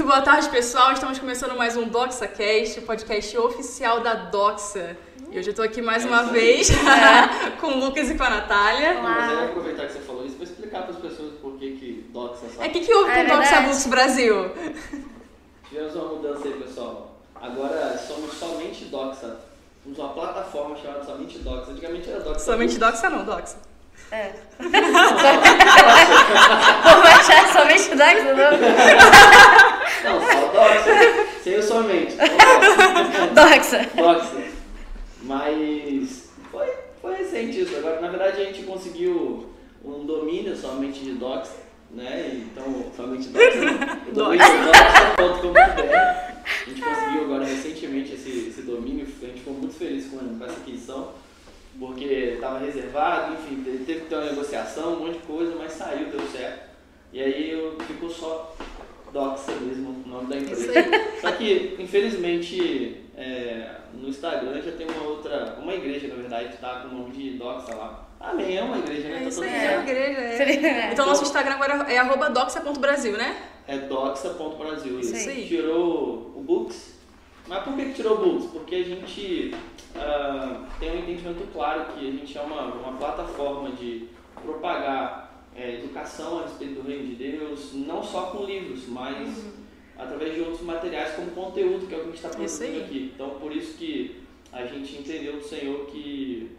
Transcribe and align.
Muito 0.00 0.12
boa 0.12 0.22
tarde, 0.22 0.48
pessoal. 0.48 0.92
Estamos 0.92 1.18
começando 1.18 1.54
mais 1.58 1.76
um 1.76 1.86
DoxaCast, 1.86 2.78
o 2.78 2.82
podcast 2.84 3.36
oficial 3.36 4.00
da 4.00 4.14
Doxa. 4.14 4.96
E 5.30 5.38
hoje 5.38 5.50
eu 5.50 5.54
tô 5.54 5.60
aqui 5.60 5.82
mais 5.82 6.06
uma 6.06 6.22
vez 6.22 6.70
com 7.60 7.66
o 7.66 7.80
Lucas 7.80 8.10
e 8.10 8.14
com 8.14 8.24
a 8.24 8.30
Natália. 8.30 8.94
Não, 8.94 9.02
mas 9.02 9.30
eu 9.30 9.36
vou 9.36 9.48
aproveitar 9.48 9.86
que 9.88 9.92
você 9.92 9.98
falou 9.98 10.24
isso 10.24 10.36
para 10.36 10.44
explicar 10.44 10.82
para 10.84 10.92
as 10.92 10.96
pessoas 10.96 11.34
por 11.42 11.58
que 11.58 11.72
que 11.72 12.06
Doxa 12.14 12.46
É 12.60 12.68
o 12.68 12.70
que, 12.70 12.80
que 12.80 12.94
houve 12.94 13.10
É 13.10 13.24
com 13.26 13.34
o 13.34 13.36
Doxa. 13.36 13.60
Books 13.60 13.86
Brasil? 13.88 14.50
Tivemos 15.68 15.94
uma 15.94 16.04
mudança 16.14 16.48
aí, 16.48 16.54
pessoal. 16.54 17.20
Agora 17.34 17.98
somos 17.98 18.32
somente 18.38 18.86
Doxa. 18.86 19.36
Temos 19.84 19.98
uma 19.98 20.14
plataforma 20.14 20.78
chamada 20.78 21.04
Somente 21.04 21.40
Doxa. 21.40 21.72
Antigamente 21.72 22.08
era 22.08 22.20
Doxa. 22.20 22.40
Somente 22.40 22.78
Books. 22.78 23.02
Doxa 23.02 23.10
não, 23.10 23.26
Doxa. 23.26 23.56
É. 24.10 24.32
Vou 24.58 24.68
achar 27.02 27.52
somente 27.52 27.94
Dax, 27.94 28.24
não? 28.24 28.32
Doxa. 30.60 31.26
Sem 31.42 31.56
o 31.58 31.62
somente. 31.62 32.16
Doxa. 33.34 33.86
Doxa. 33.96 34.42
Mas 35.22 36.30
foi, 36.50 36.66
foi 37.00 37.14
recente 37.16 37.60
isso. 37.62 37.76
Agora, 37.76 38.00
na 38.00 38.08
verdade, 38.08 38.42
a 38.42 38.44
gente 38.46 38.62
conseguiu 38.64 39.46
um 39.84 40.04
domínio 40.04 40.56
somente 40.56 41.00
de 41.00 41.12
Doxa. 41.12 41.52
Né? 41.90 42.42
Então, 42.52 42.84
somente 42.96 43.28
Doxa. 43.28 43.48
O 44.10 44.12
domínio 44.12 44.46
doxa.com.br. 45.16 45.60
A 45.60 46.68
gente 46.68 46.82
conseguiu 46.82 47.24
agora 47.24 47.44
recentemente 47.44 48.12
esse, 48.14 48.48
esse 48.48 48.62
domínio, 48.62 49.06
a 49.22 49.26
gente 49.26 49.38
ficou 49.38 49.54
muito 49.54 49.74
feliz 49.74 50.06
com, 50.08 50.18
com 50.18 50.44
essa 50.44 50.56
aquisição, 50.56 51.12
porque 51.78 52.04
estava 52.04 52.58
reservado, 52.58 53.34
enfim, 53.34 53.62
te- 53.62 53.84
teve 53.84 54.00
que 54.00 54.06
ter 54.06 54.16
uma 54.16 54.24
negociação, 54.26 54.94
um 54.94 55.00
monte 55.06 55.18
de 55.18 55.26
coisa, 55.26 55.54
mas 55.56 55.72
saiu, 55.72 56.06
deu 56.10 56.20
certo. 56.28 56.70
E 57.12 57.22
aí 57.22 57.50
eu- 57.50 57.76
ficou 57.86 58.10
só 58.10 58.54
Doxa 59.12 59.52
mesmo, 59.60 60.02
o 60.04 60.08
nome 60.08 60.26
da 60.28 60.36
Isso 60.36 60.62
empresa. 60.68 60.78
aí. 60.78 61.20
Só 61.20 61.32
que, 61.32 61.76
infelizmente, 61.78 62.96
é, 63.16 63.70
no 63.94 64.08
Instagram 64.08 64.60
já 64.62 64.72
tem 64.72 64.86
uma 64.88 65.02
outra, 65.08 65.58
uma 65.60 65.74
igreja, 65.74 66.08
na 66.08 66.14
verdade, 66.14 66.48
que 66.50 66.58
tá 66.58 66.80
com 66.80 66.94
o 66.94 66.98
nome 66.98 67.10
de 67.12 67.30
Doxa 67.38 67.74
lá. 67.74 68.08
Amém, 68.20 68.58
é 68.58 68.62
uma 68.62 68.78
igreja, 68.78 69.08
né? 69.08 69.16
É 69.16 69.20
Tá 69.20 69.28
isso 69.28 69.42
aí, 69.42 69.48
é 69.48 69.78
uma 69.78 69.82
igreja. 69.90 70.20
É. 70.20 70.92
Então 70.92 71.06
nosso 71.06 71.22
Instagram 71.22 71.54
agora 71.54 71.90
é 71.90 71.98
arroba 71.98 72.28
doxa.brasil, 72.28 73.16
né? 73.16 73.36
É 73.66 73.78
doxa.brasil. 73.78 75.00
Isso 75.00 75.28
aí. 75.28 75.46
Tirou 75.46 76.32
o 76.36 76.42
Books. 76.42 76.98
Mas 77.48 77.64
por 77.64 77.74
que 77.74 77.86
que 77.86 77.94
tirou 77.94 78.14
o 78.14 78.18
Books? 78.18 78.50
Porque 78.50 78.74
a 78.74 78.84
gente 78.84 79.54
ah, 79.96 80.64
tem 80.78 80.90
um 80.92 80.98
entendimento 80.98 81.48
claro 81.52 81.84
que 81.94 82.06
a 82.06 82.10
gente 82.10 82.36
é 82.36 82.40
uma, 82.42 82.62
uma 82.74 82.92
plataforma 82.98 83.70
de 83.70 84.08
propagar 84.44 85.29
é, 85.54 85.76
educação 85.76 86.38
a 86.38 86.42
respeito 86.42 86.74
do 86.74 86.88
reino 86.88 87.08
de 87.08 87.14
Deus, 87.16 87.72
não 87.74 88.02
só 88.02 88.26
com 88.26 88.44
livros, 88.44 88.86
mas 88.88 89.44
através 89.98 90.34
de 90.34 90.40
outros 90.40 90.62
materiais 90.62 91.14
como 91.14 91.30
conteúdo, 91.32 91.86
que 91.86 91.94
é 91.94 91.98
o 91.98 92.00
que 92.00 92.08
a 92.08 92.10
gente 92.10 92.16
está 92.16 92.28
produzindo 92.28 92.80
aqui. 92.80 93.12
Então 93.14 93.30
por 93.38 93.54
isso 93.54 93.76
que 93.76 94.22
a 94.52 94.66
gente 94.66 94.96
entendeu 94.96 95.34
do 95.34 95.44
Senhor 95.44 95.86
que 95.86 96.50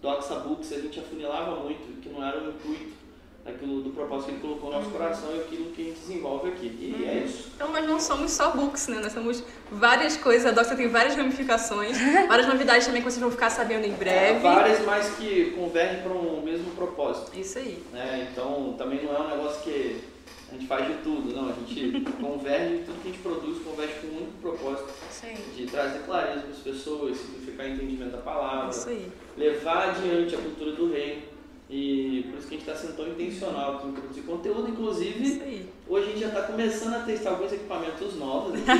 Doxa 0.00 0.40
Books 0.40 0.72
a 0.72 0.80
gente 0.80 0.98
afunilava 1.00 1.62
muito, 1.62 2.00
que 2.00 2.08
não 2.08 2.24
era 2.24 2.42
o 2.42 2.50
intuito 2.50 3.01
daquilo 3.44 3.80
do 3.82 3.90
propósito 3.90 4.26
que 4.26 4.32
ele 4.34 4.40
colocou 4.40 4.70
no 4.70 4.78
nosso 4.78 4.90
coração 4.90 5.34
e 5.34 5.40
aquilo 5.40 5.64
que 5.72 5.82
a 5.82 5.84
gente 5.86 5.98
desenvolve 6.00 6.48
aqui. 6.50 6.66
E 6.66 7.04
é 7.04 7.24
isso. 7.24 7.50
Então 7.56 7.72
nós 7.72 7.86
não 7.86 7.98
somos 7.98 8.30
só 8.30 8.50
books, 8.52 8.86
né? 8.88 9.00
Nós 9.02 9.12
somos 9.12 9.42
várias 9.70 10.16
coisas. 10.16 10.46
A 10.46 10.50
Doxa 10.52 10.76
tem 10.76 10.88
várias 10.88 11.16
ramificações, 11.16 11.98
várias 12.28 12.46
novidades 12.46 12.86
também 12.86 13.02
que 13.02 13.10
vocês 13.10 13.20
vão 13.20 13.30
ficar 13.30 13.50
sabendo 13.50 13.84
em 13.86 13.92
breve. 13.92 14.40
Várias, 14.40 14.84
mas 14.84 15.10
que 15.16 15.50
convergem 15.56 16.02
para 16.02 16.12
um 16.12 16.42
mesmo 16.42 16.70
propósito. 16.72 17.32
Isso 17.38 17.58
aí. 17.58 17.82
né? 17.92 18.28
Então 18.30 18.74
também 18.78 19.04
não 19.04 19.14
é 19.16 19.20
um 19.20 19.28
negócio 19.28 19.60
que 19.62 20.00
a 20.48 20.54
gente 20.54 20.66
faz 20.66 20.86
de 20.86 20.94
tudo, 21.02 21.34
não. 21.34 21.48
A 21.48 21.52
gente 21.52 22.00
converge, 22.20 22.84
tudo 22.84 23.02
que 23.02 23.08
a 23.08 23.12
gente 23.12 23.22
produz 23.22 23.58
converge 23.64 23.94
com 24.00 24.06
um 24.06 24.16
único 24.18 24.32
propósito 24.40 24.88
Sim. 25.10 25.34
de 25.56 25.66
trazer 25.66 26.00
clareza 26.00 26.42
para 26.42 26.50
as 26.50 26.58
pessoas, 26.58 27.16
simplificar 27.16 27.66
o 27.66 27.70
entendimento 27.70 28.12
da 28.12 28.18
palavra, 28.18 28.70
Isso 28.70 28.88
aí. 28.88 29.10
levar 29.36 29.88
adiante 29.88 30.34
a 30.34 30.38
cultura 30.38 30.72
do 30.72 30.92
reino. 30.92 31.31
E 31.74 32.26
por 32.28 32.38
isso 32.38 32.48
que 32.48 32.54
a 32.54 32.58
gente 32.58 32.68
está 32.68 32.78
sendo 32.78 32.96
tão 32.96 33.08
intencional 33.08 33.76
aqui 33.76 33.88
em 33.88 33.92
produzir 33.92 34.20
conteúdo. 34.20 34.68
Inclusive, 34.68 35.70
hoje 35.88 36.06
a 36.06 36.10
gente 36.10 36.20
já 36.20 36.26
está 36.28 36.42
começando 36.42 36.94
a 36.96 36.98
testar 36.98 37.30
alguns 37.30 37.50
equipamentos 37.50 38.14
novos. 38.16 38.60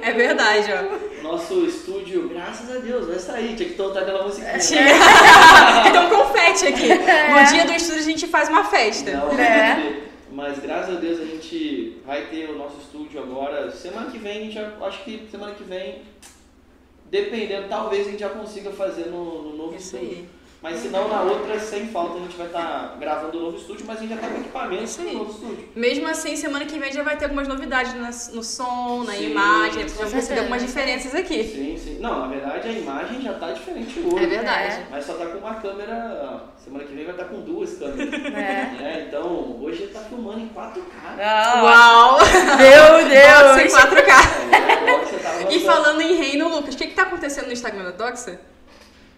É 0.00 0.12
verdade, 0.12 0.68
ó. 0.72 1.22
Nosso 1.22 1.64
estúdio, 1.64 2.28
graças 2.28 2.70
a 2.70 2.78
Deus, 2.78 3.06
vai 3.06 3.18
sair. 3.18 3.56
Tinha 3.56 3.68
que 3.68 3.74
tocar 3.74 4.02
aquela 4.02 4.22
musiquinha. 4.22 4.52
Então 5.88 6.08
confete 6.08 6.66
aqui. 6.68 6.88
No 6.88 7.52
dia 7.52 7.64
do 7.66 7.72
estúdio 7.72 8.00
a 8.00 8.04
gente 8.04 8.26
faz 8.28 8.48
uma 8.48 8.62
festa. 8.64 9.10
Não, 9.10 9.32
É. 9.32 10.02
Mas 10.30 10.60
graças 10.60 10.96
a 10.96 11.00
Deus 11.00 11.20
a 11.20 11.24
gente 11.24 12.00
vai 12.06 12.26
ter 12.26 12.48
o 12.48 12.56
nosso 12.56 12.78
estúdio 12.78 13.20
agora. 13.20 13.70
Semana 13.72 14.08
que 14.10 14.18
vem, 14.18 14.38
a 14.38 14.40
gente 14.44 14.54
já, 14.54 14.72
acho 14.82 15.04
que 15.04 15.26
semana 15.30 15.52
que 15.54 15.64
vem, 15.64 16.02
dependendo, 17.10 17.68
talvez 17.68 18.06
a 18.06 18.10
gente 18.10 18.20
já 18.20 18.30
consiga 18.30 18.70
fazer 18.70 19.06
no, 19.06 19.42
no 19.42 19.56
novo 19.56 19.76
Isso 19.76 19.96
estúdio. 19.96 20.08
aí. 20.18 20.41
Mas 20.62 20.78
se 20.78 20.88
não, 20.88 21.08
na 21.08 21.22
outra, 21.22 21.58
sem 21.58 21.88
falta, 21.88 22.18
a 22.18 22.20
gente 22.20 22.36
vai 22.36 22.46
estar 22.46 22.96
gravando 23.00 23.36
o 23.36 23.40
novo 23.42 23.56
estúdio, 23.56 23.84
mas 23.84 23.96
a 23.96 24.00
gente 24.00 24.10
já 24.10 24.14
está 24.14 24.28
com 24.28 24.38
equipamento 24.38 24.84
Isso 24.84 25.02
no 25.02 25.12
novo 25.12 25.32
estúdio. 25.32 25.68
Mesmo 25.74 26.06
assim, 26.06 26.36
semana 26.36 26.64
que 26.64 26.78
vem 26.78 26.92
já 26.92 27.02
vai 27.02 27.16
ter 27.16 27.24
algumas 27.24 27.48
novidades 27.48 27.94
no 28.32 28.44
som, 28.44 29.02
na 29.04 29.14
Sim, 29.14 29.30
imagem. 29.30 29.72
Vão 29.86 29.96
perceber 29.96 30.10
certeza. 30.10 30.40
algumas 30.40 30.62
diferenças 30.62 31.14
aqui. 31.16 31.42
Sim, 31.42 31.76
sim. 31.76 31.98
Não, 31.98 32.20
na 32.20 32.26
verdade 32.28 32.68
a 32.68 32.72
imagem 32.72 33.20
já 33.22 33.32
está 33.32 33.50
diferente 33.50 33.98
hoje. 33.98 34.24
É 34.24 34.26
verdade. 34.28 34.86
Mas 34.88 35.04
só 35.04 35.14
tá 35.14 35.26
com 35.26 35.38
uma 35.38 35.54
câmera. 35.54 36.44
Semana 36.64 36.84
que 36.84 36.94
vem 36.94 37.04
vai 37.06 37.14
estar 37.14 37.24
com 37.24 37.40
duas 37.40 37.76
câmeras. 37.76 38.12
É. 38.14 38.28
né? 38.28 39.04
Então, 39.08 39.58
hoje 39.60 39.82
ele 39.82 39.92
tá 39.92 40.00
filmando 40.00 40.38
em 40.40 40.48
4K. 40.48 40.80
Ah, 41.20 41.60
Uau! 41.64 42.18
Meu 42.56 43.00
Doxa 43.00 43.00
em 43.00 43.08
Deus! 43.08 43.82
4K. 43.82 45.50
É, 45.50 45.54
E 45.54 45.60
falando 45.60 46.00
em 46.00 46.14
reino, 46.14 46.48
Lucas, 46.48 46.74
o 46.74 46.78
que, 46.78 46.86
que 46.86 46.94
tá 46.94 47.02
acontecendo 47.02 47.46
no 47.46 47.52
Instagram 47.52 47.82
da 47.84 47.90
Doxa? 47.90 48.38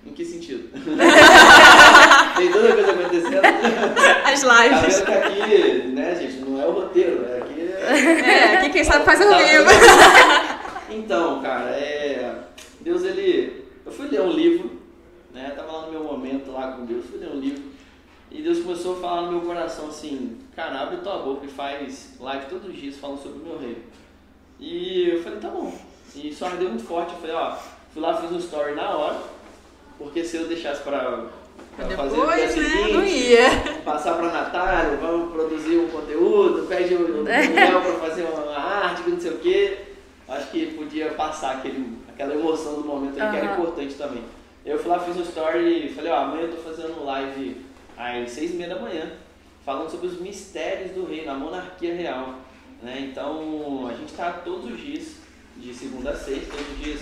Em 0.06 0.12
que 0.12 0.24
sentido? 0.24 0.68
Tem 2.36 2.52
toda 2.52 2.72
coisa 2.74 2.90
acontecendo. 2.92 3.40
As 4.24 4.42
Tá 4.42 4.66
lives. 4.66 5.00
que 5.00 5.12
aqui, 5.12 5.82
né, 5.88 6.14
gente, 6.16 6.36
não 6.44 6.60
é 6.60 6.66
o 6.66 6.72
roteiro, 6.72 7.24
é 7.26 7.38
aqui. 7.38 7.60
É, 7.60 8.54
aqui 8.58 8.70
quem 8.70 8.84
sabe 8.84 9.04
faz 9.04 9.20
ao 9.20 9.30
Tá 9.30 9.38
vivo. 9.38 9.64
Então, 10.90 11.40
cara, 11.42 11.70
é. 11.70 12.34
Deus, 12.80 13.02
ele. 13.04 13.64
Eu 13.84 13.92
fui 13.92 14.08
ler 14.08 14.20
um 14.20 14.30
livro, 14.30 14.80
né? 15.32 15.52
Tava 15.56 15.72
lá 15.72 15.86
no 15.86 15.92
meu 15.92 16.04
momento 16.04 16.50
lá 16.52 16.72
com 16.72 16.84
Deus, 16.84 17.04
fui 17.06 17.18
ler 17.18 17.30
um 17.30 17.40
livro. 17.40 17.62
E 18.30 18.42
Deus 18.42 18.60
começou 18.60 18.96
a 18.96 19.00
falar 19.00 19.22
no 19.22 19.32
meu 19.32 19.40
coração 19.42 19.88
assim: 19.88 20.38
Cara, 20.54 20.80
abre 20.80 20.98
tua 20.98 21.18
boca 21.18 21.46
e 21.46 21.48
faz 21.48 22.10
live 22.20 22.46
todos 22.46 22.68
os 22.68 22.76
dias 22.76 22.96
falando 22.96 23.22
sobre 23.22 23.38
o 23.40 23.44
meu 23.44 23.58
reino. 23.58 23.82
E 24.60 25.08
eu 25.10 25.22
falei: 25.22 25.38
Tá 25.38 25.48
bom. 25.48 25.72
E 26.14 26.28
isso 26.28 26.44
ardeu 26.44 26.68
muito 26.68 26.84
forte. 26.84 27.12
Eu 27.14 27.18
falei: 27.20 27.34
Ó, 27.36 27.56
fui 27.92 28.02
lá, 28.02 28.16
fiz 28.20 28.30
um 28.30 28.38
story 28.38 28.74
na 28.74 28.90
hora. 28.90 29.16
Porque 29.98 30.24
se 30.24 30.36
eu 30.36 30.46
deixasse 30.46 30.82
pra, 30.82 31.24
pra 31.76 31.88
fazer 31.90 32.16
no 32.16 32.26
dia 32.26 32.36
né? 32.36 32.48
seguinte, 32.48 32.92
Não 32.92 33.04
ia. 33.04 33.50
passar 33.84 34.14
pra 34.14 34.30
Natália, 34.30 34.96
vamos 34.96 35.32
produzir 35.32 35.76
um 35.78 35.88
conteúdo, 35.88 36.66
pede 36.66 36.94
o 36.94 37.24
Daniel 37.24 37.80
pra 37.80 38.08
fazer 38.08 38.24
uma 38.24 38.58
arte, 38.58 39.08
não 39.08 39.20
sei 39.20 39.30
o 39.30 39.38
quê. 39.38 39.78
Acho 40.28 40.50
que 40.50 40.66
podia 40.74 41.10
passar 41.10 41.56
aquele, 41.56 41.98
aquela 42.08 42.34
emoção 42.34 42.74
do 42.74 42.84
momento 42.84 43.20
aí, 43.20 43.30
que 43.30 43.36
era 43.36 43.52
importante 43.52 43.94
também. 43.94 44.22
Eu 44.64 44.78
fui 44.78 44.90
lá, 44.90 44.98
fiz 44.98 45.16
um 45.16 45.22
story 45.22 45.86
e 45.86 45.94
falei, 45.94 46.10
ó, 46.10 46.16
amanhã 46.20 46.44
eu 46.44 46.56
tô 46.56 46.62
fazendo 46.62 47.04
live 47.04 47.60
às 47.96 48.30
seis 48.30 48.52
e 48.52 48.54
meia 48.54 48.74
da 48.74 48.80
manhã, 48.80 49.12
falando 49.64 49.90
sobre 49.90 50.06
os 50.06 50.18
mistérios 50.18 50.92
do 50.92 51.04
reino, 51.04 51.30
a 51.30 51.34
monarquia 51.34 51.94
real. 51.94 52.36
Né? 52.82 53.08
Então, 53.10 53.86
a 53.90 53.94
gente 53.94 54.14
tá 54.14 54.32
todos 54.44 54.70
os 54.70 54.80
dias, 54.80 55.16
de 55.56 55.74
segunda 55.74 56.10
a 56.10 56.16
sexta, 56.16 56.50
todos 56.50 56.72
os 56.72 56.78
dias 56.82 57.00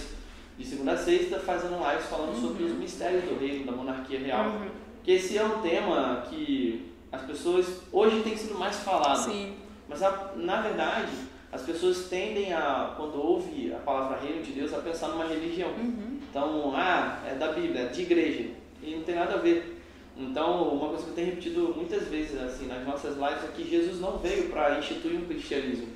de 0.62 0.68
segunda 0.68 0.92
a 0.92 0.96
sexta, 0.96 1.40
fazendo 1.40 1.76
lives 1.76 2.06
falando 2.06 2.40
sobre 2.40 2.64
os 2.64 2.72
mistérios 2.72 3.24
do 3.24 3.38
reino, 3.38 3.66
da 3.66 3.72
monarquia 3.72 4.20
real. 4.20 4.46
Uhum. 4.46 4.68
Que 5.02 5.12
esse 5.12 5.36
é 5.36 5.44
um 5.44 5.60
tema 5.60 6.24
que 6.30 6.92
as 7.10 7.22
pessoas 7.22 7.82
hoje 7.90 8.20
tem 8.22 8.36
sido 8.36 8.56
mais 8.56 8.76
falado. 8.76 9.24
Sim. 9.24 9.54
Mas 9.88 10.00
na 10.36 10.60
verdade, 10.62 11.10
as 11.50 11.62
pessoas 11.62 12.08
tendem 12.08 12.52
a, 12.52 12.94
quando 12.96 13.20
ouve 13.20 13.72
a 13.74 13.78
palavra 13.78 14.18
reino 14.18 14.42
de 14.42 14.52
Deus, 14.52 14.72
a 14.72 14.78
pensar 14.78 15.08
numa 15.08 15.26
religião. 15.26 15.70
Uhum. 15.70 16.18
Então, 16.30 16.72
ah, 16.74 17.20
é 17.26 17.34
da 17.34 17.52
Bíblia, 17.52 17.82
é 17.82 17.86
de 17.86 18.02
igreja. 18.02 18.50
E 18.80 18.94
não 18.94 19.02
tem 19.02 19.16
nada 19.16 19.34
a 19.34 19.38
ver. 19.38 19.82
Então, 20.16 20.68
uma 20.68 20.88
coisa 20.90 21.04
que 21.04 21.10
eu 21.10 21.14
tenho 21.14 21.26
repetido 21.28 21.74
muitas 21.76 22.06
vezes 22.06 22.40
assim 22.40 22.66
nas 22.66 22.86
nossas 22.86 23.16
lives 23.16 23.44
é 23.44 23.52
que 23.54 23.68
Jesus 23.68 24.00
não 24.00 24.18
veio 24.18 24.48
para 24.48 24.78
instituir 24.78 25.18
um 25.18 25.24
cristianismo. 25.24 25.88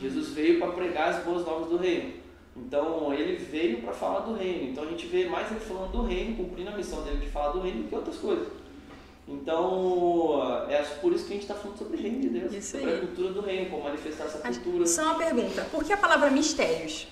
Jesus 0.00 0.30
veio 0.30 0.58
para 0.58 0.72
pregar 0.72 1.08
as 1.10 1.24
boas 1.24 1.44
novas 1.44 1.68
do 1.68 1.76
reino. 1.76 2.21
Então, 2.56 3.12
ele 3.14 3.36
veio 3.36 3.80
para 3.80 3.92
falar 3.92 4.20
do 4.20 4.34
reino. 4.34 4.70
Então, 4.70 4.84
a 4.84 4.86
gente 4.86 5.06
vê 5.06 5.26
mais 5.26 5.50
ele 5.50 5.60
falando 5.60 5.92
do 5.92 6.02
reino, 6.02 6.36
cumprindo 6.36 6.70
a 6.70 6.76
missão 6.76 7.02
dele 7.02 7.18
de 7.18 7.28
falar 7.28 7.52
do 7.52 7.60
reino 7.60 7.82
do 7.82 7.88
que 7.88 7.94
outras 7.94 8.16
coisas. 8.16 8.48
Então, 9.26 10.66
é 10.68 10.82
por 11.00 11.12
isso 11.12 11.24
que 11.24 11.30
a 11.30 11.34
gente 11.34 11.42
está 11.42 11.54
falando 11.54 11.78
sobre 11.78 11.96
o 11.96 12.00
reino 12.00 12.20
de 12.20 12.28
Deus, 12.28 12.52
Isso 12.52 12.76
sobre 12.76 12.90
aí. 12.90 12.96
a 12.96 13.00
cultura 13.00 13.32
do 13.32 13.40
reino, 13.40 13.70
como 13.70 13.84
manifestar 13.84 14.24
essa 14.24 14.38
cultura. 14.38 14.86
Só 14.86 15.02
uma 15.04 15.14
pergunta. 15.14 15.66
Por 15.70 15.84
que 15.84 15.92
a 15.92 15.96
palavra 15.96 16.30
mistérios? 16.30 17.06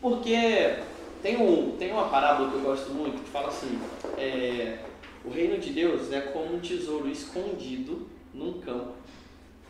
Porque 0.00 0.76
tem, 1.22 1.36
um, 1.40 1.76
tem 1.78 1.92
uma 1.92 2.08
parábola 2.08 2.50
que 2.50 2.56
eu 2.56 2.60
gosto 2.60 2.90
muito 2.90 3.22
que 3.22 3.30
fala 3.30 3.48
assim: 3.48 3.78
é, 4.18 4.78
o 5.24 5.30
reino 5.30 5.58
de 5.58 5.70
Deus 5.70 6.12
é 6.12 6.20
como 6.20 6.56
um 6.56 6.60
tesouro 6.60 7.08
escondido 7.08 8.06
num 8.34 8.60
campo 8.60 8.92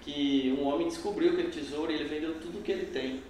que 0.01 0.57
um 0.61 0.67
homem 0.67 0.89
descobriu 0.89 1.33
aquele 1.33 1.51
tesouro 1.51 1.91
e 1.91 1.95
ele 1.95 2.05
vendeu 2.05 2.35
tudo 2.41 2.63
que 2.63 2.73
ele 2.73 2.87
tem. 2.87 3.21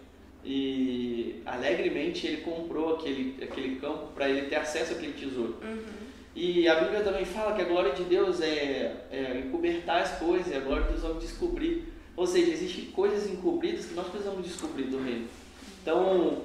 E 0.49 1.43
alegremente 1.45 2.25
ele 2.25 2.43
comprou 2.43 2.95
aquele, 2.95 3.43
aquele 3.43 3.77
campo 3.77 4.13
para 4.15 4.29
ele 4.29 4.47
ter 4.47 4.55
acesso 4.57 4.93
àquele 4.93 5.13
tesouro. 5.13 5.59
E 6.37 6.69
a 6.69 6.77
Bíblia 6.77 7.03
também 7.03 7.25
fala 7.25 7.57
que 7.57 7.63
a 7.63 7.65
glória 7.65 7.93
de 7.93 8.05
Deus 8.05 8.41
é, 8.41 9.07
é 9.11 9.43
encobertar 9.45 10.03
as 10.03 10.19
coisas, 10.19 10.53
é 10.53 10.59
a 10.59 10.61
glória 10.61 10.85
de 10.85 10.91
Deus 10.91 11.03
vamos 11.03 11.25
descobrir. 11.25 11.93
Ou 12.17 12.27
seja, 12.27 12.53
existem 12.53 12.87
coisas 12.87 13.29
encobridas 13.29 13.87
que 13.87 13.95
nós 13.95 14.07
precisamos 14.07 14.47
descobrir 14.47 14.85
do 14.85 15.03
reino. 15.03 15.27
Então, 15.83 16.43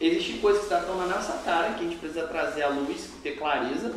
existem 0.00 0.38
coisas 0.38 0.66
que 0.66 0.72
estão 0.72 0.96
na 0.96 1.06
nossa 1.06 1.42
cara, 1.44 1.74
que 1.74 1.84
a 1.84 1.88
gente 1.88 1.98
precisa 1.98 2.26
trazer 2.28 2.62
à 2.62 2.68
luz, 2.68 3.10
ter 3.22 3.32
clareza, 3.32 3.94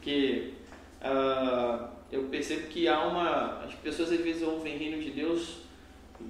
que 0.00 0.54
ah, 1.00 1.90
eu 2.12 2.24
percebo 2.24 2.68
que 2.68 2.86
há 2.86 3.04
uma. 3.06 3.64
As 3.64 3.74
pessoas 3.74 4.12
às 4.12 4.20
vezes 4.20 4.42
ouvem 4.42 4.76
reino 4.76 5.02
de 5.02 5.10
Deus 5.10 5.62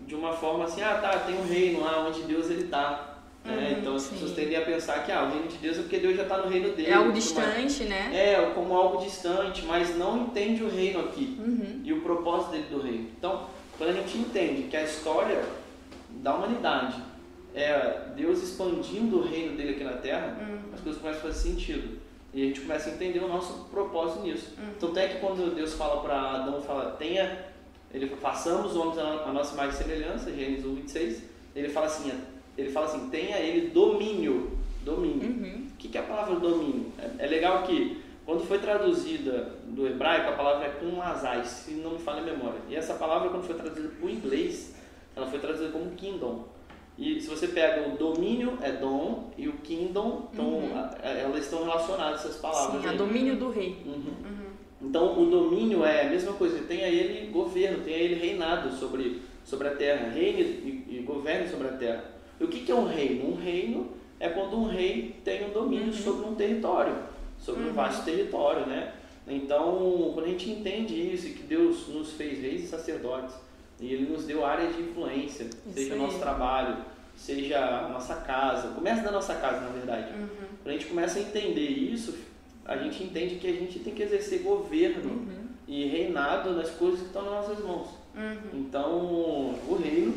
de 0.07 0.15
uma 0.15 0.33
forma 0.33 0.65
assim, 0.65 0.83
ah 0.83 0.99
tá, 0.99 1.19
tem 1.21 1.37
um 1.39 1.47
reino 1.47 1.81
lá 1.83 2.07
onde 2.07 2.23
Deus 2.23 2.51
ele 2.51 2.65
está. 2.65 3.17
né? 3.45 3.73
Uhum, 3.73 3.79
então 3.81 3.95
as 3.97 4.03
sim. 4.03 4.11
pessoas 4.15 4.33
tendem 4.33 4.57
a 4.57 4.63
pensar 4.63 5.05
que 5.05 5.11
ah, 5.13 5.25
o 5.25 5.31
reino 5.33 5.49
de 5.49 5.57
Deus 5.57 5.79
é 5.79 5.83
porque 5.83 5.99
Deus 5.99 6.17
já 6.17 6.23
está 6.23 6.39
no 6.39 6.49
reino 6.49 6.71
dele. 6.75 6.89
É 6.91 6.95
algo 6.95 7.13
tudo 7.13 7.35
mais. 7.35 7.57
distante, 7.67 7.85
né? 7.89 8.11
É, 8.13 8.53
como 8.55 8.75
algo 8.77 8.99
distante, 9.03 9.65
mas 9.65 9.97
não 9.97 10.19
entende 10.25 10.63
o 10.63 10.69
reino 10.71 11.01
aqui 11.01 11.37
Uhum. 11.41 11.81
e 11.85 11.93
o 11.93 12.01
propósito 12.03 12.51
dele 12.53 12.67
do 12.71 12.81
reino. 12.81 13.09
Então, 13.19 13.47
quando 13.79 13.91
a 13.91 13.93
gente 13.95 14.17
entende 14.19 14.63
que 14.65 14.77
a 14.77 14.83
história 14.85 15.43
da 16.11 16.35
humanidade 16.35 16.97
é 17.55 18.09
Deus 18.17 18.43
expandindo 18.43 19.19
o 19.19 19.23
reino 19.27 19.57
dele 19.57 19.71
aqui 19.71 19.85
na 19.85 19.93
Terra, 19.95 20.37
as 20.73 20.81
coisas 20.81 21.01
começam 21.01 21.21
a 21.21 21.25
fazer 21.33 21.49
sentido. 21.51 21.99
E 22.35 22.43
a 22.43 22.47
gente 22.47 22.61
começa 22.63 22.89
a 22.89 22.93
entender 22.95 23.19
o 23.19 23.29
nosso 23.29 23.65
propósito 23.71 24.21
nisso. 24.23 24.55
Tanto 24.81 24.99
é 24.99 25.07
que 25.09 25.19
quando 25.21 25.55
Deus 25.55 25.75
fala 25.75 26.01
para 26.01 26.19
Adão, 26.19 26.63
fala, 26.63 26.93
tenha, 26.93 27.39
ele 27.93 28.09
façamos 28.17 28.75
homens 28.77 28.99
a 28.99 29.33
nossa 29.33 29.55
imagem 29.55 29.73
e 29.73 29.83
semelhança, 29.83 30.33
Gênesis 30.33 30.65
1, 30.65 30.75
26, 30.75 31.23
ele 31.55 31.69
fala 31.69 31.87
assim, 31.87 32.13
ele 32.57 32.71
fala 32.71 32.87
assim, 32.87 33.09
tenha 33.11 33.39
ele 33.39 33.69
domínio, 33.69 34.57
domínio. 34.83 35.29
Uhum. 35.29 35.67
O 35.73 35.77
que 35.77 35.97
é 35.97 36.01
a 36.01 36.05
palavra 36.05 36.37
domínio? 36.37 36.87
É, 36.99 37.25
é 37.25 37.27
legal 37.27 37.63
que 37.65 38.01
quando 38.25 38.45
foi 38.47 38.59
traduzida 38.59 39.53
do 39.67 39.87
hebraico, 39.87 40.31
a 40.31 40.33
palavra 40.33 40.67
é 40.67 40.71
kumazai, 40.71 41.45
se 41.45 41.73
não 41.73 41.93
me 41.93 41.99
falha 41.99 42.21
a 42.21 42.25
memória. 42.25 42.61
E 42.69 42.77
essa 42.77 42.95
palavra, 42.95 43.29
quando 43.31 43.45
foi 43.45 43.57
traduzida 43.57 43.89
para 43.89 44.07
o 44.07 44.11
inglês, 44.11 44.75
ela 45.17 45.27
foi 45.27 45.39
traduzida 45.41 45.71
como 45.73 45.91
kingdom. 45.93 46.47
E 46.97 47.21
se 47.21 47.27
você 47.29 47.49
pega 47.49 47.89
o 47.89 47.97
domínio, 47.97 48.59
é 48.63 48.71
dom, 48.71 49.31
e 49.37 49.49
o 49.49 49.55
kingdom, 49.55 50.29
então 50.33 50.61
a- 50.75 51.09
elas 51.09 51.45
estão 51.45 51.65
relacionadas, 51.65 52.21
essas 52.21 52.37
palavras. 52.37 52.83
Sim, 52.83 52.89
aí. 52.91 52.97
domínio 52.97 53.37
do 53.37 53.51
rei. 53.51 53.83
Uhum. 53.85 54.52
Então, 54.83 55.23
o 55.23 55.31
domínio 55.31 55.85
é 55.85 56.07
a 56.07 56.11
mesma 56.11 56.33
coisa, 56.33 56.59
tenha 56.65 56.89
ele 56.89 57.31
governo, 57.31 57.85
tenha 57.85 57.99
ele 57.99 58.17
reinado 58.17 58.73
sobre, 58.73 59.23
sobre 59.45 59.69
a 59.69 59.77
terra, 59.77 60.09
reine 60.09 60.43
e, 60.43 60.99
e 60.99 61.03
governe 61.03 61.49
sobre 61.49 61.69
a 61.69 61.73
terra. 61.73 62.05
E 62.41 62.45
o 62.45 62.49
que, 62.49 62.61
que 62.61 62.73
é 62.73 62.75
um 62.75 62.87
reino? 62.87 63.31
Um 63.31 63.37
reino 63.37 63.91
é 64.19 64.29
quando 64.29 64.57
um 64.57 64.67
rei 64.67 65.17
tem 65.25 65.47
um 65.49 65.51
domínio 65.51 65.93
sobre 65.93 66.27
um 66.27 66.35
território, 66.35 66.95
sobre 67.39 67.63
um 67.65 67.73
vasto 67.73 68.05
território, 68.05 68.67
né? 68.67 68.93
Então, 69.27 70.11
quando 70.15 70.27
a 70.27 70.29
gente 70.29 70.51
entende 70.51 70.95
isso 70.95 71.29
que 71.29 71.45
Deus 71.45 71.87
nos 71.89 72.13
fez 72.13 72.41
reis 72.41 72.65
e 72.65 72.67
sacerdotes, 72.67 73.37
e 73.81 73.93
Ele 73.93 74.13
nos 74.13 74.25
deu 74.25 74.45
áreas 74.45 74.75
de 74.75 74.83
influência, 74.83 75.45
Isso 75.45 75.75
seja 75.75 75.95
o 75.95 75.99
nosso 75.99 76.19
trabalho, 76.19 76.77
seja 77.17 77.59
a 77.59 77.89
nossa 77.89 78.17
casa, 78.17 78.69
começa 78.69 79.03
da 79.03 79.13
nossa 79.13 79.35
casa, 79.37 79.61
na 79.61 79.71
verdade. 79.71 80.13
Quando 80.63 80.69
a 80.69 80.73
gente 80.73 80.87
começa 80.87 81.19
a 81.19 81.23
entender 81.23 81.69
isso, 81.69 82.17
a 82.65 82.77
gente 82.77 83.03
entende 83.03 83.37
que 83.37 83.47
a 83.47 83.53
gente 83.53 83.79
tem 83.81 83.95
que 83.95 84.03
exercer 84.03 84.41
governo 84.43 85.11
Uhum. 85.11 85.47
e 85.67 85.87
reinado 85.87 86.53
nas 86.53 86.71
coisas 86.71 87.01
que 87.01 87.07
estão 87.07 87.23
nas 87.23 87.49
nossas 87.49 87.65
mãos. 87.65 87.89
Então, 88.53 88.91
o 88.91 89.79
reino, 89.83 90.15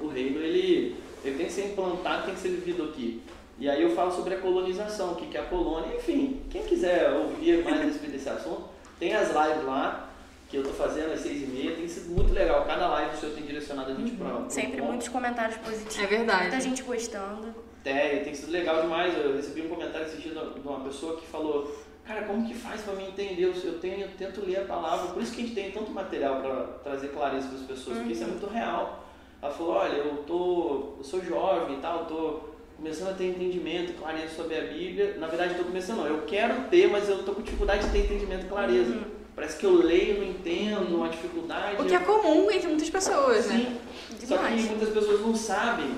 o 0.00 0.06
reino 0.08 0.38
ele, 0.40 0.96
ele 1.24 1.36
tem 1.36 1.46
que 1.46 1.52
ser 1.52 1.66
implantado, 1.66 2.26
tem 2.26 2.34
que 2.34 2.40
ser 2.40 2.50
vivido 2.50 2.84
aqui. 2.84 3.20
E 3.58 3.68
aí 3.68 3.82
eu 3.82 3.90
falo 3.90 4.12
sobre 4.12 4.34
a 4.34 4.38
colonização, 4.38 5.12
o 5.12 5.16
que 5.16 5.26
que 5.26 5.36
é 5.36 5.40
a 5.40 5.44
colônia, 5.46 5.96
enfim, 5.96 6.42
quem 6.48 6.62
quiser 6.62 7.10
ouvir 7.10 7.64
mais 7.64 7.80
respeito 7.86 8.12
desse 8.12 8.28
assunto, 8.28 8.64
tem 9.00 9.14
as 9.14 9.28
lives 9.28 9.64
lá, 9.64 10.08
que 10.48 10.56
eu 10.56 10.62
estou 10.62 10.76
fazendo 10.76 11.12
às 11.12 11.20
seis 11.20 11.42
e 11.42 11.46
meia, 11.46 11.74
tem 11.74 11.88
sido 11.88 12.10
muito 12.14 12.32
legal, 12.32 12.64
cada 12.64 12.86
live 12.88 13.16
o 13.16 13.18
senhor 13.20 13.34
tem 13.34 13.44
direcionado 13.44 13.90
a 13.90 13.94
gente 13.94 14.12
para 14.12 14.36
um 14.38 14.48
Sempre 14.48 14.80
muitos 14.80 15.08
comentários 15.08 15.58
positivos. 15.58 15.98
É 15.98 16.06
verdade. 16.06 16.42
Muita 16.42 16.60
gente 16.60 16.82
gostando. 16.84 17.52
É, 17.84 18.16
tem 18.18 18.34
sido 18.34 18.52
legal 18.52 18.82
demais. 18.82 19.16
Eu 19.16 19.34
recebi 19.34 19.62
um 19.62 19.68
comentário 19.68 20.06
esse 20.06 20.18
dia 20.18 20.32
de 20.32 20.60
uma 20.60 20.80
pessoa 20.80 21.16
que 21.16 21.26
falou: 21.26 21.74
Cara, 22.04 22.22
como 22.22 22.46
que 22.46 22.54
faz 22.54 22.82
pra 22.82 22.94
mim 22.94 23.08
entender? 23.08 23.44
Eu, 23.44 23.78
tenho, 23.78 24.00
eu 24.00 24.08
tento 24.16 24.44
ler 24.44 24.58
a 24.58 24.64
palavra. 24.64 25.12
Por 25.12 25.22
isso 25.22 25.32
que 25.34 25.42
a 25.42 25.44
gente 25.44 25.54
tem 25.54 25.70
tanto 25.70 25.90
material 25.90 26.40
pra 26.40 26.64
trazer 26.82 27.08
clareza 27.08 27.48
para 27.48 27.56
as 27.58 27.64
pessoas, 27.64 27.98
porque 27.98 28.12
isso 28.12 28.24
é 28.24 28.26
muito 28.26 28.46
real. 28.46 29.04
Ela 29.40 29.52
falou: 29.52 29.72
Olha, 29.74 29.96
eu, 29.96 30.24
tô, 30.26 30.94
eu 30.98 31.04
sou 31.04 31.24
jovem 31.24 31.76
e 31.76 31.80
tal, 31.80 32.06
tô 32.06 32.40
começando 32.76 33.10
a 33.10 33.14
ter 33.14 33.26
entendimento, 33.26 33.92
clareza 34.00 34.34
sobre 34.34 34.56
a 34.56 34.62
Bíblia. 34.62 35.16
Na 35.18 35.26
verdade, 35.26 35.54
tô 35.54 35.64
começando, 35.64 35.98
não. 35.98 36.06
Eu 36.06 36.22
quero 36.22 36.68
ter, 36.68 36.88
mas 36.88 37.08
eu 37.08 37.22
tô 37.24 37.32
com 37.32 37.42
dificuldade 37.42 37.84
de 37.84 37.92
ter 37.92 38.04
entendimento 38.04 38.46
e 38.46 38.48
clareza. 38.48 38.98
Parece 39.34 39.56
que 39.56 39.66
eu 39.66 39.74
leio, 39.74 40.18
não 40.18 40.30
entendo, 40.30 40.96
uma 40.96 41.08
dificuldade. 41.08 41.80
O 41.80 41.84
que 41.84 41.94
é 41.94 42.00
comum 42.00 42.50
entre 42.50 42.66
muitas 42.66 42.90
pessoas, 42.90 43.46
né? 43.46 43.56
Sim, 43.56 44.26
só 44.26 44.36
que 44.36 44.44
Demais. 44.44 44.64
muitas 44.64 44.88
pessoas 44.88 45.20
não 45.20 45.34
sabem, 45.36 45.94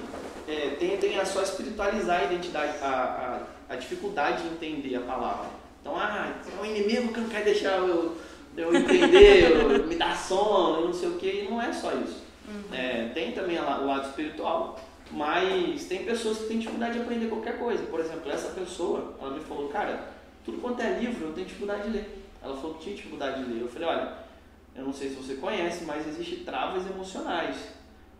é, 0.50 0.76
tendem 0.78 1.18
a 1.18 1.24
só 1.24 1.42
espiritualizar 1.42 2.20
a 2.20 2.24
identidade, 2.24 2.78
a, 2.82 3.42
a, 3.68 3.74
a 3.74 3.76
dificuldade 3.76 4.42
de 4.42 4.48
entender 4.48 4.96
a 4.96 5.00
palavra. 5.00 5.48
Então, 5.80 5.96
ah, 5.96 6.34
é 6.46 6.60
um 6.60 6.64
inimigo 6.64 7.12
que 7.12 7.20
não 7.20 7.28
quer 7.28 7.44
deixar 7.44 7.78
eu, 7.78 8.16
eu 8.56 8.74
entender, 8.74 9.50
eu- 9.50 9.86
me 9.86 9.94
dar 9.96 10.16
sono, 10.16 10.86
não 10.86 10.92
sei 10.92 11.08
o 11.08 11.14
que, 11.16 11.26
e 11.44 11.48
não 11.48 11.60
é 11.60 11.72
só 11.72 11.92
isso. 11.94 12.22
É, 12.72 13.10
tem 13.14 13.30
também 13.32 13.56
o 13.58 13.86
lado 13.86 14.08
espiritual, 14.08 14.78
mas 15.12 15.84
tem 15.84 16.04
pessoas 16.04 16.38
que 16.38 16.44
têm 16.48 16.58
dificuldade 16.58 16.94
de 16.94 17.00
aprender 17.02 17.26
qualquer 17.28 17.58
coisa. 17.58 17.84
Por 17.84 18.00
exemplo, 18.00 18.30
essa 18.30 18.48
pessoa, 18.48 19.14
ela 19.20 19.30
me 19.30 19.40
falou, 19.40 19.68
cara, 19.68 20.08
tudo 20.44 20.58
quanto 20.58 20.82
é 20.82 20.98
livro 20.98 21.28
eu 21.28 21.32
tenho 21.32 21.46
dificuldade 21.46 21.84
de 21.84 21.90
ler. 21.90 22.24
Ela 22.42 22.56
falou 22.56 22.74
que 22.74 22.84
tinha 22.84 22.96
dificuldade 22.96 23.44
de 23.44 23.52
ler. 23.52 23.60
Eu 23.62 23.68
falei, 23.68 23.88
olha, 23.88 24.12
eu 24.74 24.84
não 24.84 24.92
sei 24.92 25.10
se 25.10 25.14
você 25.14 25.34
conhece, 25.34 25.84
mas 25.84 26.06
existem 26.08 26.40
travas 26.40 26.84
emocionais. 26.86 27.56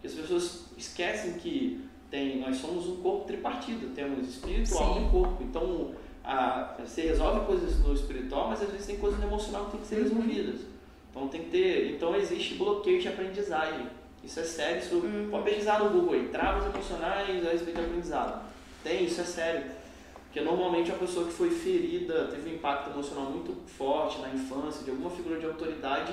Que 0.01 0.07
as 0.07 0.13
pessoas 0.15 0.67
esquecem 0.79 1.33
que 1.35 1.85
tem, 2.11 2.41
nós 2.41 2.57
somos 2.57 2.89
um 2.89 2.97
corpo 2.97 3.25
tripartido, 3.25 3.95
temos 3.95 4.29
espiritual 4.29 4.95
Sim. 4.95 5.07
e 5.07 5.11
corpo. 5.11 5.43
Então, 5.43 5.93
a, 6.25 6.75
você 6.79 7.03
resolve 7.03 7.47
coisas 7.47 7.79
no 7.81 7.95
espiritual, 7.95 8.49
mas 8.49 8.63
às 8.63 8.71
vezes 8.71 8.87
tem 8.87 8.97
coisas 8.97 9.19
no 9.21 9.27
emocional 9.27 9.67
que 9.67 9.73
tem 9.73 9.81
que 9.81 9.87
ser 9.87 10.03
resolvidas. 10.03 10.61
Então 11.11 11.29
tem 11.29 11.45
que 11.45 11.51
ter, 11.51 11.91
então 11.93 12.15
existe 12.15 12.55
bloqueio 12.55 13.01
de 13.01 13.09
aprendizagem. 13.09 13.87
Isso 14.23 14.39
é 14.39 14.45
sério, 14.45 14.79
isso 14.79 15.03
pode 15.31 15.45
pesquisar 15.45 15.83
no 15.83 15.91
Google 15.91 16.15
aí, 16.15 16.29
travas 16.29 16.67
emocionais 16.67 17.47
a 17.47 17.51
respeito 17.51 17.81
do 17.81 17.87
aprendizado. 17.87 18.45
Tem, 18.85 19.05
isso 19.05 19.21
é 19.21 19.25
sério. 19.25 19.65
Porque 20.27 20.41
normalmente 20.41 20.93
a 20.93 20.95
pessoa 20.95 21.27
que 21.27 21.33
foi 21.33 21.51
ferida, 21.51 22.29
teve 22.29 22.51
um 22.51 22.55
impacto 22.55 22.91
emocional 22.91 23.31
muito 23.31 23.57
forte 23.67 24.21
na 24.21 24.29
infância, 24.29 24.85
de 24.85 24.91
alguma 24.91 25.11
figura 25.11 25.41
de 25.41 25.47
autoridade, 25.47 26.13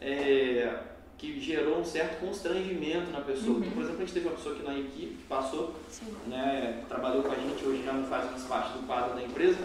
é, 0.00 0.72
que 1.20 1.38
gerou 1.38 1.78
um 1.80 1.84
certo 1.84 2.18
constrangimento 2.18 3.10
na 3.10 3.20
pessoa. 3.20 3.58
Então, 3.58 3.72
por 3.72 3.82
exemplo, 3.82 3.98
a 3.98 4.04
gente 4.06 4.14
teve 4.14 4.26
uma 4.28 4.36
pessoa 4.36 4.54
aqui 4.54 4.64
na 4.64 4.78
equipe 4.78 5.14
que 5.16 5.24
passou, 5.28 5.74
né, 6.26 6.82
trabalhou 6.88 7.22
com 7.22 7.30
a 7.30 7.34
gente, 7.34 7.62
hoje 7.62 7.82
já 7.84 7.92
não 7.92 8.04
faz 8.04 8.30
mais 8.30 8.42
parte 8.44 8.72
do 8.78 8.86
quadro 8.86 9.14
da 9.14 9.22
empresa, 9.22 9.58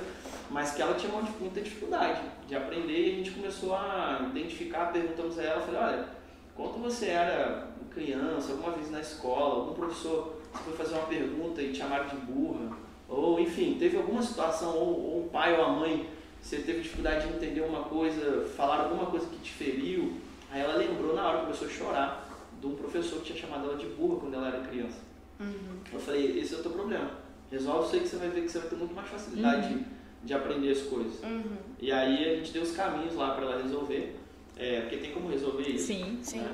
mas 0.51 0.73
que 0.73 0.81
ela 0.81 0.95
tinha 0.95 1.09
uma- 1.13 1.21
muita 1.39 1.61
dificuldade 1.61 2.19
de 2.45 2.55
aprender 2.55 3.07
e 3.07 3.11
a 3.13 3.15
gente 3.15 3.31
começou 3.31 3.73
a 3.73 4.27
identificar, 4.35 4.91
perguntamos 4.91 5.39
a 5.39 5.43
ela, 5.43 5.61
falei, 5.61 5.79
olha, 5.79 6.05
quando 6.57 6.81
você 6.83 7.05
era 7.05 7.69
criança, 7.89 8.51
alguma 8.51 8.73
vez 8.73 8.91
na 8.91 8.99
escola, 8.99 9.55
algum 9.61 9.73
professor 9.75 10.35
você 10.51 10.63
foi 10.65 10.73
fazer 10.73 10.95
uma 10.95 11.07
pergunta 11.07 11.61
e 11.61 11.71
te 11.71 11.77
chamaram 11.77 12.07
de 12.09 12.17
burra, 12.17 12.75
ou 13.07 13.39
enfim, 13.39 13.77
teve 13.79 13.95
alguma 13.95 14.21
situação, 14.21 14.75
ou, 14.75 14.89
ou 15.13 15.25
um 15.25 15.29
pai 15.29 15.57
ou 15.57 15.63
a 15.63 15.69
mãe, 15.69 16.05
você 16.41 16.57
teve 16.57 16.81
dificuldade 16.81 17.25
de 17.27 17.33
entender 17.33 17.61
uma 17.61 17.83
coisa, 17.83 18.45
falar 18.57 18.81
alguma 18.81 19.05
coisa 19.05 19.25
que 19.27 19.37
te 19.37 19.51
feriu, 19.51 20.17
aí 20.55 20.61
ela 20.61 20.75
lembrou 20.75 21.13
na 21.15 21.27
hora, 21.27 21.39
começou 21.41 21.67
a 21.67 21.71
chorar, 21.71 22.29
de 22.59 22.67
um 22.67 22.75
professor 22.75 23.19
que 23.19 23.25
tinha 23.25 23.37
chamado 23.39 23.65
ela 23.65 23.77
de 23.77 23.85
burra 23.87 24.19
quando 24.21 24.33
ela 24.35 24.47
era 24.47 24.59
criança. 24.61 24.97
Eu 25.91 25.99
falei, 25.99 26.39
esse 26.39 26.53
é 26.55 26.57
o 26.57 26.61
teu 26.61 26.71
problema. 26.71 27.11
Resolve 27.51 27.85
isso 27.87 27.95
aí 27.95 28.01
que 28.01 28.07
você 28.07 28.15
vai 28.17 28.29
ver 28.29 28.41
que 28.43 28.49
você 28.49 28.59
vai 28.59 28.69
ter 28.69 28.75
muito 28.75 28.93
mais 28.95 29.07
facilidade 29.09 29.73
de, 29.73 29.85
de 30.23 30.33
aprender 30.33 30.71
as 30.71 30.81
coisas. 30.83 31.19
E 31.79 31.91
aí 31.91 32.29
a 32.33 32.35
gente 32.37 32.51
deu 32.51 32.63
os 32.63 32.71
caminhos 32.71 33.15
lá 33.15 33.31
para 33.35 33.45
ela 33.45 33.61
resolver, 33.61 34.15
é, 34.57 34.81
porque 34.81 34.97
tem 34.97 35.11
como 35.11 35.29
resolver 35.29 35.63
isso. 35.69 35.87
Sim. 35.87 36.19
Sim. 36.23 36.39
né? 36.39 36.51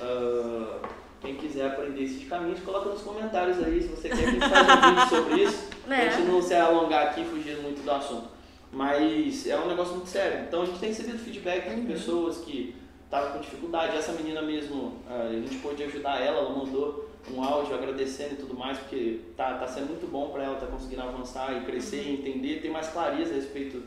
Ah, 0.00 0.88
quem 1.20 1.36
quiser 1.36 1.66
aprender 1.68 2.02
esses 2.02 2.28
caminhos, 2.28 2.60
coloca 2.60 2.90
nos 2.90 3.00
comentários 3.02 3.62
aí 3.62 3.80
se 3.80 3.88
você 3.88 4.08
quer 4.10 4.16
que 4.18 4.24
a 4.24 4.30
gente 4.30 4.48
faça 4.48 4.72
um 4.76 4.94
vídeo 4.94 5.08
sobre 5.08 5.42
isso. 5.44 5.68
Pra 5.84 5.96
É. 5.96 6.10
gente 6.10 6.26
não 6.28 6.42
se 6.42 6.54
alongar 6.54 7.08
aqui 7.08 7.24
fugindo 7.24 7.62
muito 7.62 7.82
do 7.82 7.90
assunto. 7.90 8.28
Mas 8.72 9.46
é 9.46 9.58
um 9.58 9.68
negócio 9.68 9.94
muito 9.94 10.08
sério. 10.08 10.44
Então 10.48 10.62
a 10.62 10.66
gente 10.66 10.78
tem 10.80 10.88
recebido 10.88 11.18
feedback 11.18 11.72
de 11.74 11.86
pessoas 11.86 12.38
que 12.38 12.74
estavam 13.14 13.32
com 13.32 13.40
dificuldade. 13.40 13.96
Essa 13.96 14.12
menina 14.12 14.42
mesmo, 14.42 14.94
ah, 15.08 15.28
a 15.28 15.32
gente 15.32 15.56
pôde 15.58 15.82
ajudar 15.84 16.20
ela, 16.20 16.38
ela 16.38 16.50
mandou 16.50 17.08
um 17.32 17.42
áudio 17.42 17.74
agradecendo 17.74 18.34
e 18.34 18.36
tudo 18.36 18.54
mais, 18.54 18.76
porque 18.78 19.20
tá, 19.36 19.54
tá 19.54 19.66
sendo 19.68 19.88
muito 19.88 20.10
bom 20.10 20.28
para 20.28 20.42
ela, 20.42 20.56
tá 20.56 20.66
conseguindo 20.66 21.02
avançar 21.02 21.56
e 21.56 21.64
crescer 21.64 22.02
e 22.02 22.14
entender, 22.14 22.60
ter 22.60 22.70
mais 22.70 22.88
clareza 22.88 23.32
a 23.32 23.36
respeito 23.36 23.82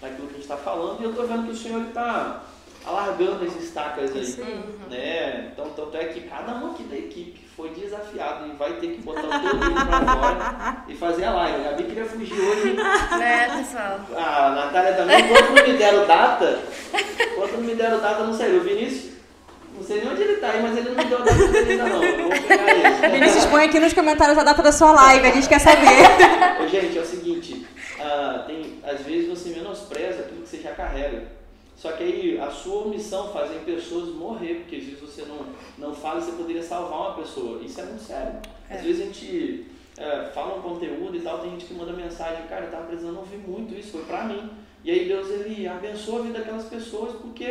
daquilo 0.00 0.26
que 0.26 0.34
a 0.34 0.36
gente 0.36 0.42
está 0.42 0.56
falando. 0.56 1.00
E 1.00 1.04
eu 1.04 1.14
tô 1.14 1.22
vendo 1.22 1.46
que 1.46 1.52
o 1.52 1.56
senhor 1.56 1.86
está 1.88 2.44
alargando 2.84 3.44
as 3.44 3.54
estacas 3.56 4.14
aí. 4.14 4.22
Isso 4.22 4.42
aí. 4.42 4.60
Né? 4.90 5.50
Então, 5.52 5.70
tanto 5.70 5.96
é 5.96 6.06
que 6.06 6.22
cada 6.22 6.56
um 6.56 6.72
aqui 6.72 6.82
da 6.82 6.96
equipe 6.96 7.40
foi 7.56 7.70
desafiado 7.70 8.46
e 8.48 8.56
vai 8.56 8.74
ter 8.74 8.88
que 8.88 9.02
botar 9.02 9.26
o 9.26 9.40
teu 9.40 9.52
livro 9.52 9.86
pra 9.86 10.16
fora 10.16 10.84
e 10.88 10.94
fazer 10.96 11.24
a 11.24 11.32
live. 11.32 11.60
A 11.60 11.70
Gabi 11.70 11.84
queria 11.84 12.04
fugir 12.04 12.40
hoje. 12.40 12.76
Né, 13.22 13.58
pessoal? 13.58 14.00
A 14.16 14.50
Natália 14.50 14.94
também, 14.94 15.28
quando 15.28 15.66
me 15.66 15.78
deram 15.78 16.06
data, 16.06 16.58
quando 17.48 17.60
não 17.60 17.68
me 17.68 17.74
deram 17.74 18.00
data, 18.00 18.24
não 18.24 18.32
saiu. 18.34 18.60
O 18.60 18.64
Vinícius, 18.64 19.12
não 19.76 19.82
sei 19.82 20.00
nem 20.00 20.12
onde 20.12 20.22
ele 20.22 20.36
tá 20.36 20.50
aí, 20.50 20.62
mas 20.62 20.76
ele 20.76 20.90
não 20.90 20.96
me 20.96 21.04
deu 21.08 21.18
data 21.18 21.34
dele 21.48 21.70
ainda 21.72 21.84
não. 21.88 22.02
Eu 22.04 22.28
vou 22.28 22.30
pegar 22.30 22.74
ele. 22.74 23.08
Vinícius, 23.18 23.44
põe 23.46 23.64
aqui 23.64 23.78
nos 23.80 23.92
comentários 23.92 24.38
a 24.38 24.42
data 24.44 24.62
da 24.62 24.72
sua 24.72 24.92
live, 24.92 25.26
a 25.26 25.30
gente 25.32 25.48
quer 25.48 25.58
saber. 25.58 25.86
Ô, 26.62 26.66
gente, 26.68 26.98
é 26.98 27.00
o 27.00 27.06
seguinte, 27.06 27.66
ah, 28.00 28.44
tem, 28.46 28.78
às 28.84 29.00
vezes 29.02 29.28
você 29.28 29.50
menospreza 29.50 30.20
aquilo 30.20 30.42
que 30.42 30.48
você 30.48 30.58
já 30.58 30.72
carrega. 30.72 31.24
Só 31.76 31.90
que 31.92 32.04
aí 32.04 32.38
a 32.40 32.48
sua 32.50 32.84
omissão 32.84 33.32
faz 33.32 33.50
em 33.50 33.58
pessoas 33.64 34.08
morrer, 34.14 34.54
porque 34.60 34.76
às 34.76 34.84
vezes 34.84 35.00
você 35.00 35.22
não, 35.22 35.46
não 35.78 35.94
fala 35.94 36.20
e 36.20 36.22
você 36.22 36.32
poderia 36.32 36.62
salvar 36.62 37.00
uma 37.00 37.14
pessoa. 37.14 37.60
Isso 37.64 37.80
é 37.80 37.84
muito 37.84 38.02
sério. 38.04 38.34
Às 38.70 38.78
É. 38.78 38.82
vezes 38.82 39.00
a 39.02 39.04
gente 39.06 39.66
é, 39.98 40.30
fala 40.32 40.58
um 40.58 40.62
conteúdo 40.62 41.16
e 41.16 41.20
tal, 41.20 41.38
tem 41.40 41.50
gente 41.50 41.64
que 41.64 41.74
manda 41.74 41.92
mensagem, 41.92 42.46
cara, 42.48 42.66
eu 42.66 42.70
tava 42.70 42.84
precisando 42.84 43.18
ouvir 43.18 43.38
muito 43.38 43.74
isso, 43.74 43.92
foi 43.92 44.02
pra 44.02 44.22
mim. 44.24 44.48
E 44.84 44.90
aí 44.90 45.06
Deus 45.06 45.30
ele 45.30 45.66
abençoa 45.66 46.20
a 46.20 46.22
vida 46.22 46.38
daquelas 46.38 46.64
pessoas 46.66 47.14
porque 47.20 47.44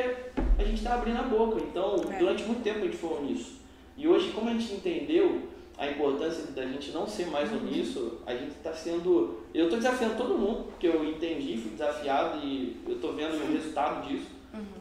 a 0.58 0.64
gente 0.64 0.84
tá 0.84 0.96
abrindo 0.96 1.20
a 1.20 1.24
boca. 1.24 1.60
Então, 1.62 1.96
É. 2.12 2.18
durante 2.18 2.44
muito 2.44 2.62
tempo 2.64 2.80
a 2.80 2.84
gente 2.84 2.98
falou 2.98 3.24
nisso. 3.24 3.60
E 3.98 4.08
hoje, 4.08 4.32
como 4.32 4.50
a 4.50 4.54
gente 4.54 4.74
entendeu 4.74 5.42
a 5.78 5.90
importância 5.90 6.44
da 6.52 6.66
gente 6.66 6.92
não 6.92 7.08
ser 7.08 7.28
mais 7.28 7.52
omisso, 7.52 8.20
a 8.26 8.34
gente 8.36 8.52
está 8.52 8.74
sendo. 8.74 9.42
Eu 9.54 9.66
estou 9.66 9.80
desafiando 9.80 10.16
todo 10.16 10.38
mundo, 10.38 10.66
porque 10.66 10.88
eu 10.88 11.04
entendi, 11.06 11.58
fui 11.58 11.72
desafiado 11.72 12.40
e 12.46 12.78
eu 12.88 12.96
estou 12.96 13.14
vendo 13.14 13.34
o 13.36 13.52
resultado 13.54 14.08
disso. 14.08 14.28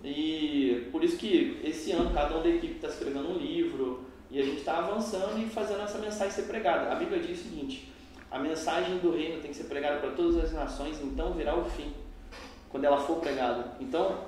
E 0.05 0.89
por 0.91 1.05
isso 1.05 1.17
que 1.17 1.61
esse 1.63 1.93
ano 1.93 2.11
cada 2.13 2.37
um 2.39 2.43
da 2.43 2.49
equipe 2.49 2.75
está 2.75 2.89
escrevendo 2.89 3.29
um 3.31 3.39
livro 3.39 4.01
e 4.31 4.41
a 4.41 4.43
gente 4.43 4.59
está 4.59 4.79
avançando 4.79 5.39
e 5.41 5.49
fazendo 5.49 5.83
essa 5.83 5.99
mensagem 5.99 6.33
ser 6.33 6.43
pregada. 6.43 6.91
A 6.91 6.97
Bíblia 6.97 7.21
diz 7.21 7.41
o 7.41 7.43
seguinte: 7.45 7.89
a 8.31 8.39
mensagem 8.39 8.99
do 8.99 9.13
reino 9.13 9.41
tem 9.41 9.51
que 9.53 9.57
ser 9.57 9.65
pregada 9.65 10.01
para 10.01 10.11
todas 10.11 10.37
as 10.39 10.53
nações, 10.53 11.01
então 11.01 11.33
virá 11.35 11.57
o 11.57 11.65
fim, 11.65 11.93
quando 12.71 12.85
ela 12.85 12.99
for 12.99 13.17
pregada. 13.17 13.73
Então, 13.81 14.19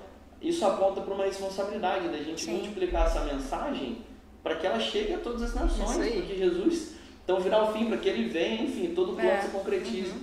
isso 0.40 0.64
aponta 0.66 1.00
para 1.00 1.14
uma 1.14 1.24
responsabilidade 1.24 2.08
da 2.08 2.18
gente 2.18 2.42
Sim. 2.44 2.52
multiplicar 2.54 3.06
essa 3.06 3.20
mensagem 3.24 3.98
para 4.42 4.56
que 4.56 4.66
ela 4.66 4.80
chegue 4.80 5.14
a 5.14 5.18
todas 5.18 5.42
as 5.42 5.54
nações, 5.54 6.14
porque 6.14 6.34
Jesus, 6.36 6.96
então 7.24 7.38
virá 7.40 7.62
o 7.62 7.72
fim, 7.72 7.86
para 7.86 7.96
que 7.98 8.08
ele 8.08 8.28
venha, 8.28 8.62
enfim, 8.62 8.92
todo 8.94 9.12
o 9.12 9.14
plano 9.14 9.30
É. 9.30 9.40
se 9.40 9.48
concretize. 9.50 10.14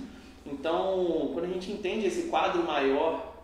Então, 0.44 1.30
quando 1.32 1.46
a 1.46 1.48
gente 1.48 1.72
entende 1.72 2.06
esse 2.06 2.24
quadro 2.28 2.62
maior, 2.64 3.34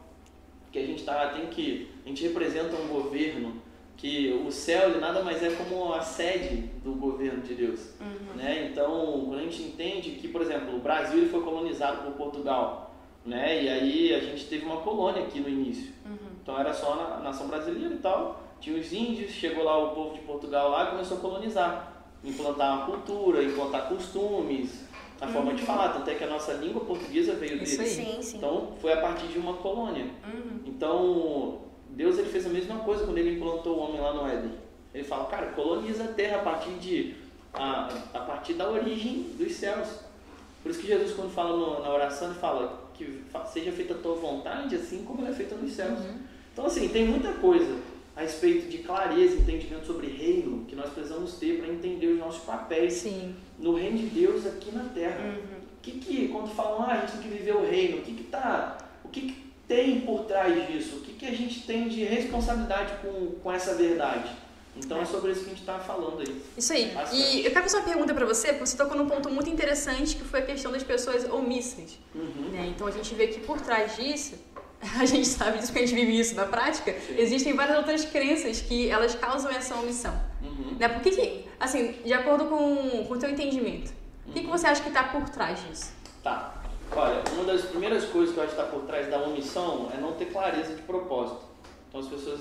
que 0.71 0.79
a 0.79 0.87
gente 0.87 1.03
tá, 1.05 1.29
tem 1.29 1.47
que, 1.47 1.91
a 2.05 2.09
gente 2.09 2.23
representa 2.25 2.77
um 2.77 2.89
governo, 2.89 3.63
que 3.97 4.43
o 4.47 4.53
céu 4.53 4.91
ele 4.91 5.01
nada 5.01 5.23
mais 5.23 5.43
é 5.43 5.49
como 5.51 5.95
a 5.95 6.03
sede 6.03 6.69
do 6.85 6.93
governo 6.93 7.41
de 7.43 7.55
Deus. 7.55 7.95
Né? 8.35 8.69
Então, 8.71 9.25
quando 9.27 9.39
a 9.41 9.43
gente 9.43 9.63
entende 9.63 10.11
que, 10.11 10.29
por 10.29 10.43
exemplo, 10.43 10.77
o 10.77 10.81
Brasil 10.81 11.17
ele 11.17 11.31
foi 11.31 11.41
colonizado 11.43 12.03
por 12.03 12.13
Portugal, 12.13 12.95
né? 13.27 13.63
e 13.65 13.69
aí 13.69 14.15
a 14.15 14.21
gente 14.21 14.47
teve 14.47 14.65
uma 14.65 14.79
colônia 14.79 15.23
aqui 15.25 15.41
no 15.41 15.49
início. 15.49 15.93
Então 16.43 16.59
era 16.59 16.73
só 16.73 16.95
na 16.95 17.19
nação 17.19 17.49
brasileira 17.49 17.93
e 17.95 17.99
tal. 17.99 18.41
Tinha 18.61 18.79
os 18.79 18.93
índios, 18.93 19.33
chegou 19.33 19.65
lá 19.65 19.77
o 19.77 19.95
povo 19.95 20.15
de 20.15 20.21
Portugal 20.21 20.71
lá 20.71 20.85
e 20.85 20.91
começou 20.91 21.17
a 21.19 21.21
colonizar. 21.21 21.93
Implantar 22.25 22.77
uma 22.79 22.87
cultura, 22.87 23.43
implantar 23.43 23.89
costumes, 23.89 24.85
a 25.21 25.27
forma 25.29 25.55
de 25.55 25.63
falar. 25.63 25.91
Tanto 25.93 26.09
é 26.09 26.15
que 26.15 26.25
a 26.25 26.29
nossa 26.29 26.53
língua 26.55 26.83
portuguesa 26.85 27.35
veio 27.35 27.63
Isso 27.63 27.79
deles. 27.79 27.99
aí. 27.99 28.05
Sim, 28.17 28.23
sim. 28.23 28.37
Então 28.39 28.73
foi 28.81 28.93
a 28.93 29.01
partir 29.01 29.27
de 29.27 29.39
uma 29.39 29.55
colônia. 29.55 30.05
Uhum. 30.25 30.61
Então 30.65 31.59
Deus 31.91 32.19
ele 32.19 32.29
fez 32.29 32.47
a 32.47 32.49
mesma 32.51 32.79
coisa 32.81 33.05
quando 33.05 33.19
ele 33.19 33.37
implantou 33.37 33.77
o 33.77 33.81
homem 33.81 34.01
lá 34.01 34.13
no 34.15 34.27
Éden. 34.27 34.53
Ele 34.95 35.05
fala, 35.05 35.25
cara, 35.27 35.47
coloniza 35.49 36.05
a 36.05 36.09
terra 36.09 36.37
a 36.39 36.43
partir 36.43 36.71
de 36.75 37.15
a, 37.53 37.89
a 38.15 38.21
partir 38.21 38.55
da 38.55 38.69
origem 38.71 39.33
dos 39.37 39.53
céus. 39.53 39.89
Por 40.63 40.71
isso 40.71 40.81
que 40.81 40.87
Jesus 40.87 41.13
quando 41.15 41.31
fala 41.33 41.57
no- 41.57 41.83
na 41.83 41.91
oração 41.93 42.29
ele 42.31 42.39
fala 42.39 42.86
que 42.97 43.23
seja 43.53 43.73
feita 43.73 43.95
a 43.95 43.99
tua 43.99 44.15
vontade 44.15 44.77
assim 44.77 45.05
como 45.05 45.21
ela 45.21 45.31
é 45.31 45.35
feita 45.35 45.55
nos 45.55 45.73
céus. 45.73 45.99
Então 46.53 46.67
assim 46.67 46.89
tem 46.89 47.07
muita 47.07 47.33
coisa 47.35 47.77
a 48.17 48.23
respeito 48.23 48.71
de 48.71 48.79
clareza, 48.79 49.37
entendimento 49.37 49.87
sobre 49.87 50.07
reino 50.07 50.65
que 50.65 50.75
nós 50.75 50.91
precisamos 50.91 51.35
ter 51.35 51.59
para 51.59 51.69
entender 51.69 52.07
os 52.07 52.19
nossos 52.19 52.43
papéis 52.45 52.95
Sim. 52.95 53.35
no 53.59 53.75
reino 53.75 53.99
de 53.99 54.07
Deus 54.07 54.47
aqui 54.47 54.75
na 54.75 54.85
terra. 54.85 55.23
Uhum. 55.23 55.59
O 55.59 55.81
que 55.83 55.93
que, 55.93 56.29
quando 56.29 56.49
falam, 56.49 56.83
ah, 56.83 56.95
a 56.95 57.01
gente 57.01 57.13
tem 57.13 57.23
que 57.23 57.37
viver 57.37 57.55
o 57.55 57.63
reino, 57.63 57.99
o 57.99 58.01
que 58.01 58.15
que 58.15 58.25
tá, 58.25 58.79
o 59.05 59.09
que 59.09 59.21
que 59.21 59.47
tem 59.69 60.01
por 60.01 60.25
trás 60.25 60.67
disso? 60.67 60.97
O 60.97 61.01
que 61.01 61.13
que 61.13 61.27
a 61.27 61.33
gente 61.33 61.67
tem 61.67 61.89
de 61.89 62.05
responsabilidade 62.05 62.95
com, 63.03 63.33
com 63.43 63.53
essa 63.53 63.75
verdade? 63.75 64.31
Então 64.77 65.01
é 65.01 65.05
sobre 65.05 65.33
isso 65.33 65.41
que 65.41 65.47
a 65.47 65.51
gente 65.51 65.61
está 65.61 65.79
falando 65.79 66.21
aí. 66.21 66.43
Isso 66.57 66.73
aí. 66.73 66.91
Tá 66.91 67.09
E 67.13 67.45
eu 67.45 67.51
quero 67.51 67.63
fazer 67.63 67.77
uma 67.79 67.85
pergunta 67.85 68.15
pra 68.15 68.27
você, 68.27 68.49
porque 68.49 68.67
você 68.67 68.77
tocou 68.77 68.97
num 68.97 69.09
ponto 69.09 69.31
muito 69.31 69.49
interessante 69.49 70.17
que 70.17 70.25
foi 70.25 70.41
a 70.41 70.47
questão 70.47 70.71
das 70.71 70.83
pessoas 70.83 71.25
omissas. 71.31 71.99
Uhum. 72.15 72.51
né? 72.53 72.67
Então 72.75 72.87
a 72.87 72.91
gente 72.91 73.15
vê 73.15 73.29
que 73.29 73.41
por 73.41 73.61
trás 73.61 73.97
disso, 73.97 74.35
a 74.99 75.05
gente 75.05 75.27
sabe 75.27 75.59
disso 75.59 75.73
porque 75.73 75.85
a 75.85 75.87
gente 75.87 75.99
vive 75.99 76.19
isso 76.19 76.35
na 76.35 76.45
prática, 76.45 76.93
Sim. 76.93 77.19
existem 77.19 77.55
várias 77.55 77.79
outras 77.79 78.05
crenças 78.05 78.61
que 78.61 78.89
elas 78.91 79.15
causam 79.15 79.51
essa 79.51 79.75
omissão. 79.77 80.19
Uhum. 80.43 80.77
Né? 80.79 80.89
Por 80.89 81.03
que, 81.03 81.11
que 81.11 81.45
assim, 81.59 81.95
de 82.05 82.13
acordo 82.13 82.47
com, 82.47 83.07
o 83.11 83.19
teu 83.19 83.31
entendimento, 83.31 83.93
o 84.27 84.33
que, 84.33 84.41
que 84.41 84.47
você 84.47 84.67
acha 84.67 84.83
que 84.83 84.89
está 84.89 85.05
por 85.05 85.29
trás 85.29 85.59
disso? 85.67 85.93
Tá. 86.23 86.63
Olha, 86.93 87.23
uma 87.33 87.45
das 87.45 87.63
primeiras 87.63 88.05
coisas 88.05 88.33
que 88.33 88.41
eu 88.41 88.45
acho 88.45 88.55
que 88.55 88.61
está 88.61 88.73
por 88.73 88.85
trás 88.87 89.09
da 89.11 89.21
omissão 89.23 89.91
é 89.93 90.01
não 90.01 90.13
ter 90.13 90.27
clareza 90.27 90.75
de 90.75 90.83
propósito. 90.83 91.41
Então 91.89 92.01
as 92.01 92.07
pessoas 92.07 92.41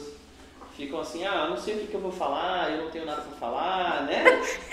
ficam 0.75 1.00
assim, 1.00 1.25
ah, 1.25 1.44
eu 1.46 1.50
não 1.51 1.58
sei 1.58 1.75
o 1.75 1.79
que, 1.79 1.88
que 1.88 1.94
eu 1.94 2.01
vou 2.01 2.12
falar, 2.12 2.72
eu 2.72 2.84
não 2.84 2.91
tenho 2.91 3.05
nada 3.05 3.22
para 3.22 3.38
falar, 3.38 4.03
né? 4.03 4.24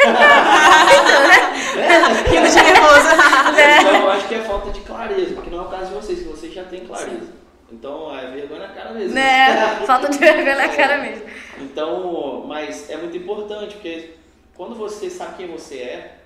Rindo 2.28 2.49
de 2.49 2.54
nervoso. 2.54 3.09
Então 3.82 3.94
eu 4.02 4.11
acho 4.11 4.28
que 4.28 4.35
é 4.35 4.40
falta 4.40 4.71
de 4.71 4.80
clareza, 4.80 5.35
porque 5.35 5.50
não 5.50 5.59
é 5.59 5.62
o 5.62 5.68
caso 5.68 5.87
de 5.87 5.94
vocês, 5.94 6.18
que 6.18 6.25
vocês 6.25 6.52
já 6.52 6.64
têm 6.64 6.87
clareza. 6.87 7.32
Então 7.71 8.16
é 8.16 8.30
vergonha 8.30 8.66
na 8.66 8.75
cara 8.75 8.92
mesmo. 8.92 9.14
Né? 9.14 9.85
Falta 9.87 10.09
de 10.09 10.18
vergonha 10.18 10.56
na 10.56 10.68
cara 10.68 10.99
mesmo. 11.02 11.25
Então, 11.61 12.44
mas 12.47 12.90
é 12.90 12.97
muito 12.97 13.16
importante, 13.16 13.75
porque 13.75 14.14
quando 14.56 14.75
você 14.75 15.09
sabe 15.09 15.37
quem 15.37 15.47
você 15.49 15.76
é, 15.76 16.18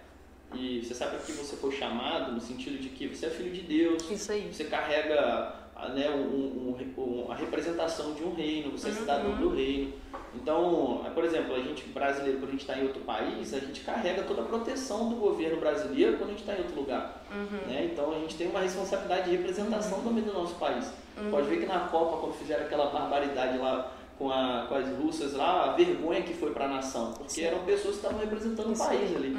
e 0.55 0.83
você 0.85 0.95
sabe 0.95 1.19
que 1.19 1.33
você 1.33 1.57
foi 1.57 1.73
chamado, 1.73 2.33
no 2.33 2.41
sentido 2.41 2.79
de 2.79 2.89
que 2.89 3.09
você 3.09 3.27
é 3.27 3.31
filho 3.31 3.53
de 3.53 3.63
Deus, 3.63 4.03
Isso 4.11 4.33
aí. 4.33 4.49
você 4.53 4.65
carrega 4.65 5.53
ah, 5.77 5.89
né, 5.91 6.09
um, 6.11 6.75
um- 6.97 7.27
a 7.31 7.35
representação 7.35 8.13
de 8.15 8.23
um 8.25 8.35
reino, 8.35 8.71
você 8.73 8.89
é 8.89 8.93
cidadão 8.93 9.33
do 9.37 9.49
reino. 9.51 9.93
Então, 10.35 11.03
por 11.15 11.25
exemplo, 11.25 11.55
a 11.55 11.59
gente 11.61 11.85
brasileiro, 11.89 12.39
quando 12.39 12.49
a 12.49 12.53
gente 12.53 12.61
está 12.61 12.79
em 12.79 12.83
outro 12.85 13.01
país, 13.03 13.53
a 13.55 13.59
gente 13.59 13.81
carrega 13.81 14.23
toda 14.23 14.43
a 14.43 14.45
proteção 14.45 15.09
do 15.09 15.17
governo 15.17 15.59
brasileiro 15.61 16.17
quando 16.17 16.31
a 16.31 16.33
gente 16.33 16.41
está 16.41 16.55
em 16.55 16.59
outro 16.59 16.77
lugar. 16.77 17.25
Né? 17.67 17.91
Então, 17.93 18.13
a 18.13 18.19
gente 18.19 18.37
tem 18.37 18.49
uma 18.49 18.61
responsabilidade 18.61 19.31
de 19.31 19.37
representação 19.37 20.03
também 20.03 20.23
do 20.25 20.33
nosso 20.33 20.55
país. 20.57 20.93
Pode 21.31 21.47
ver 21.49 21.61
que 21.61 21.67
na 21.67 21.81
Copa, 21.81 22.19
quando 22.19 22.35
fizeram 22.35 22.65
aquela 22.67 22.87
barbaridade 22.87 23.57
lá 23.59 23.91
com, 24.19 24.31
a- 24.31 24.67
com 24.69 24.75
as 24.75 24.89
russas 24.99 25.33
lá, 25.35 25.65
a 25.71 25.73
vergonha 25.73 26.23
que 26.23 26.35
foi 26.35 26.51
para 26.53 26.67
a 26.67 26.69
nação, 26.69 27.13
porque 27.15 27.41
eram 27.43 27.61
pessoas 27.65 27.97
que 27.97 28.03
estavam 28.03 28.19
representando 28.21 28.73
o 28.73 28.79
país 28.79 29.17
ali. 29.17 29.35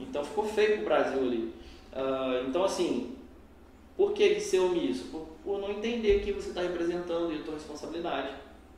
Então 0.00 0.24
ficou 0.24 0.44
feio 0.44 0.76
pro 0.78 0.84
Brasil 0.86 1.20
ali. 1.20 1.54
Ah, 1.92 2.42
então 2.46 2.64
assim, 2.64 3.14
por 3.96 4.12
que 4.12 4.40
ser 4.40 4.60
omisso? 4.60 5.06
Por, 5.10 5.26
por 5.48 5.58
não 5.58 5.70
entender 5.70 6.20
que 6.20 6.30
você 6.30 6.50
está 6.50 6.60
representando 6.60 7.32
e 7.32 7.36
a 7.36 7.42
tua 7.42 7.54
responsabilidade. 7.54 8.34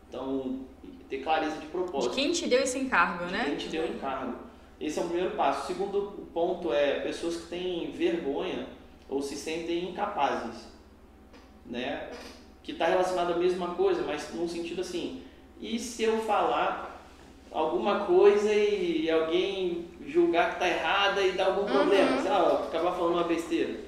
Então, 0.09 0.61
ter 1.09 1.19
clareza 1.19 1.57
de 1.57 1.63
De 1.63 1.67
propósito. 1.67 2.15
quem 2.15 2.31
te 2.31 2.47
deu 2.47 2.61
esse 2.61 2.79
encargo, 2.79 3.27
De 3.27 3.33
né? 3.33 3.45
quem 3.47 3.57
te 3.57 3.69
deu 3.69 3.83
o 3.83 3.89
encargo. 3.89 4.37
Esse 4.81 5.01
é 5.01 5.03
o 5.03 5.07
primeiro 5.07 5.35
passo. 5.35 5.65
O 5.65 5.67
segundo 5.67 6.29
ponto 6.33 6.73
é 6.73 7.01
pessoas 7.01 7.39
que 7.39 7.49
têm 7.49 7.91
vergonha 7.91 8.69
ou 9.09 9.21
se 9.21 9.35
sentem 9.35 9.91
incapazes. 9.91 10.69
Né? 11.67 12.09
Que 12.63 12.71
está 12.71 12.87
relacionado 12.87 13.33
à 13.33 13.37
mesma 13.37 13.75
coisa, 13.75 14.05
mas 14.07 14.33
num 14.33 14.47
sentido 14.47 14.83
assim, 14.83 15.23
e 15.61 15.77
se 15.77 16.05
eu 16.05 16.21
falar 16.21 17.05
alguma 17.51 18.05
coisa 18.05 18.55
e 18.55 19.11
alguém 19.11 19.87
julgar 20.07 20.51
que 20.51 20.65
está 20.65 20.69
errada 20.69 21.21
e 21.21 21.33
dar 21.33 21.47
algum 21.47 21.65
problema? 21.65 22.23
Sei 22.23 22.31
lá, 22.31 22.63
acabar 22.63 22.93
falando 22.93 23.15
uma 23.15 23.25
besteira. 23.25 23.81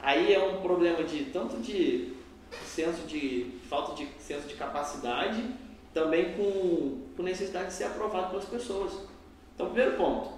Aí 0.00 0.32
é 0.32 0.38
um 0.38 0.60
problema 0.60 1.02
de 1.02 1.24
tanto 1.24 1.56
de 1.56 2.16
senso 2.64 3.06
de 3.06 3.58
falta 3.68 3.94
de 3.94 4.08
senso 4.18 4.46
de 4.46 4.54
capacidade, 4.54 5.42
também 5.92 6.34
com, 6.34 7.02
com 7.16 7.22
necessidade 7.22 7.68
de 7.68 7.72
ser 7.72 7.84
aprovado 7.84 8.30
pelas 8.30 8.44
pessoas. 8.44 8.92
Então, 9.54 9.66
primeiro 9.66 9.96
ponto, 9.96 10.30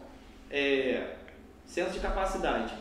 é, 0.50 1.16
senso 1.66 1.92
de 1.92 2.00
capacidade. 2.00 2.74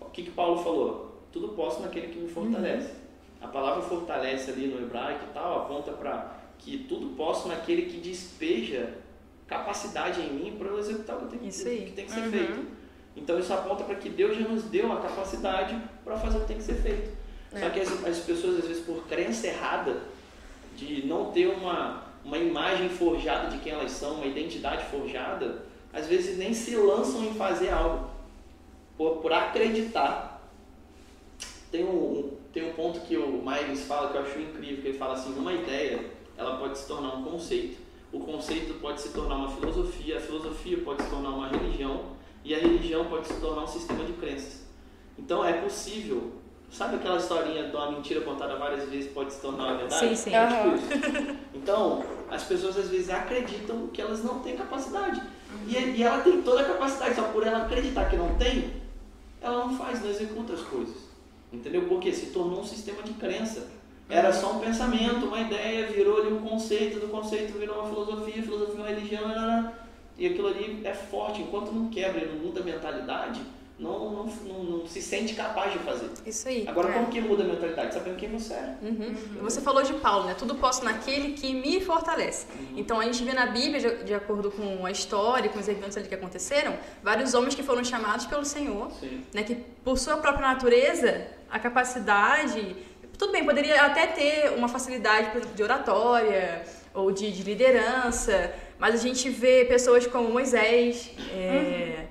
O 0.00 0.06
que, 0.06 0.22
que 0.22 0.30
Paulo 0.30 0.62
falou? 0.62 1.22
Tudo 1.32 1.48
posso 1.48 1.82
naquele 1.82 2.08
que 2.08 2.18
me 2.18 2.28
fortalece. 2.28 2.92
A 3.40 3.48
palavra 3.48 3.82
fortalece 3.82 4.50
ali 4.50 4.66
no 4.66 4.80
hebraico 4.80 5.26
e 5.30 5.34
tal, 5.34 5.64
aponta 5.64 5.92
para 5.92 6.38
que 6.58 6.78
tudo 6.88 7.14
posso 7.16 7.48
naquele 7.48 7.82
que 7.82 7.98
despeja 7.98 8.94
capacidade 9.46 10.20
em 10.20 10.32
mim 10.32 10.56
para 10.56 10.68
eu 10.68 10.78
executar 10.78 11.16
o 11.16 11.26
que 11.26 11.36
tem, 11.36 11.48
Isso 11.48 11.68
aí. 11.68 11.84
que 11.84 11.92
tem 11.92 12.06
que 12.06 12.12
ser 12.12 12.30
feito. 12.30 12.66
Então 13.16 13.38
isso 13.38 13.52
aponta 13.52 13.84
para 13.84 13.94
que 13.96 14.08
Deus 14.08 14.36
já 14.36 14.48
nos 14.48 14.64
deu 14.64 14.92
a 14.92 15.00
capacidade 15.00 15.78
para 16.04 16.16
fazer 16.16 16.38
o 16.38 16.40
que 16.40 16.46
tem 16.46 16.56
que 16.56 16.62
ser 16.62 16.74
feito. 16.74 17.16
Só 17.58 17.70
que 17.70 17.80
as, 17.80 18.04
as 18.04 18.18
pessoas, 18.20 18.58
às 18.58 18.66
vezes, 18.66 18.84
por 18.84 19.04
crença 19.06 19.46
errada, 19.46 20.02
de 20.76 21.06
não 21.06 21.30
ter 21.30 21.46
uma, 21.46 22.04
uma 22.24 22.38
imagem 22.38 22.88
forjada 22.88 23.48
de 23.48 23.58
quem 23.58 23.72
elas 23.72 23.92
são, 23.92 24.14
uma 24.14 24.26
identidade 24.26 24.84
forjada, 24.86 25.62
às 25.92 26.06
vezes 26.06 26.36
nem 26.36 26.52
se 26.52 26.74
lançam 26.76 27.24
em 27.24 27.34
fazer 27.34 27.70
algo 27.70 28.10
por, 28.96 29.18
por 29.18 29.32
acreditar. 29.32 30.40
Tem 31.70 31.84
um, 31.84 32.32
tem 32.52 32.68
um 32.68 32.72
ponto 32.72 33.00
que 33.00 33.16
o 33.16 33.42
Myers 33.42 33.84
fala 33.84 34.10
que 34.10 34.16
eu 34.16 34.22
acho 34.22 34.38
incrível, 34.38 34.82
que 34.82 34.88
ele 34.88 34.98
fala 34.98 35.14
assim, 35.14 35.32
uma 35.36 35.52
ideia, 35.52 36.10
ela 36.36 36.56
pode 36.56 36.78
se 36.78 36.86
tornar 36.86 37.14
um 37.14 37.24
conceito. 37.24 37.82
O 38.12 38.20
conceito 38.20 38.74
pode 38.80 39.00
se 39.00 39.08
tornar 39.10 39.36
uma 39.36 39.50
filosofia, 39.50 40.18
a 40.18 40.20
filosofia 40.20 40.78
pode 40.78 41.02
se 41.02 41.10
tornar 41.10 41.30
uma 41.30 41.48
religião, 41.48 42.14
e 42.44 42.54
a 42.54 42.58
religião 42.58 43.06
pode 43.06 43.26
se 43.26 43.40
tornar 43.40 43.64
um 43.64 43.66
sistema 43.66 44.04
de 44.04 44.12
crenças. 44.12 44.64
Então 45.18 45.44
é 45.44 45.52
possível. 45.54 46.32
Sabe 46.74 46.96
aquela 46.96 47.18
historinha 47.18 47.68
de 47.68 47.76
uma 47.76 47.92
mentira 47.92 48.20
contada 48.22 48.56
várias 48.56 48.88
vezes 48.88 49.08
pode 49.12 49.32
se 49.32 49.40
tornar 49.40 49.64
uma 49.64 49.76
verdade? 49.76 50.08
Sim, 50.08 50.16
sim. 50.16 50.34
É 50.34 50.46
tipo 50.48 50.74
isso. 50.74 51.38
Então, 51.54 52.04
as 52.28 52.42
pessoas 52.42 52.76
às 52.76 52.88
vezes 52.88 53.08
acreditam 53.10 53.86
que 53.92 54.02
elas 54.02 54.24
não 54.24 54.40
têm 54.40 54.56
capacidade. 54.56 55.22
E, 55.68 55.72
e 55.72 56.02
ela 56.02 56.20
tem 56.22 56.42
toda 56.42 56.62
a 56.62 56.64
capacidade, 56.64 57.14
só 57.14 57.22
por 57.28 57.46
ela 57.46 57.58
acreditar 57.58 58.10
que 58.10 58.16
não 58.16 58.34
tem, 58.34 58.72
ela 59.40 59.64
não 59.64 59.78
faz, 59.78 60.02
não 60.02 60.10
executa 60.10 60.54
as 60.54 60.62
coisas. 60.62 60.96
Entendeu? 61.52 61.86
Porque 61.86 62.12
se 62.12 62.26
tornou 62.32 62.60
um 62.60 62.66
sistema 62.66 63.04
de 63.04 63.12
crença. 63.12 63.68
Era 64.08 64.32
só 64.32 64.54
um 64.54 64.58
pensamento, 64.58 65.26
uma 65.26 65.40
ideia, 65.40 65.86
virou 65.86 66.22
ali 66.22 66.32
um 66.32 66.40
conceito, 66.40 66.98
do 66.98 67.06
conceito 67.06 67.56
virou 67.56 67.78
uma 67.78 67.88
filosofia, 67.88 68.42
filosofia 68.42 68.74
uma 68.74 68.88
religião, 68.88 69.72
e 70.18 70.26
aquilo 70.26 70.48
ali 70.48 70.80
é 70.82 70.92
forte. 70.92 71.40
Enquanto 71.40 71.70
não 71.70 71.88
quebra 71.88 72.24
e 72.24 72.26
não 72.26 72.44
muda 72.44 72.60
a 72.60 72.64
mentalidade, 72.64 73.40
não, 73.76 74.12
não, 74.12 74.26
não, 74.26 74.64
não, 74.64 74.86
se 74.86 75.02
sente 75.02 75.34
capaz 75.34 75.72
de 75.72 75.80
fazer. 75.80 76.08
Isso 76.24 76.48
aí. 76.48 76.64
Agora, 76.68 76.90
é. 76.90 76.92
como 76.92 77.08
que 77.08 77.20
muda 77.20 77.42
a 77.42 77.46
mentalidade? 77.46 77.92
Sabendo 77.92 78.16
quem 78.16 78.30
você 78.30 78.54
é. 78.54 78.76
Uhum. 78.80 79.14
Você 79.42 79.60
falou 79.60 79.82
de 79.82 79.94
Paulo, 79.94 80.26
né? 80.26 80.34
Tudo 80.34 80.54
posso 80.54 80.84
naquele 80.84 81.32
que 81.32 81.52
me 81.52 81.80
fortalece. 81.80 82.46
Uhum. 82.56 82.74
Então 82.76 83.00
a 83.00 83.04
gente 83.04 83.24
vê 83.24 83.32
na 83.32 83.46
Bíblia, 83.46 83.80
de, 83.80 84.04
de 84.04 84.14
acordo 84.14 84.52
com 84.52 84.86
a 84.86 84.92
história, 84.92 85.50
com 85.50 85.58
os 85.58 85.66
eventos 85.66 85.96
ali 85.96 86.06
que 86.06 86.14
aconteceram, 86.14 86.76
vários 87.02 87.34
homens 87.34 87.56
que 87.56 87.64
foram 87.64 87.82
chamados 87.82 88.26
pelo 88.26 88.44
Senhor, 88.44 88.92
Sim. 88.92 89.24
né? 89.34 89.42
Que 89.42 89.56
por 89.56 89.98
sua 89.98 90.18
própria 90.18 90.46
natureza, 90.46 91.26
a 91.50 91.58
capacidade, 91.58 92.76
tudo 93.18 93.32
bem, 93.32 93.44
poderia 93.44 93.82
até 93.82 94.06
ter 94.06 94.50
uma 94.56 94.68
facilidade 94.68 95.30
por 95.30 95.38
exemplo, 95.38 95.56
de 95.56 95.62
oratória 95.64 96.64
ou 96.94 97.10
de, 97.10 97.32
de 97.32 97.42
liderança, 97.42 98.54
mas 98.78 98.94
a 98.94 98.98
gente 98.98 99.28
vê 99.28 99.64
pessoas 99.64 100.06
como 100.06 100.28
Moisés, 100.30 101.10
é, 101.32 102.06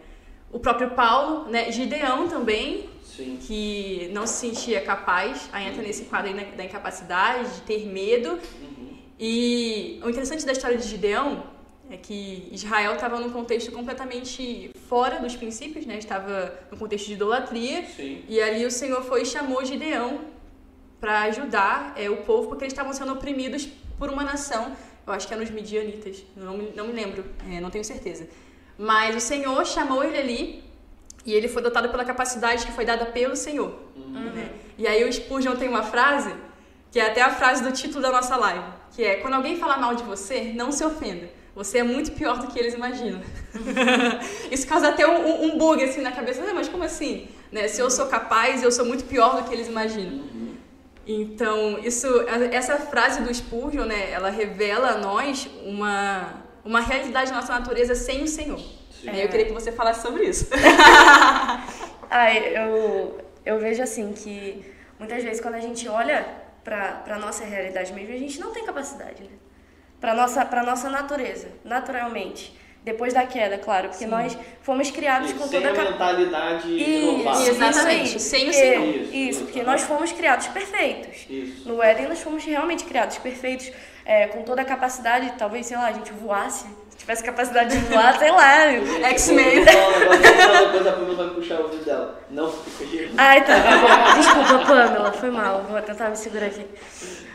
o 0.54 0.60
próprio 0.60 0.92
Paulo, 0.92 1.50
né? 1.50 1.72
Gideão 1.72 2.28
também, 2.30 2.90
Sim. 3.04 3.38
que 3.42 4.10
não 4.14 4.26
se 4.26 4.36
sentia 4.48 4.80
capaz, 4.82 5.50
aí 5.52 5.68
entra 5.68 5.82
nesse 5.82 6.06
quadro 6.06 6.30
aí 6.32 6.46
da 6.56 6.64
incapacidade, 6.64 7.56
de 7.56 7.62
ter 7.62 7.86
medo. 7.88 8.30
Uhum. 8.62 8.90
E 9.20 10.00
o 10.04 10.10
interessante 10.10 10.46
da 10.46 10.52
história 10.52 10.78
de 10.78 10.88
Gideão 10.88 11.44
é 11.90 11.98
que 11.98 12.48
Israel 12.52 12.94
estava 12.94 13.20
num 13.20 13.30
contexto 13.32 13.72
completamente 13.72 14.72
fora 14.88 15.20
dos 15.20 15.36
princípios, 15.36 15.86
né? 15.86 15.98
Estava 15.98 16.54
no 16.72 16.78
contexto 16.78 17.08
de 17.08 17.14
idolatria. 17.14 17.84
Sim. 17.86 18.24
E 18.30 18.40
ali 18.42 18.66
o 18.66 18.72
Senhor 18.72 19.04
foi 19.04 19.24
e 19.24 19.26
chamou 19.26 19.64
Gideão 19.66 20.22
para 21.00 21.24
ajudar 21.24 21.94
é, 21.98 22.10
o 22.10 22.18
povo, 22.18 22.48
porque 22.48 22.64
eles 22.64 22.74
estavam 22.74 22.94
sendo 22.94 23.12
oprimidos 23.12 23.68
por 24.00 24.10
uma 24.10 24.24
nação, 24.24 24.72
eu 25.06 25.12
acho 25.14 25.28
que 25.28 25.34
é 25.34 25.38
nos 25.38 25.50
Midianitas, 25.50 26.24
não, 26.36 26.58
me- 26.58 26.72
não 26.76 26.88
me 26.88 26.94
lembro, 26.94 27.26
é, 27.52 27.60
não 27.60 27.70
tenho 27.70 27.84
certeza. 27.84 28.26
Mas 28.78 29.16
o 29.16 29.20
Senhor 29.20 29.66
chamou 29.66 30.04
ele 30.04 30.18
ali 30.18 30.64
e 31.26 31.34
ele 31.34 31.48
foi 31.48 31.62
dotado 31.62 31.90
pela 31.90 32.04
capacidade 32.04 32.66
que 32.66 32.72
foi 32.72 32.86
dada 32.86 33.06
pelo 33.06 33.36
Senhor. 33.36 33.74
né? 33.96 34.50
E 34.78 34.88
aí 34.88 35.04
o 35.08 35.12
Spurgeon 35.14 35.56
tem 35.56 35.70
uma 35.70 35.84
frase, 35.84 36.34
que 36.92 37.00
é 37.00 37.08
até 37.08 37.22
a 37.22 37.30
frase 37.30 37.64
do 37.64 37.72
título 37.72 38.02
da 38.02 38.12
nossa 38.12 38.36
live, 38.36 38.66
que 38.96 39.04
é, 39.04 39.16
quando 39.18 39.36
alguém 39.36 39.56
falar 39.58 39.78
mal 39.78 39.94
de 39.96 40.04
você, 40.04 40.52
não 40.56 40.72
se 40.72 40.84
ofenda. 40.84 41.30
Você 41.56 41.78
é 41.78 41.84
muito 41.84 42.12
pior 42.14 42.40
do 42.40 42.48
que 42.48 42.58
eles 42.58 42.74
imaginam. 42.74 43.22
Isso 44.52 44.66
causa 44.68 44.90
até 44.90 45.08
um, 45.08 45.46
um- 45.46 45.58
bug 45.58 45.84
assim 45.84 46.02
na 46.02 46.12
cabeça. 46.12 46.42
"Ah, 46.48 46.54
mas 46.54 46.68
como 46.68 46.84
assim? 46.84 47.28
Né? 47.52 47.68
Se 47.68 47.80
eu 47.80 47.92
sou 47.92 48.08
capaz, 48.08 48.64
eu 48.64 48.72
sou 48.72 48.84
muito 48.86 49.04
pior 49.06 49.36
do 49.40 49.48
que 49.48 49.54
eles 49.54 49.68
imaginam. 49.68 50.24
Então, 51.06 51.78
isso, 51.80 52.08
essa 52.52 52.78
frase 52.78 53.22
do 53.22 53.32
Spurgeon, 53.34 53.86
né, 53.86 54.10
ela 54.12 54.30
revela 54.30 54.92
a 54.92 54.98
nós 54.98 55.48
uma, 55.66 56.43
uma 56.64 56.80
realidade 56.80 57.30
da 57.32 57.38
nossa 57.38 57.54
natureza 57.54 57.96
sem 57.96 58.24
o 58.24 58.28
Senhor. 58.28 58.60
Sim. 58.60 59.10
É, 59.10 59.26
eu 59.26 59.30
queria 59.30 59.46
que 59.46 59.52
você 59.52 59.72
falasse 59.72 60.02
sobre 60.02 60.26
isso. 60.26 60.48
Ai, 62.10 62.56
eu, 62.56 63.18
eu 63.46 63.60
vejo 63.60 63.84
assim 63.84 64.14
que 64.14 64.64
muitas 64.98 65.24
vezes 65.24 65.42
quando 65.42 65.56
a 65.56 65.60
gente 65.60 65.88
olha 65.90 66.26
pra 66.64 67.20
nossa 67.20 67.44
realidade 67.44 67.92
mesmo, 67.94 68.14
a 68.14 68.18
gente 68.18 68.40
não 68.40 68.52
tem 68.52 68.66
capacidade, 68.66 69.24
né? 69.24 69.30
Pra 70.00 70.14
nossa, 70.14 70.46
pra 70.46 70.64
nossa 70.64 70.90
natureza, 70.90 71.48
naturalmente. 71.64 72.58
Depois 72.84 73.14
da 73.14 73.26
queda, 73.26 73.58
claro, 73.58 73.88
porque 73.88 74.06
nós 74.06 74.38
fomos 74.62 74.92
criados 74.92 75.30
Isso, 75.30 75.40
com 75.40 75.48
sem 75.48 75.62
toda 75.62 75.82
a 75.82 75.92
mentalidade 75.92 76.68
Isso, 76.68 77.12
renovada. 77.12 77.48
Exatamente, 77.48 78.20
sem 78.20 78.50
o 78.50 78.54
Senhor. 78.54 78.86
Isso, 78.86 79.14
Isso, 79.14 79.44
porque 79.46 79.64
nós 79.64 79.84
fomos 79.84 80.12
criados 80.12 80.48
perfeitos. 80.48 81.26
Isso. 81.30 81.68
No 81.68 81.82
Éden 81.82 82.10
nós 82.10 82.22
fomos 82.22 82.44
realmente 82.44 82.84
criados 82.84 83.18
perfeitos, 83.20 83.72
é, 84.06 84.28
com 84.28 84.44
toda 84.44 84.62
a 84.62 84.66
capacidade, 84.66 85.34
talvez, 85.38 85.66
sei 85.66 85.78
lá, 85.78 85.88
a 85.88 85.92
gente 85.94 86.12
voasse, 86.14 86.66
se 86.90 86.98
tivesse 86.98 87.24
capacidade 87.24 87.78
de 87.78 87.86
voar, 87.86 88.18
sei 88.20 88.32
lá. 88.32 88.68
X-Men. 89.10 89.66
Coisa, 90.72 90.90
a 90.90 90.94
Pamela 90.94 91.16
vai 91.16 91.36
puxar 91.36 91.60
o 91.60 91.64
ouvido 91.64 91.86
dela. 91.86 92.22
Não 92.30 92.52
fica 92.52 92.86
girando. 92.90 93.14
Ai, 93.18 93.44
tá, 93.46 93.56
tá 93.62 93.78
bom. 93.78 94.18
Desculpa, 94.20 94.66
Pamela, 94.66 95.12
foi 95.14 95.32
mal. 95.32 95.64
Vou 95.64 95.82
tentar 95.82 96.10
me 96.10 96.18
segurar 96.18 96.48
aqui. 96.48 96.66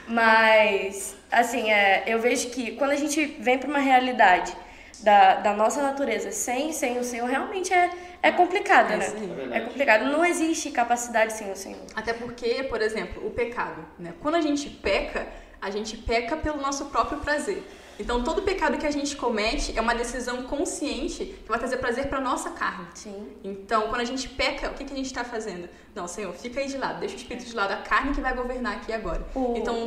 Mas, 0.07 1.17
assim, 1.31 1.71
é, 1.71 2.05
eu 2.07 2.19
vejo 2.19 2.49
que 2.51 2.73
quando 2.73 2.93
a 2.93 2.97
gente 2.97 3.25
vem 3.41 3.59
para 3.59 3.69
uma 3.69 3.79
realidade 3.79 4.57
da, 5.01 5.35
da 5.37 5.53
nossa 5.53 5.83
natureza 5.83 6.33
sem, 6.33 6.73
sem 6.73 6.99
o 6.99 7.05
Senhor, 7.05 7.29
realmente 7.29 7.73
é, 7.73 7.91
é 8.23 8.31
complicado, 8.33 8.93
É, 8.93 8.97
né? 8.97 9.05
sim. 9.05 9.31
É 9.31 9.35
verdade. 9.35 9.63
É 9.63 9.65
complicado. 9.67 10.05
Não 10.07 10.25
existe 10.25 10.71
capacidade 10.71 11.35
sem 11.35 11.51
o 11.53 11.57
Senhor. 11.57 11.81
Até 11.95 12.13
porque, 12.15 12.65
por 12.65 12.81
exemplo, 12.81 13.27
o 13.27 13.31
pecado. 13.31 13.85
Né? 13.99 14.15
Quando 14.21 14.37
a 14.37 14.41
gente 14.41 14.71
peca, 14.71 15.27
a 15.61 15.71
gente 15.71 15.97
peca 15.97 16.37
pelo 16.37 16.61
nosso 16.61 16.87
próprio 16.87 17.19
prazer. 17.21 17.67
Então, 18.01 18.23
todo 18.23 18.43
pecado 18.43 18.79
que 18.79 18.87
a 18.87 18.91
gente 18.93 19.17
comete 19.17 19.77
é 19.77 19.81
uma 19.81 19.93
decisão 19.95 20.45
consciente 20.45 21.25
que 21.43 21.49
vai 21.49 21.59
trazer 21.59 21.79
prazer 21.79 22.07
para 22.09 22.21
nossa 22.21 22.51
carne. 22.51 22.87
Sim. 22.95 23.27
Então, 23.43 23.89
quando 23.89 24.01
a 24.01 24.05
gente 24.05 24.29
peca, 24.29 24.71
o 24.71 24.75
que, 24.75 24.85
que 24.85 24.93
a 24.93 24.97
gente 24.97 25.07
está 25.07 25.25
fazendo? 25.25 25.69
Não, 25.97 26.07
Senhor, 26.07 26.33
fica 26.33 26.61
aí 26.61 26.69
de 26.69 26.79
lado, 26.79 27.01
deixa 27.01 27.17
o 27.17 27.19
espírito 27.19 27.47
de 27.47 27.57
lado, 27.57 27.73
a 27.73 27.79
carne 27.79 28.15
que 28.15 28.21
vai 28.21 28.35
governar 28.37 28.77
aqui 28.77 28.93
agora. 28.93 29.27
O- 29.35 29.55
Então, 29.57 29.85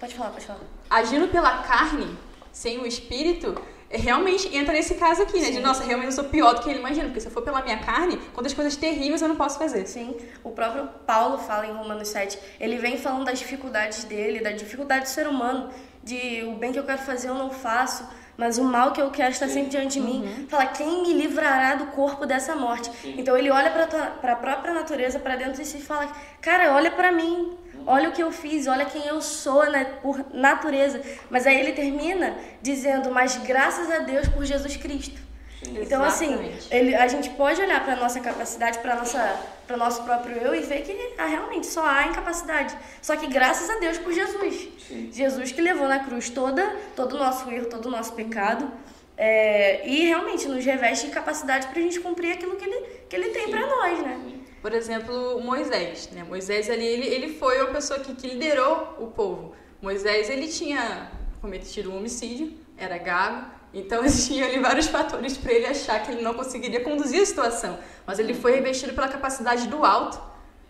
Pode 0.00 0.12
falar, 0.16 0.30
pode 0.30 0.44
falar. 0.44 0.60
agindo 0.90 1.28
pela 1.28 1.58
carne, 1.62 2.18
sem 2.50 2.78
o 2.80 2.86
espírito, 2.86 3.54
realmente 3.92 4.54
entra 4.56 4.72
nesse 4.72 4.94
caso 4.94 5.22
aqui, 5.22 5.40
né? 5.40 5.50
De, 5.50 5.60
nossa, 5.60 5.84
realmente 5.84 6.08
eu 6.08 6.12
sou 6.12 6.24
pior 6.24 6.54
do 6.54 6.62
que 6.62 6.70
ele 6.70 6.78
imagina, 6.78 7.04
porque 7.04 7.20
se 7.20 7.26
eu 7.26 7.32
for 7.32 7.42
pela 7.42 7.62
minha 7.62 7.78
carne, 7.78 8.16
quantas 8.32 8.52
coisas 8.52 8.74
terríveis 8.76 9.22
eu 9.22 9.28
não 9.28 9.36
posso 9.36 9.58
fazer. 9.58 9.86
Sim, 9.86 10.16
o 10.42 10.50
próprio 10.50 10.88
Paulo 11.06 11.38
fala 11.38 11.66
em 11.66 11.72
Romanos 11.72 12.08
7, 12.08 12.38
ele 12.58 12.78
vem 12.78 12.96
falando 12.96 13.24
das 13.24 13.38
dificuldades 13.38 14.04
dele, 14.04 14.40
da 14.40 14.52
dificuldade 14.52 15.04
do 15.04 15.08
ser 15.08 15.26
humano, 15.26 15.70
de 16.02 16.42
o 16.44 16.54
bem 16.56 16.72
que 16.72 16.78
eu 16.78 16.84
quero 16.84 17.02
fazer 17.02 17.28
eu 17.28 17.34
não 17.34 17.50
faço, 17.50 18.06
mas 18.36 18.58
o 18.58 18.64
mal 18.64 18.92
que 18.92 19.00
eu 19.00 19.10
quero 19.10 19.30
está 19.30 19.46
sempre 19.46 19.70
diante 19.70 20.00
de 20.00 20.00
mim. 20.00 20.46
Fala, 20.48 20.66
quem 20.66 21.02
me 21.02 21.12
livrará 21.12 21.74
do 21.74 21.86
corpo 21.88 22.24
dessa 22.26 22.56
morte? 22.56 22.90
Então 23.16 23.36
ele 23.36 23.50
olha 23.50 23.70
para 23.70 24.32
a 24.32 24.36
própria 24.36 24.72
natureza, 24.72 25.18
para 25.18 25.36
dentro 25.36 25.62
de 25.62 25.66
si 25.66 25.76
e 25.78 25.82
fala, 25.82 26.10
cara, 26.40 26.74
olha 26.74 26.90
para 26.90 27.12
mim, 27.12 27.56
olha 27.86 28.08
o 28.08 28.12
que 28.12 28.22
eu 28.22 28.30
fiz, 28.30 28.66
olha 28.66 28.84
quem 28.84 29.06
eu 29.06 29.20
sou 29.20 29.68
né, 29.70 29.84
por 30.02 30.24
natureza. 30.32 31.00
Mas 31.30 31.46
aí 31.46 31.58
ele 31.58 31.72
termina 31.72 32.36
dizendo, 32.60 33.10
mas 33.10 33.36
graças 33.38 33.90
a 33.90 33.98
Deus 33.98 34.28
por 34.28 34.44
Jesus 34.44 34.76
Cristo. 34.76 35.20
Então, 35.64 36.02
assim, 36.02 36.52
ele, 36.72 36.92
a 36.94 37.06
gente 37.06 37.30
pode 37.30 37.60
olhar 37.60 37.84
para 37.84 37.94
nossa 37.94 38.18
capacidade, 38.18 38.78
para 38.80 38.96
nossa 38.96 39.40
para 39.64 39.76
nosso 39.76 40.02
próprio 40.02 40.36
eu 40.36 40.54
e 40.56 40.60
ver 40.60 40.82
que 40.82 41.14
ah, 41.16 41.26
realmente 41.26 41.68
só 41.68 41.86
há 41.86 42.08
incapacidade. 42.08 42.76
Só 43.00 43.16
que 43.16 43.28
graças 43.28 43.70
a 43.70 43.78
Deus 43.78 43.96
por 43.96 44.12
Jesus. 44.12 44.68
Sim. 44.88 45.08
Jesus 45.12 45.52
que 45.52 45.60
levou 45.60 45.86
na 45.86 46.00
cruz 46.00 46.28
toda, 46.28 46.76
todo 46.96 47.14
o 47.14 47.18
nosso 47.18 47.48
erro, 47.50 47.66
todo 47.66 47.86
o 47.86 47.90
nosso 47.90 48.12
pecado. 48.12 48.68
é, 49.16 49.86
e 49.86 50.06
realmente 50.06 50.48
nos 50.48 50.64
reveste 50.64 51.06
de 51.06 51.12
capacidade 51.12 51.68
para 51.68 51.78
a 51.78 51.82
gente 51.82 52.00
cumprir 52.00 52.32
aquilo 52.32 52.56
que 52.56 52.64
ele, 52.64 52.80
que 53.08 53.14
ele 53.14 53.28
tem 53.28 53.48
para 53.50 53.66
nós, 53.66 54.02
né? 54.02 54.20
Por 54.62 54.72
exemplo, 54.72 55.40
Moisés, 55.42 56.08
né? 56.12 56.22
Moisés 56.22 56.70
ali, 56.70 56.86
ele, 56.86 57.06
ele 57.06 57.34
foi 57.34 57.60
uma 57.60 57.72
pessoa 57.72 57.98
que, 57.98 58.14
que 58.14 58.28
liderou 58.28 58.96
o 59.00 59.08
povo. 59.08 59.56
Moisés, 59.82 60.30
ele 60.30 60.46
tinha 60.46 61.10
cometido 61.40 61.90
um 61.90 61.98
homicídio, 61.98 62.54
era 62.78 62.96
gago, 62.96 63.50
então 63.74 64.04
existiam 64.06 64.46
ali 64.46 64.60
vários 64.60 64.86
fatores 64.86 65.36
para 65.36 65.52
ele 65.52 65.66
achar 65.66 66.00
que 66.04 66.12
ele 66.12 66.22
não 66.22 66.34
conseguiria 66.34 66.80
conduzir 66.80 67.20
a 67.20 67.26
situação. 67.26 67.76
Mas 68.06 68.20
ele 68.20 68.34
foi 68.34 68.52
revestido 68.52 68.92
pela 68.94 69.08
capacidade 69.08 69.66
do 69.66 69.84
alto, 69.84 70.20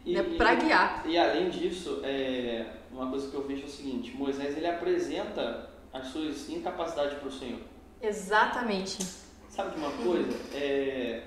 né, 0.07 0.23
para 0.39 0.55
guiar. 0.55 1.03
E 1.07 1.19
além 1.19 1.51
disso, 1.51 2.01
é, 2.03 2.67
uma 2.91 3.11
coisa 3.11 3.29
que 3.29 3.35
eu 3.35 3.47
vejo 3.47 3.63
é 3.63 3.67
o 3.67 3.69
seguinte, 3.69 4.17
Moisés 4.17 4.57
ele 4.57 4.67
apresenta 4.67 5.71
as 5.93 6.07
suas 6.07 6.49
incapacidades 6.49 7.19
para 7.19 7.29
o 7.29 7.33
Senhor. 7.33 7.61
Exatamente. 8.01 9.05
Sabe 9.51 9.73
de 9.73 9.77
uma 9.77 9.91
coisa? 9.91 10.35
É, 10.55 11.25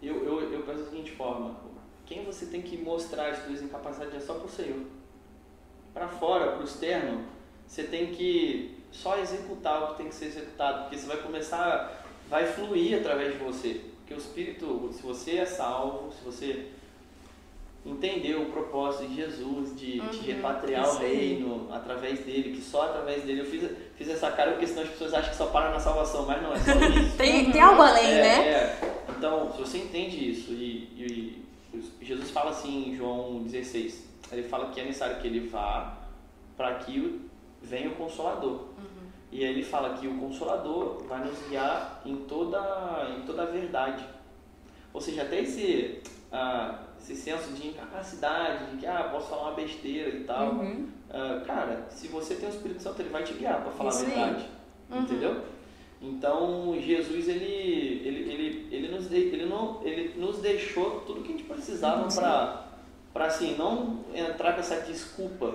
eu, 0.00 0.24
eu, 0.24 0.52
eu 0.52 0.62
penso 0.62 0.84
da 0.84 0.90
seguinte 0.90 1.10
forma, 1.10 1.65
quem 2.06 2.24
você 2.24 2.46
tem 2.46 2.62
que 2.62 2.76
mostrar 2.76 3.30
as 3.30 3.44
suas 3.44 3.62
incapacidades 3.62 4.14
é 4.14 4.20
só 4.20 4.34
para 4.34 4.46
o 4.46 4.50
Senhor. 4.50 4.80
Para 5.92 6.08
fora, 6.08 6.52
para 6.52 6.60
o 6.60 6.64
externo, 6.64 7.24
você 7.66 7.82
tem 7.82 8.12
que 8.12 8.78
só 8.92 9.18
executar 9.18 9.82
o 9.82 9.86
que 9.88 9.98
tem 9.98 10.08
que 10.08 10.14
ser 10.14 10.26
executado, 10.26 10.82
porque 10.82 10.98
você 10.98 11.06
vai 11.06 11.16
começar, 11.18 12.04
vai 12.28 12.46
fluir 12.46 12.98
através 12.98 13.32
de 13.32 13.38
você. 13.38 13.80
Porque 13.98 14.14
o 14.14 14.18
Espírito, 14.18 14.90
se 14.92 15.02
você 15.02 15.38
é 15.38 15.46
salvo, 15.46 16.12
se 16.12 16.24
você 16.24 16.68
entendeu 17.84 18.42
o 18.42 18.46
propósito 18.46 19.08
de 19.08 19.16
Jesus, 19.16 19.78
de, 19.78 20.00
uhum, 20.00 20.08
de 20.08 20.18
repatriar 20.32 20.88
o 20.88 20.98
reino 20.98 21.68
através 21.72 22.20
dele, 22.20 22.56
que 22.56 22.60
só 22.60 22.82
através 22.82 23.22
dele. 23.22 23.40
Eu 23.40 23.46
fiz, 23.46 23.70
fiz 23.96 24.08
essa 24.08 24.30
cara 24.30 24.52
porque 24.52 24.66
senão 24.66 24.82
as 24.82 24.90
pessoas 24.90 25.14
acham 25.14 25.30
que 25.30 25.36
só 25.36 25.46
para 25.46 25.70
na 25.70 25.80
salvação, 25.80 26.26
mas 26.26 26.42
não, 26.42 26.52
é 26.52 26.58
só 26.58 26.72
isso. 27.00 27.16
tem, 27.16 27.50
tem 27.50 27.60
algo 27.60 27.82
além, 27.82 28.12
é, 28.12 28.22
né? 28.22 28.48
É. 28.48 28.96
Então, 29.16 29.52
se 29.52 29.60
você 29.60 29.78
entende 29.78 30.30
isso, 30.30 30.52
e, 30.52 30.88
e, 30.96 31.45
Jesus 32.06 32.30
fala 32.30 32.50
assim 32.50 32.90
em 32.90 32.96
João 32.96 33.42
16, 33.42 34.08
ele 34.30 34.44
fala 34.44 34.70
que 34.70 34.80
é 34.80 34.84
necessário 34.84 35.20
que 35.20 35.26
ele 35.26 35.48
vá 35.48 35.98
para 36.56 36.76
que 36.76 37.28
venha 37.60 37.90
o 37.90 37.96
Consolador. 37.96 38.52
Uhum. 38.52 39.06
E 39.32 39.44
aí 39.44 39.50
ele 39.50 39.64
fala 39.64 39.96
que 39.96 40.06
o 40.06 40.16
Consolador 40.16 41.02
vai 41.08 41.24
nos 41.24 41.36
guiar 41.48 42.00
em 42.04 42.16
toda, 42.16 43.14
em 43.18 43.22
toda 43.22 43.42
a 43.42 43.46
verdade. 43.46 44.04
Ou 44.92 45.00
seja, 45.00 45.22
até 45.22 45.40
esse, 45.40 46.00
ah, 46.30 46.78
esse 46.98 47.16
senso 47.16 47.52
de 47.52 47.68
incapacidade, 47.68 48.70
de 48.70 48.76
que 48.78 48.86
ah, 48.86 49.08
posso 49.10 49.28
falar 49.28 49.48
uma 49.48 49.54
besteira 49.54 50.10
e 50.10 50.24
tal. 50.24 50.50
Uhum. 50.54 50.88
Ah, 51.10 51.42
cara, 51.44 51.86
se 51.90 52.06
você 52.06 52.36
tem 52.36 52.48
o 52.48 52.52
Espírito 52.52 52.82
Santo, 52.82 53.02
ele 53.02 53.10
vai 53.10 53.24
te 53.24 53.34
guiar 53.34 53.62
para 53.62 53.72
falar 53.72 53.90
a 53.90 53.98
verdade. 53.98 54.46
Uhum. 54.90 55.00
Entendeu? 55.00 55.44
Então, 56.00 56.76
Jesus, 56.80 57.26
ele, 57.28 58.02
ele, 58.04 58.32
ele, 58.32 58.68
ele, 58.70 58.88
nos, 58.88 59.10
ele, 59.10 59.46
não, 59.46 59.80
ele 59.82 60.12
nos 60.16 60.38
deixou 60.38 61.00
tudo 61.00 61.22
que 61.22 61.32
a 61.32 61.36
gente 61.36 61.44
precisava 61.44 62.06
para, 63.12 63.24
assim, 63.24 63.56
não 63.56 64.04
entrar 64.14 64.52
com 64.52 64.60
essa 64.60 64.80
desculpa 64.82 65.54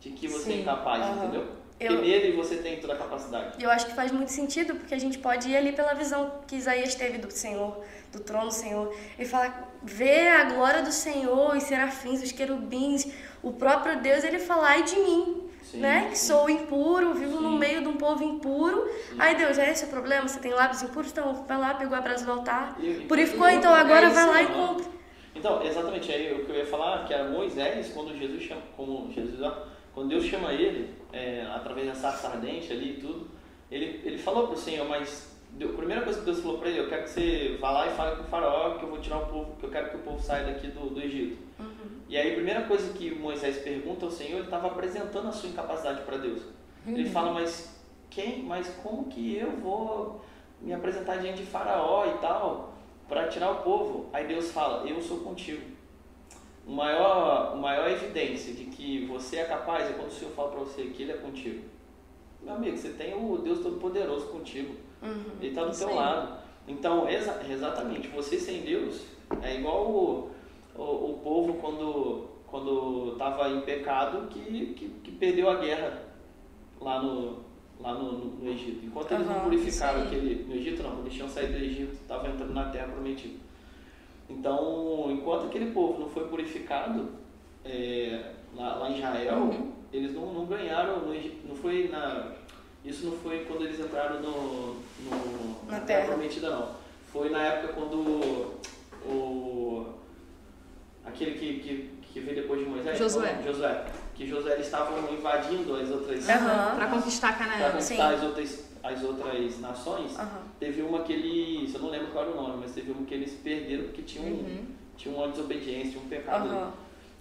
de 0.00 0.10
que 0.10 0.26
você 0.26 0.50
é 0.50 0.52
Sim. 0.52 0.58
é 0.58 0.62
incapaz, 0.62 1.06
uhum. 1.06 1.24
entendeu? 1.24 1.46
Porque 1.78 1.92
eu, 1.92 2.00
nele 2.00 2.32
você 2.32 2.56
tem 2.56 2.80
toda 2.80 2.94
a 2.94 2.96
capacidade. 2.96 3.62
Eu 3.62 3.70
acho 3.70 3.86
que 3.86 3.94
faz 3.94 4.10
muito 4.10 4.32
sentido, 4.32 4.74
porque 4.74 4.94
a 4.94 4.98
gente 4.98 5.18
pode 5.18 5.50
ir 5.50 5.56
ali 5.56 5.72
pela 5.72 5.94
visão 5.94 6.40
que 6.46 6.56
Isaías 6.56 6.94
teve 6.94 7.18
do 7.18 7.30
Senhor, 7.30 7.84
do 8.10 8.20
trono 8.20 8.46
do 8.46 8.54
Senhor, 8.54 8.94
e 9.18 9.24
falar, 9.26 9.70
ver 9.82 10.28
a 10.28 10.44
glória 10.44 10.82
do 10.82 10.90
Senhor, 10.90 11.54
os 11.54 11.62
serafins, 11.64 12.22
os 12.22 12.32
querubins, 12.32 13.06
o 13.42 13.52
próprio 13.52 14.00
Deus, 14.00 14.24
ele 14.24 14.38
falar, 14.38 14.68
ai 14.68 14.82
de 14.84 14.96
mim, 14.96 15.45
sim, 15.70 15.78
né? 15.78 16.08
Que 16.10 16.18
sou 16.18 16.48
impuro, 16.48 17.14
vivo 17.14 17.38
sim. 17.38 17.42
no 17.42 17.52
meio 17.52 17.82
de 17.82 17.88
um 17.88 17.96
povo 17.96 18.22
impuro. 18.22 18.88
Sim. 19.08 19.16
Ai 19.18 19.34
Deus, 19.34 19.58
é 19.58 19.70
esse 19.70 19.84
o 19.84 19.88
problema? 19.88 20.26
Você 20.26 20.40
tem 20.40 20.52
lábios 20.52 20.82
impuros? 20.82 21.10
Então 21.10 21.44
vai 21.46 21.58
lá, 21.58 21.74
pegou 21.74 21.96
a 21.96 22.00
brasa 22.00 22.24
do 22.24 22.32
altar, 22.32 22.76
e, 22.80 23.04
purificou, 23.06 23.48
e, 23.48 23.54
então 23.54 23.72
agora 23.72 24.06
é 24.06 24.10
vai 24.10 24.26
lá 24.26 24.42
e 24.42 24.46
cumpre. 24.46 24.96
Então, 25.34 25.62
exatamente, 25.62 26.10
aí 26.10 26.32
o 26.32 26.46
que 26.46 26.50
eu 26.50 26.56
ia 26.56 26.64
falar, 26.64 27.06
que 27.06 27.12
era 27.12 27.28
Moisés, 27.28 27.90
quando 27.92 28.16
Jesus 28.16 28.42
chama, 28.42 28.62
como 28.74 29.12
Jesus, 29.12 29.38
quando 29.92 30.08
Deus 30.08 30.24
chama 30.24 30.52
ele, 30.52 30.94
é, 31.12 31.46
através 31.54 31.86
da 31.86 31.94
sarça 31.94 32.28
ardente 32.28 32.72
ali 32.72 32.92
e 32.92 33.00
tudo, 33.00 33.28
ele, 33.70 34.00
ele 34.04 34.18
falou 34.18 34.46
para 34.46 34.54
o 34.54 34.58
Senhor, 34.58 34.88
mas 34.88 35.36
a 35.60 35.76
primeira 35.76 36.02
coisa 36.02 36.18
que 36.18 36.24
Deus 36.24 36.40
falou 36.40 36.58
para 36.58 36.68
ele, 36.68 36.80
eu 36.80 36.88
quero 36.88 37.04
que 37.04 37.10
você 37.10 37.56
vá 37.60 37.70
lá 37.70 37.86
e 37.86 37.90
fale 37.90 38.16
com 38.16 38.22
o 38.22 38.26
faraó 38.26 38.78
que 38.78 38.84
eu 38.84 38.88
vou 38.88 38.98
tirar 38.98 39.18
o 39.18 39.26
povo, 39.26 39.56
que 39.58 39.64
eu 39.64 39.70
quero 39.70 39.90
que 39.90 39.96
o 39.96 40.00
povo 40.00 40.20
saia 40.20 40.44
daqui 40.44 40.68
do, 40.68 40.90
do 40.90 41.00
Egito. 41.00 41.45
Uhum. 42.06 42.12
E 42.12 42.16
aí 42.16 42.30
a 42.32 42.34
primeira 42.34 42.62
coisa 42.62 42.92
que 42.92 43.14
Moisés 43.14 43.58
pergunta 43.58 44.04
ao 44.04 44.10
Senhor, 44.10 44.38
ele 44.38 44.44
estava 44.44 44.68
apresentando 44.68 45.28
a 45.28 45.32
sua 45.32 45.48
incapacidade 45.48 46.02
para 46.02 46.16
Deus. 46.18 46.42
Uhum. 46.86 46.94
Ele 46.94 47.08
fala, 47.08 47.32
mas 47.32 47.76
quem, 48.10 48.42
mas 48.42 48.68
como 48.82 49.04
que 49.04 49.36
eu 49.36 49.50
vou 49.52 50.20
me 50.60 50.72
apresentar 50.72 51.16
diante 51.16 51.42
de 51.42 51.46
faraó 51.46 52.06
e 52.06 52.18
tal, 52.18 52.74
para 53.08 53.28
tirar 53.28 53.50
o 53.50 53.62
povo? 53.62 54.06
Aí 54.12 54.26
Deus 54.26 54.50
fala, 54.50 54.88
eu 54.88 55.00
sou 55.02 55.18
contigo 55.18 55.76
o 56.66 56.72
maior, 56.72 57.52
a 57.52 57.56
maior 57.56 57.88
evidência 57.88 58.52
de 58.52 58.64
que 58.64 59.06
você 59.06 59.36
é 59.36 59.44
capaz 59.44 59.88
é 59.88 59.92
quando 59.92 60.08
o 60.08 60.12
Senhor 60.12 60.32
fala 60.32 60.50
para 60.50 60.60
você 60.60 60.82
que 60.82 61.04
Ele 61.04 61.12
é 61.12 61.16
contigo. 61.16 61.64
Meu 62.42 62.54
amigo, 62.54 62.76
você 62.76 62.90
tem 62.90 63.14
o 63.14 63.38
Deus 63.38 63.60
Todo-Poderoso 63.60 64.26
contigo. 64.26 64.74
Uhum, 65.00 65.24
Ele 65.40 65.50
está 65.50 65.64
do 65.64 65.72
seu 65.72 65.94
lado. 65.94 66.38
Então, 66.66 67.08
exa 67.08 67.40
exatamente, 67.48 68.08
você 68.08 68.38
sem 68.38 68.62
Deus 68.62 69.02
é 69.42 69.54
igual 69.54 69.86
o, 69.86 70.30
o, 70.78 71.10
o 71.10 71.20
povo 71.22 71.54
quando 71.54 72.36
quando 72.46 73.12
estava 73.12 73.48
em 73.50 73.60
pecado 73.62 74.28
que, 74.28 74.74
que, 74.74 74.88
que, 74.88 75.12
perdeu 75.12 75.50
a 75.50 75.56
guerra 75.56 76.00
lá 76.80 77.02
no, 77.02 77.40
lá 77.80 77.92
no, 77.92 78.12
no, 78.12 78.24
no 78.36 78.50
Egito. 78.50 78.86
Enquanto 78.86 79.12
eles 79.12 79.26
não 79.26 79.40
purificaram 79.40 80.02
aquele. 80.02 80.44
No 80.44 80.54
Egito 80.54 80.82
não, 80.82 81.00
eles 81.00 81.12
tinham 81.12 81.28
saído 81.28 81.52
do 81.52 81.58
Egito, 81.58 81.92
estavam 81.94 82.30
entrando 82.30 82.54
na 82.54 82.70
terra 82.70 82.88
prometida. 82.88 83.34
Então, 84.28 85.08
enquanto 85.10 85.46
aquele 85.46 85.72
povo 85.72 86.00
não 86.00 86.08
foi 86.08 86.26
purificado 86.28 87.10
é, 87.64 88.32
lá, 88.54 88.76
lá, 88.76 88.90
em 88.90 88.98
Israel, 88.98 89.36
uhum. 89.36 89.72
eles 89.92 90.14
não, 90.14 90.32
não 90.32 90.46
ganharam, 90.46 91.00
não, 91.00 91.14
não 91.48 91.56
foi 91.56 91.88
na, 91.88 92.32
isso 92.84 93.06
não 93.06 93.16
foi 93.18 93.44
quando 93.44 93.64
eles 93.64 93.80
entraram 93.80 94.20
no, 94.20 94.74
no 94.74 95.66
na, 95.68 95.80
terra. 95.80 96.06
prometida, 96.06 96.50
não. 96.50 96.70
Foi 97.12 97.30
na 97.30 97.42
época 97.42 97.72
quando 97.72 98.52
o, 99.04 99.85
aquele 101.06 101.32
que, 101.32 101.60
que, 101.60 101.90
que 102.12 102.20
veio 102.20 102.42
depois 102.42 102.60
de 102.60 102.66
Moisés, 102.66 102.98
Josué. 102.98 103.40
Josué 103.44 103.84
que 104.14 104.26
Josué 104.26 104.54
eles 104.54 104.66
estavam 104.66 105.12
invadindo 105.12 105.76
as 105.76 105.90
outras 105.90 106.20
uhum. 106.20 106.76
para 106.76 106.88
conquistar 106.88 107.38
Canaã, 107.38 107.58
para 107.58 107.70
conquistar 107.72 108.14
as 108.14 108.22
outras 108.22 108.66
as 108.86 109.02
outras 109.02 109.60
nações, 109.60 110.16
uhum. 110.16 110.42
teve 110.60 110.82
uma 110.82 111.02
que 111.02 111.12
eles, 111.12 111.74
eu 111.74 111.80
não 111.80 111.90
lembro 111.90 112.08
qual 112.08 112.24
era 112.24 112.32
o 112.32 112.36
nome, 112.36 112.58
mas 112.60 112.72
teve 112.72 112.92
uma 112.92 113.04
que 113.04 113.14
eles 113.14 113.32
perderam 113.32 113.84
porque 113.84 114.02
tinha, 114.02 114.24
um, 114.24 114.36
uhum. 114.36 114.64
tinha 114.96 115.14
uma 115.14 115.28
desobediência, 115.28 115.98
um 115.98 116.08
pecado. 116.08 116.48
Uhum. 116.48 116.70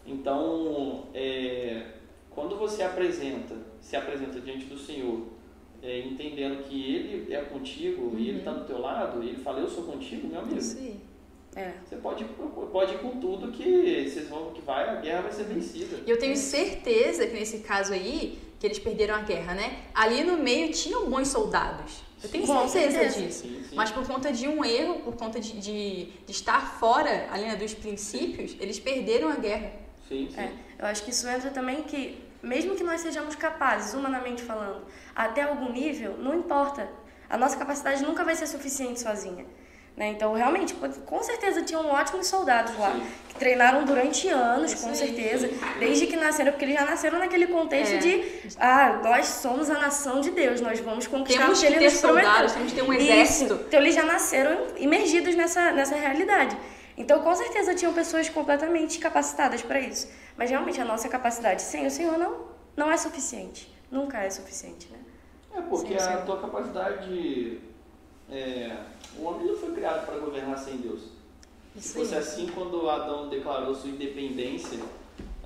Então, 0.05 1.05
é, 1.13 1.87
quando 2.29 2.55
você 2.55 2.83
apresenta, 2.83 3.55
se 3.81 3.95
apresenta 3.95 4.39
diante 4.39 4.65
do 4.65 4.77
Senhor, 4.77 5.23
é, 5.81 5.99
entendendo 6.01 6.63
que 6.63 6.95
Ele 6.95 7.33
é 7.33 7.41
contigo 7.41 8.15
e 8.17 8.29
Ele 8.29 8.39
está 8.39 8.51
uhum. 8.51 8.59
do 8.59 8.65
teu 8.65 8.79
lado, 8.79 9.23
e 9.23 9.29
Ele 9.29 9.37
fala, 9.37 9.59
eu 9.59 9.67
sou 9.67 9.85
contigo, 9.85 10.27
meu 10.27 10.41
amigo. 10.41 10.61
Sim. 10.61 11.01
É. 11.55 11.71
Você 11.85 11.95
pode, 11.95 12.25
pode 12.25 12.95
ir 12.95 12.99
com 12.99 13.17
tudo 13.19 13.51
que 13.51 14.09
vocês 14.09 14.27
vão 14.27 14.51
que 14.51 14.61
vai, 14.61 14.89
a 14.89 14.95
guerra 14.95 15.21
vai 15.21 15.31
ser 15.31 15.43
vencida. 15.45 16.01
E 16.05 16.09
eu 16.09 16.19
tenho 16.19 16.35
certeza 16.35 17.25
que 17.25 17.33
nesse 17.33 17.59
caso 17.59 17.93
aí, 17.93 18.37
que 18.59 18.67
eles 18.67 18.77
perderam 18.77 19.15
a 19.15 19.21
guerra, 19.21 19.53
né? 19.53 19.83
Ali 19.93 20.23
no 20.23 20.37
meio 20.37 20.71
tinham 20.73 21.09
bons 21.09 21.29
soldados. 21.29 22.03
Eu 22.21 22.29
tenho 22.29 22.45
sim, 22.45 22.67
certeza 22.67 23.21
disso. 23.21 23.43
Sim, 23.43 23.63
sim. 23.69 23.75
Mas 23.75 23.91
por 23.91 24.05
conta 24.05 24.33
de 24.33 24.47
um 24.47 24.65
erro, 24.65 24.99
por 25.01 25.15
conta 25.15 25.39
de, 25.39 25.53
de, 25.59 26.05
de 26.25 26.31
estar 26.31 26.77
fora 26.77 27.27
ali 27.31 27.45
né, 27.45 27.55
dos 27.55 27.73
princípios, 27.73 28.55
eles 28.59 28.79
perderam 28.79 29.29
a 29.29 29.35
guerra. 29.35 29.71
Sim, 30.09 30.27
sim. 30.29 30.39
É, 30.39 30.51
eu 30.79 30.85
acho 30.87 31.03
que 31.03 31.11
isso 31.11 31.27
entra 31.27 31.51
também 31.51 31.83
que, 31.83 32.21
mesmo 32.41 32.75
que 32.75 32.83
nós 32.83 32.99
sejamos 33.01 33.35
capazes, 33.35 33.93
humanamente 33.93 34.41
falando, 34.43 34.85
até 35.15 35.43
algum 35.43 35.71
nível, 35.71 36.17
não 36.17 36.35
importa. 36.35 36.89
A 37.29 37.37
nossa 37.37 37.57
capacidade 37.57 38.03
nunca 38.03 38.23
vai 38.23 38.35
ser 38.35 38.47
suficiente 38.47 38.99
sozinha. 38.99 39.45
Né? 39.95 40.09
Então, 40.09 40.33
realmente, 40.33 40.73
com 40.73 41.23
certeza 41.23 41.61
tinham 41.61 41.87
ótimos 41.87 42.27
soldados 42.27 42.77
lá, 42.77 42.91
Sim. 42.91 43.05
que 43.29 43.35
treinaram 43.35 43.85
durante 43.85 44.27
anos, 44.27 44.73
com 44.73 44.93
certeza, 44.93 45.49
desde 45.79 46.05
que 46.05 46.17
nasceram, 46.17 46.51
porque 46.51 46.65
eles 46.65 46.75
já 46.75 46.83
nasceram 46.83 47.17
naquele 47.17 47.47
contexto 47.47 47.93
é. 47.93 47.97
de, 47.97 48.41
ah, 48.59 48.99
nós 49.01 49.25
somos 49.25 49.69
a 49.69 49.75
nação 49.75 50.19
de 50.19 50.31
Deus, 50.31 50.59
nós 50.59 50.81
vamos 50.81 51.07
conquistar 51.07 51.43
temos 51.43 51.59
o 51.59 51.61
que 51.61 51.67
ele 51.67 51.85
nos 51.85 52.01
prometeu. 52.01 52.47
Temos 52.51 52.71
que 52.71 52.75
ter 52.75 52.81
um 52.81 52.93
exército. 52.93 53.53
Isso. 53.53 53.63
Então, 53.67 53.79
eles 53.79 53.95
já 53.95 54.03
nasceram 54.03 54.67
imergidos 54.77 55.33
nessa, 55.33 55.71
nessa 55.71 55.95
realidade. 55.95 56.57
Então, 56.97 57.21
com 57.21 57.33
certeza, 57.33 57.73
tinham 57.73 57.93
pessoas 57.93 58.27
completamente 58.27 58.99
capacitadas 58.99 59.61
para 59.61 59.79
isso. 59.79 60.09
Mas, 60.35 60.49
realmente, 60.49 60.79
a 60.81 60.85
nossa 60.85 61.07
capacidade 61.07 61.61
sem 61.61 61.85
o 61.87 61.91
Senhor 61.91 62.17
não, 62.17 62.47
não 62.75 62.91
é 62.91 62.97
suficiente. 62.97 63.73
Nunca 63.89 64.19
é 64.19 64.29
suficiente, 64.29 64.89
né? 64.91 64.99
É, 65.55 65.61
porque 65.61 65.93
a 65.93 66.17
tua 66.17 66.41
capacidade... 66.41 67.59
É 68.29 68.71
o 69.17 69.23
homem 69.25 69.47
não 69.47 69.55
foi 69.55 69.71
criado 69.73 70.05
para 70.05 70.17
governar 70.17 70.57
sem 70.57 70.77
Deus. 70.77 71.01
Isso 71.75 71.89
Se 71.89 71.93
fosse 71.93 72.15
assim, 72.15 72.47
quando 72.47 72.89
Adão 72.89 73.27
declarou 73.27 73.75
sua 73.75 73.89
independência, 73.89 74.79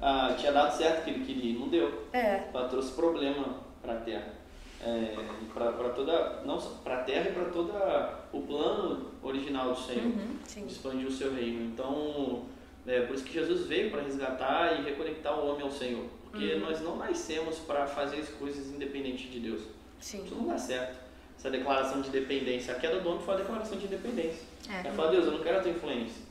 ah, 0.01 0.35
tinha 0.37 0.51
dado 0.51 0.75
certo 0.77 1.03
que 1.03 1.09
ele 1.09 1.25
queria, 1.25 1.59
não 1.59 1.67
deu. 1.67 2.03
É. 2.13 2.47
Ela 2.53 2.67
trouxe 2.67 2.91
problema 2.91 3.57
para 3.81 3.93
a 3.93 3.97
Terra. 3.97 4.39
É, 4.81 5.13
para 5.53 5.89
toda, 5.89 6.41
não 6.45 6.57
para 6.57 7.01
a 7.01 7.03
Terra 7.03 7.29
e 7.29 7.33
para 7.33 7.45
todo 7.45 7.73
o 8.31 8.41
plano 8.43 9.11
original 9.21 9.73
do 9.73 9.79
Senhor, 9.81 10.05
uhum, 10.05 10.37
expandir 10.65 11.05
o 11.05 11.11
seu 11.11 11.33
reino. 11.33 11.65
Então, 11.65 12.45
é 12.87 13.01
por 13.01 13.15
isso 13.15 13.25
que 13.25 13.33
Jesus 13.33 13.67
veio 13.67 13.91
para 13.91 14.01
resgatar 14.01 14.79
e 14.79 14.83
reconectar 14.83 15.37
o 15.37 15.49
homem 15.49 15.63
ao 15.63 15.71
Senhor, 15.71 16.05
porque 16.31 16.53
uhum. 16.53 16.59
nós 16.61 16.79
não 16.79 16.95
nascemos 16.95 17.57
para 17.59 17.87
fazer 17.87 18.21
as 18.21 18.29
coisas 18.29 18.67
independente 18.67 19.27
de 19.27 19.39
Deus. 19.41 19.63
Sim. 19.99 20.23
Isso 20.23 20.35
não 20.35 20.47
dá 20.47 20.57
certo 20.57 21.08
essa 21.39 21.49
declaração 21.49 22.01
de 22.01 22.09
dependência. 22.09 22.73
A 22.73 22.79
queda 22.79 22.99
do 22.99 23.09
homem 23.09 23.23
foi 23.23 23.33
a 23.35 23.37
declaração 23.37 23.77
de 23.77 23.87
dependência. 23.87 24.41
É. 24.69 24.85
Ela 24.85 24.93
fala, 24.93 25.11
Deus, 25.11 25.25
eu 25.25 25.31
não 25.31 25.39
quero 25.39 25.59
a 25.59 25.61
tua 25.61 25.71
influência. 25.71 26.21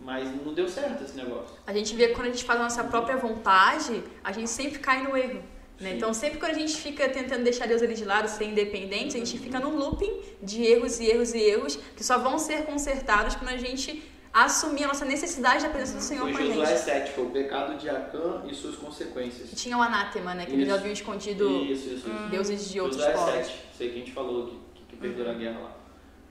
Mas 0.00 0.28
não 0.44 0.52
deu 0.52 0.68
certo 0.68 1.04
esse 1.04 1.16
negócio. 1.16 1.56
A 1.64 1.72
gente 1.72 1.94
vê 1.94 2.08
que 2.08 2.14
quando 2.14 2.26
a 2.26 2.30
gente 2.30 2.44
faz 2.44 2.58
a 2.58 2.64
nossa 2.64 2.84
própria 2.84 3.16
vontade, 3.16 4.02
a 4.22 4.32
gente 4.32 4.50
sempre 4.50 4.80
cai 4.80 5.02
no 5.02 5.16
erro. 5.16 5.42
Né? 5.80 5.94
Então, 5.94 6.12
sempre 6.12 6.40
quando 6.40 6.52
a 6.52 6.58
gente 6.58 6.76
fica 6.76 7.08
tentando 7.08 7.44
deixar 7.44 7.66
Deus 7.66 7.82
ali 7.82 7.94
de 7.94 8.04
lado, 8.04 8.28
ser 8.28 8.44
independente, 8.44 9.16
a 9.16 9.20
gente 9.20 9.38
fica 9.38 9.60
num 9.60 9.76
looping 9.76 10.20
de 10.42 10.64
erros 10.64 10.98
e 10.98 11.06
erros 11.06 11.34
e 11.34 11.38
erros 11.38 11.78
que 11.96 12.02
só 12.02 12.18
vão 12.18 12.36
ser 12.36 12.64
consertados 12.64 13.36
quando 13.36 13.52
a 13.52 13.56
gente 13.56 14.02
assumir 14.44 14.84
a 14.84 14.88
nossa 14.88 15.04
necessidade 15.04 15.62
da 15.62 15.70
presença 15.70 15.98
do 15.98 16.02
Senhor 16.02 16.30
com 16.30 16.36
a 16.36 16.40
Josué 16.46 16.66
gente. 16.66 16.78
7, 16.80 17.12
foi 17.12 17.24
o 17.26 17.30
pecado 17.30 17.76
de 17.78 17.88
Acã 17.88 18.42
e 18.48 18.54
suas 18.54 18.76
consequências. 18.76 19.50
Tinha 19.60 19.76
o 19.78 19.82
anátema, 19.82 20.34
né? 20.34 20.44
Que 20.46 20.52
eles 20.52 20.66
Isso. 20.66 20.76
haviam 20.76 20.92
escondido 20.92 21.48
Isso, 21.64 21.88
isso, 21.88 22.08
isso. 22.08 22.28
deuses 22.30 22.70
de 22.70 22.80
outros 22.80 23.00
Josué 23.00 23.14
povos. 23.14 23.34
7, 23.46 23.58
sei 23.76 23.88
que 23.90 23.94
a 23.94 23.98
gente 23.98 24.12
falou 24.12 24.46
que, 24.46 24.58
que, 24.88 24.96
perdeu 24.96 25.30
a 25.30 25.34
guerra 25.34 25.58
lá. 25.60 25.76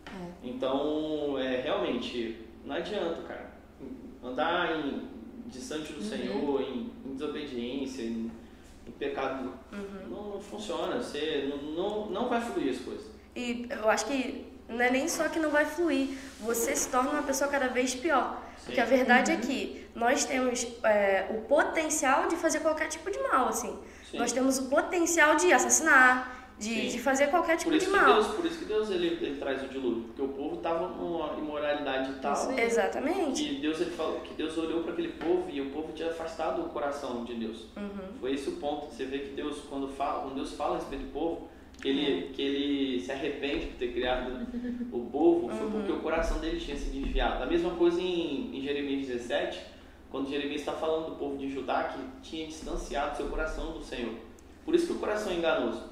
É. 0.08 0.32
Então, 0.44 1.38
é, 1.40 1.62
realmente, 1.62 2.46
não 2.66 2.76
adianta, 2.76 3.22
cara. 3.24 3.52
Andar 4.24 4.80
em, 4.80 5.08
distante 5.48 5.94
Uhum. 5.94 6.00
do 6.00 6.04
Senhor, 6.04 6.62
em, 6.62 6.92
em 7.06 7.14
desobediência, 7.14 8.02
em, 8.04 8.32
em 8.86 8.92
pecado, 8.92 9.54
Uhum. 9.72 10.10
não, 10.10 10.30
não 10.34 10.42
funciona. 10.42 10.98
Você 10.98 11.50
não, 11.50 11.72
não, 11.72 12.06
não 12.10 12.30
vai 12.30 12.42
fluir 12.42 12.72
as 12.72 12.80
coisas. 12.80 13.06
E 13.36 13.68
eu 13.70 13.90
acho 13.90 14.06
que 14.08 14.46
não 14.70 14.82
é 14.82 14.90
nem 14.92 15.08
só 15.08 15.28
que 15.30 15.40
não 15.40 15.50
vai 15.50 15.66
fluir, 15.66 16.10
você 16.40 16.76
se 16.76 16.90
torna 16.90 17.12
uma 17.12 17.24
pessoa 17.24 17.50
cada 17.50 17.68
vez 17.68 17.96
pior. 17.96 18.42
Porque 18.66 18.82
a 18.82 18.86
verdade 18.86 19.32
Uhum. 19.32 19.38
é 19.38 19.42
que 19.42 19.88
nós 19.96 20.26
temos 20.26 20.68
é, 20.84 21.28
o 21.30 21.42
potencial 21.42 22.28
de 22.28 22.36
fazer 22.36 22.60
qualquer 22.60 22.88
tipo 22.90 23.10
de 23.10 23.20
mal, 23.20 23.48
assim. 23.48 23.78
Sim. 24.12 24.18
Nós 24.18 24.32
temos 24.34 24.58
o 24.60 24.64
potencial 24.66 25.36
de 25.36 25.54
assassinar, 25.54 26.36
de, 26.60 26.74
Sim. 26.74 26.88
de 26.90 27.00
fazer 27.00 27.28
qualquer 27.28 27.56
tipo 27.56 27.72
de 27.72 27.78
isso, 27.78 27.92
mal. 27.92 28.06
Deus, 28.06 28.28
por 28.28 28.46
isso 28.46 28.60
que 28.60 28.66
Deus 28.66 28.90
ele, 28.90 29.08
ele 29.22 29.38
traz 29.40 29.64
o 29.64 29.68
dilúvio, 29.68 30.04
porque 30.06 30.22
o 30.22 30.28
povo 30.30 30.56
estava 30.56 30.88
numa 30.90 31.34
imoralidade 31.38 32.12
Isso 32.12 32.20
tal 32.20 32.50
aí. 32.50 32.60
Exatamente. 32.62 33.44
que 33.46 33.56
Deus 33.62 33.80
ele 33.80 33.92
falou 33.92 34.20
que 34.22 34.34
Deus 34.34 34.58
olhou 34.58 34.82
para 34.84 34.92
aquele 34.94 35.10
povo 35.14 35.50
e 35.50 35.62
o 35.62 35.70
povo 35.72 35.94
tinha 35.94 36.10
afastado 36.10 36.62
o 36.64 36.70
coração 36.70 37.24
de 37.24 37.36
Deus. 37.36 37.68
Uhum. 37.78 38.18
Foi 38.20 38.34
esse 38.34 38.50
o 38.50 38.54
ponto. 38.54 38.88
Você 38.94 39.06
vê 39.06 39.20
que 39.20 39.30
Deus 39.36 39.60
quando 39.70 39.88
fala, 39.88 40.24
quando 40.24 40.36
Deus 40.36 40.54
fala 40.54 40.76
a 40.76 40.80
respeito 40.80 41.06
do 41.06 41.12
povo, 41.14 41.48
que 41.82 41.88
ele, 41.90 42.30
que 42.34 42.42
ele 42.42 43.00
se 43.02 43.12
arrepende 43.12 43.68
por 43.68 43.76
ter 43.78 43.94
criado 43.94 44.48
o 44.92 45.00
povo, 45.12 45.48
foi 45.50 45.70
porque 45.70 45.92
o 45.92 46.00
coração 46.00 46.40
dele 46.40 46.60
tinha 46.60 46.76
sido 46.76 46.94
desviado. 47.02 47.44
A 47.44 47.46
mesma 47.46 47.72
coisa 47.72 48.02
em, 48.02 48.58
em 48.58 48.62
Jeremias 48.62 49.08
17, 49.08 49.60
quando 50.10 50.30
Jeremias 50.30 50.62
está 50.62 50.74
falando 50.74 51.12
do 51.12 51.16
povo 51.18 51.38
de 51.38 51.50
Judá 51.50 51.84
que 51.86 52.30
tinha 52.30 52.48
distanciado 52.48 53.16
seu 53.18 53.28
coração 53.28 53.74
do 53.74 53.84
Senhor. 53.84 54.14
Por 54.66 54.74
isso 54.74 54.88
que 54.88 54.94
o 54.94 55.00
coração 55.00 55.32
é 55.32 55.36
enganoso. 55.36 55.84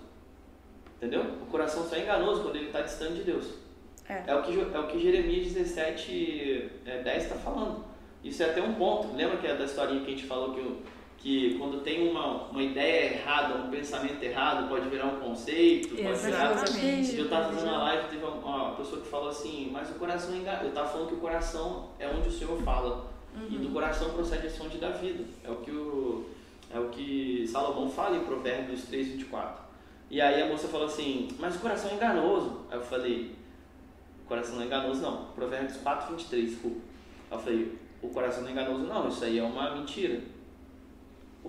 Entendeu? 0.98 1.22
O 1.42 1.46
coração 1.48 1.84
só 1.88 1.96
é 1.96 2.02
enganoso 2.02 2.42
quando 2.42 2.56
ele 2.56 2.68
está 2.68 2.82
distante 2.82 3.14
de 3.16 3.24
Deus. 3.24 3.46
É. 4.08 4.36
o, 4.36 4.42
que, 4.44 4.60
é 4.60 4.80
o 4.80 4.88
que 4.88 5.00
Jeremias 5.00 5.52
17, 5.54 6.70
é, 6.86 7.02
10 7.04 7.24
está 7.24 7.36
falando. 7.36 7.84
Isso 8.24 8.42
é 8.44 8.50
até 8.50 8.62
um 8.62 8.74
ponto. 8.76 9.16
Lembra 9.16 9.38
que 9.38 9.46
é 9.48 9.56
da 9.56 9.66
historinha 9.66 10.02
que 10.02 10.08
a 10.08 10.10
gente 10.12 10.26
falou 10.26 10.54
que, 10.54 10.62
o- 10.62 10.78
que 11.26 11.58
quando 11.58 11.82
tem 11.82 12.08
uma, 12.08 12.44
uma 12.50 12.62
ideia 12.62 13.16
errada, 13.16 13.56
um 13.56 13.72
pensamento 13.72 14.22
errado, 14.22 14.70
pode 14.70 14.88
virar 14.90 15.08
um 15.08 15.20
conceito, 15.20 15.96
pode 15.96 16.20
virar... 16.20 16.52
Exatamente. 16.52 17.18
Eu 17.18 17.24
estava 17.24 17.52
fazendo 17.52 17.68
uma 17.68 17.78
live, 17.80 18.10
teve 18.10 18.24
uma, 18.24 18.36
uma 18.36 18.76
pessoa 18.76 19.02
que 19.02 19.08
falou 19.08 19.30
assim, 19.30 19.70
mas 19.72 19.90
o 19.90 19.96
coração 19.96 20.36
é 20.36 20.38
enganoso. 20.38 20.66
Eu 20.66 20.70
estava 20.70 20.88
falando 20.88 21.08
que 21.08 21.16
o 21.16 21.18
coração 21.18 21.90
é 21.98 22.08
onde 22.08 22.30
o 22.30 22.32
Senhor 22.32 22.56
fala. 22.62 23.08
E 23.50 23.58
do 23.58 23.74
coração 23.74 24.12
procede 24.12 24.46
a 24.46 24.50
fonte 24.52 24.78
da 24.78 24.92
vida. 24.92 25.24
É 25.44 25.50
o 25.50 25.56
que, 25.56 25.72
o, 25.72 26.26
é 26.72 26.80
o 26.80 26.90
que 26.90 27.48
Salomão 27.48 27.90
fala 27.90 28.18
em 28.18 28.24
Provérbios 28.24 28.84
3, 28.84 29.08
24. 29.08 29.64
E 30.12 30.22
aí 30.22 30.44
a 30.44 30.46
moça 30.46 30.68
falou 30.68 30.86
assim, 30.86 31.30
mas 31.40 31.56
o 31.56 31.60
coração 31.60 31.90
é 31.90 31.96
enganoso. 31.96 32.62
Aí 32.70 32.78
eu 32.78 32.84
falei, 32.84 33.36
o 34.24 34.28
coração 34.28 34.58
não 34.58 34.62
é 34.62 34.66
enganoso 34.68 35.02
não. 35.02 35.26
Provérbios 35.34 35.78
4, 35.78 36.16
23, 36.16 36.52
desculpa. 36.52 36.82
Aí 37.32 37.38
eu 37.38 37.44
falei, 37.44 37.80
o 38.04 38.10
coração 38.10 38.44
não 38.44 38.50
é 38.50 38.52
enganoso 38.52 38.84
não, 38.84 39.08
isso 39.08 39.26
aí 39.26 39.40
é 39.40 39.44
uma 39.44 39.72
mentira. 39.74 40.35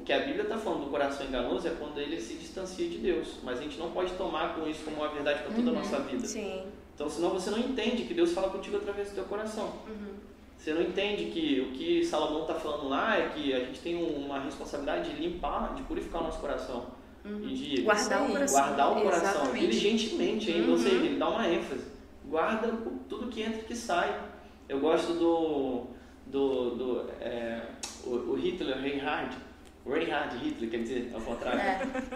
O 0.07 0.09
que 0.09 0.13
a 0.13 0.21
Bíblia 0.21 0.45
está 0.45 0.57
falando 0.57 0.85
do 0.85 0.91
coração 0.91 1.27
enganoso 1.27 1.67
é 1.67 1.73
quando 1.73 1.99
ele 1.99 2.21
se 2.21 2.35
distancia 2.35 2.89
de 2.89 2.99
Deus. 2.99 3.41
Mas 3.43 3.59
a 3.59 3.63
gente 3.63 3.77
não 3.77 3.91
pode 3.91 4.13
tomar 4.13 4.55
com 4.55 4.65
isso 4.69 4.85
como 4.85 4.99
uma 4.99 5.09
verdade 5.09 5.43
para 5.43 5.53
toda 5.53 5.69
a 5.69 5.75
nossa 5.75 5.99
vida. 5.99 6.25
Sim. 6.25 6.63
Então, 6.95 7.11
senão 7.11 7.31
você 7.31 7.51
não 7.51 7.59
entende 7.59 8.05
que 8.05 8.15
Deus 8.15 8.33
fala 8.33 8.51
contigo 8.51 8.77
através 8.77 9.09
do 9.09 9.17
teu 9.17 9.25
coração. 9.25 9.73
Você 10.57 10.73
não 10.73 10.83
entende 10.83 11.25
que 11.33 11.61
o 11.61 11.73
que 11.73 12.05
Salomão 12.05 12.43
está 12.43 12.55
falando 12.55 12.89
lá 12.89 13.19
é 13.19 13.31
que 13.31 13.53
a 13.53 13.59
gente 13.59 13.81
tem 13.81 13.97
uma 13.97 14.39
responsabilidade 14.39 15.11
de 15.11 15.21
limpar, 15.21 15.75
de 15.75 15.83
purificar 15.83 16.21
o 16.21 16.27
nosso 16.27 16.39
coração. 16.39 16.87
E 17.25 17.53
de 17.53 17.83
Guardar 17.83 18.23
o 18.23 18.31
coração. 18.31 18.61
guardar 18.61 18.93
o 18.93 19.03
coração 19.03 19.31
Exatamente. 19.31 19.67
diligentemente 19.67 20.53
ainda, 20.53 20.71
ou 20.71 20.79
seja, 20.79 20.95
ele 21.05 21.19
dá 21.19 21.29
uma 21.29 21.49
ênfase. 21.49 21.85
Guarda 22.25 22.73
tudo 23.09 23.27
que 23.27 23.43
entra 23.43 23.59
e 23.59 23.65
que 23.65 23.75
sai. 23.75 24.17
Eu 24.69 24.79
gosto 24.79 25.15
do. 25.15 25.87
do, 26.27 26.77
do 26.77 27.11
é, 27.21 27.63
o, 28.05 28.11
o 28.11 28.35
Hitler, 28.37 28.81
Reinhard, 28.81 29.37
Reinhard 29.89 30.37
Hitler, 30.39 30.71
quer 30.71 30.79
dizer, 30.79 31.11
ao 31.15 31.21
contrário, 31.21 31.61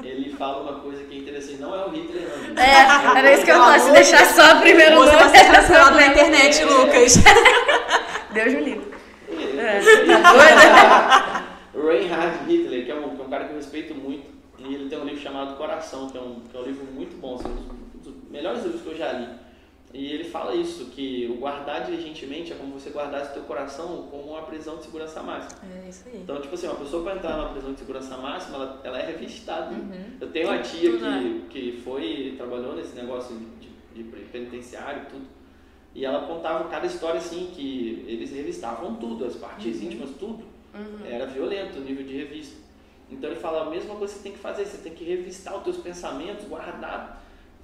ele 0.02 0.30
fala 0.36 0.62
uma 0.62 0.80
coisa 0.80 1.04
que 1.04 1.14
é 1.16 1.18
interessante. 1.20 1.60
Não 1.60 1.74
é 1.74 1.86
o 1.86 1.90
Hitler, 1.90 2.28
não. 2.28 2.44
gente. 2.44 2.60
É, 2.60 3.18
era 3.18 3.32
isso 3.32 3.44
que 3.44 3.50
eu 3.50 3.56
falar. 3.56 3.78
Se 3.78 3.92
deixar 3.92 4.24
só 4.26 4.56
o 4.56 4.60
primeiro 4.60 4.96
Você 4.96 5.12
vai 5.12 5.24
nome. 5.26 5.38
ser 5.38 5.52
cancelado 5.52 5.94
na 5.96 6.06
internet, 6.08 6.64
Lucas. 6.66 7.14
Deus 8.32 8.54
me 8.54 8.60
livre. 8.62 8.90
É, 9.58 9.80
Tá 10.22 11.44
Reinhard 11.74 12.38
Hitler, 12.48 12.84
que 12.84 12.90
é, 12.90 12.94
um, 12.94 13.10
que 13.16 13.22
é 13.22 13.24
um 13.24 13.30
cara 13.30 13.44
que 13.44 13.52
eu 13.52 13.56
respeito 13.56 13.94
muito, 13.94 14.26
e 14.58 14.74
ele 14.74 14.88
tem 14.88 14.98
um 14.98 15.04
livro 15.04 15.20
chamado 15.20 15.56
Coração, 15.56 16.10
que 16.10 16.18
é 16.18 16.20
um, 16.20 16.40
que 16.50 16.56
é 16.56 16.60
um 16.60 16.64
livro 16.64 16.84
muito 16.92 17.16
bom, 17.20 17.36
assim, 17.36 17.48
um 17.48 17.98
dos 17.98 18.14
melhores 18.30 18.64
livros 18.64 18.82
que 18.82 18.88
eu 18.88 18.96
já 18.96 19.12
li. 19.12 19.28
E 19.92 20.12
ele 20.12 20.24
fala 20.24 20.54
isso, 20.54 20.86
que 20.86 21.26
o 21.28 21.40
guardar 21.40 21.84
diligentemente 21.84 22.52
é 22.52 22.56
como 22.56 22.78
você 22.78 22.90
guardasse 22.90 23.30
o 23.30 23.34
teu 23.34 23.42
coração 23.42 24.06
como 24.08 24.32
uma 24.32 24.42
prisão 24.42 24.76
de 24.76 24.84
segurança 24.84 25.20
máxima. 25.20 25.60
É 25.84 25.88
isso 25.88 26.04
aí. 26.06 26.20
Então, 26.22 26.40
tipo 26.40 26.54
assim, 26.54 26.68
uma 26.68 26.76
pessoa 26.76 27.02
para 27.02 27.16
entrar 27.16 27.36
numa 27.36 27.48
prisão 27.48 27.72
de 27.72 27.80
segurança 27.80 28.16
máxima, 28.16 28.56
ela, 28.56 28.80
ela 28.84 28.98
é 29.00 29.06
revistada. 29.06 29.74
Uhum. 29.74 30.16
Eu 30.20 30.30
tenho 30.30 30.48
uma 30.48 30.58
tia 30.58 30.92
que, 30.92 31.46
que 31.50 31.80
foi, 31.82 32.34
trabalhou 32.36 32.76
nesse 32.76 32.94
negócio 32.94 33.36
de, 33.58 34.02
de 34.02 34.10
penitenciário 34.28 35.02
e 35.02 35.06
tudo. 35.06 35.26
E 35.92 36.04
ela 36.04 36.24
contava 36.24 36.68
cada 36.68 36.86
história 36.86 37.18
assim, 37.18 37.50
que 37.52 38.04
eles 38.06 38.30
revistavam 38.30 38.94
tudo, 38.94 39.24
as 39.24 39.34
partes 39.34 39.82
íntimas, 39.82 40.10
tudo. 40.20 40.44
Era 41.04 41.26
violento 41.26 41.78
o 41.78 41.80
nível 41.82 42.04
de 42.04 42.16
revista. 42.16 42.56
Então 43.10 43.28
ele 43.28 43.40
fala, 43.40 43.66
a 43.66 43.70
mesma 43.70 43.96
coisa 43.96 44.14
que 44.14 44.20
você 44.20 44.22
tem 44.22 44.32
que 44.32 44.38
fazer, 44.38 44.64
você 44.64 44.78
tem 44.78 44.94
que 44.94 45.02
revistar 45.02 45.56
os 45.56 45.64
teus 45.64 45.78
pensamentos, 45.78 46.46
guardar. 46.46 47.20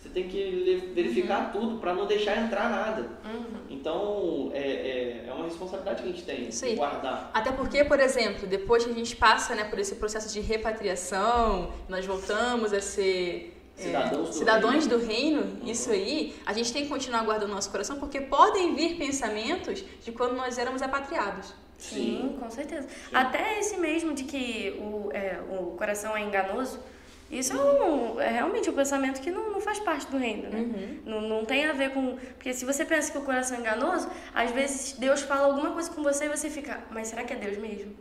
Você 0.06 0.12
tem 0.12 0.28
que 0.28 0.92
verificar 0.94 1.50
tudo 1.52 1.78
para 1.78 1.92
não 1.92 2.06
deixar 2.06 2.36
entrar 2.38 2.70
nada. 2.70 3.10
Então 3.68 4.50
é, 4.54 4.60
é, 4.60 5.24
é 5.26 5.32
uma 5.32 5.44
responsabilidade 5.44 6.02
que 6.02 6.08
a 6.08 6.12
gente 6.12 6.22
tem, 6.22 6.48
aí. 6.70 6.76
guardar. 6.76 7.30
Até 7.34 7.50
porque, 7.50 7.84
por 7.84 7.98
exemplo, 7.98 8.46
depois 8.46 8.84
que 8.84 8.90
a 8.90 8.94
gente 8.94 9.16
passa 9.16 9.54
né, 9.54 9.64
por 9.64 9.78
esse 9.78 9.96
processo 9.96 10.32
de 10.32 10.40
repatriação, 10.40 11.72
nós 11.88 12.06
voltamos 12.06 12.72
a 12.72 12.80
ser 12.80 13.52
é, 13.76 13.82
Cidadãos 13.82 14.28
do 14.28 14.34
cidadãos 14.34 14.86
reino. 14.86 14.88
do 14.88 15.06
reino, 15.06 15.58
isso 15.64 15.90
aí, 15.90 16.34
a 16.46 16.52
gente 16.52 16.72
tem 16.72 16.84
que 16.84 16.88
continuar 16.88 17.24
guardando 17.24 17.50
nosso 17.50 17.70
coração, 17.70 17.98
porque 17.98 18.20
podem 18.20 18.74
vir 18.74 18.96
pensamentos 18.96 19.84
de 20.02 20.12
quando 20.12 20.34
nós 20.34 20.56
éramos 20.56 20.80
apatriados. 20.82 21.52
Sim, 21.76 22.36
com 22.40 22.48
certeza. 22.48 22.88
Até 23.12 23.58
esse 23.58 23.76
mesmo 23.76 24.14
de 24.14 24.24
que 24.24 24.70
o, 24.80 25.10
é, 25.12 25.38
o 25.50 25.76
coração 25.76 26.16
é 26.16 26.22
enganoso, 26.22 26.80
isso 27.30 27.52
é, 27.52 27.56
um, 27.56 28.20
é 28.20 28.28
realmente 28.28 28.70
um 28.70 28.72
pensamento 28.72 29.20
que 29.20 29.30
não, 29.30 29.50
não 29.50 29.60
faz 29.60 29.78
parte 29.80 30.06
do 30.06 30.16
reino, 30.16 30.48
né? 30.48 30.58
Uhum. 30.58 30.98
Não, 31.04 31.20
não 31.22 31.44
tem 31.44 31.66
a 31.66 31.72
ver 31.72 31.90
com. 31.90 32.16
Porque 32.34 32.52
se 32.54 32.64
você 32.64 32.84
pensa 32.84 33.10
que 33.10 33.18
o 33.18 33.22
coração 33.22 33.56
é 33.56 33.60
enganoso, 33.60 34.08
às 34.34 34.50
vezes 34.52 34.92
Deus 34.98 35.22
fala 35.22 35.46
alguma 35.46 35.70
coisa 35.70 35.90
com 35.90 36.02
você 36.02 36.26
e 36.26 36.28
você 36.28 36.48
fica, 36.48 36.78
mas 36.90 37.08
será 37.08 37.24
que 37.24 37.32
é 37.32 37.36
Deus 37.36 37.58
mesmo? 37.58 37.94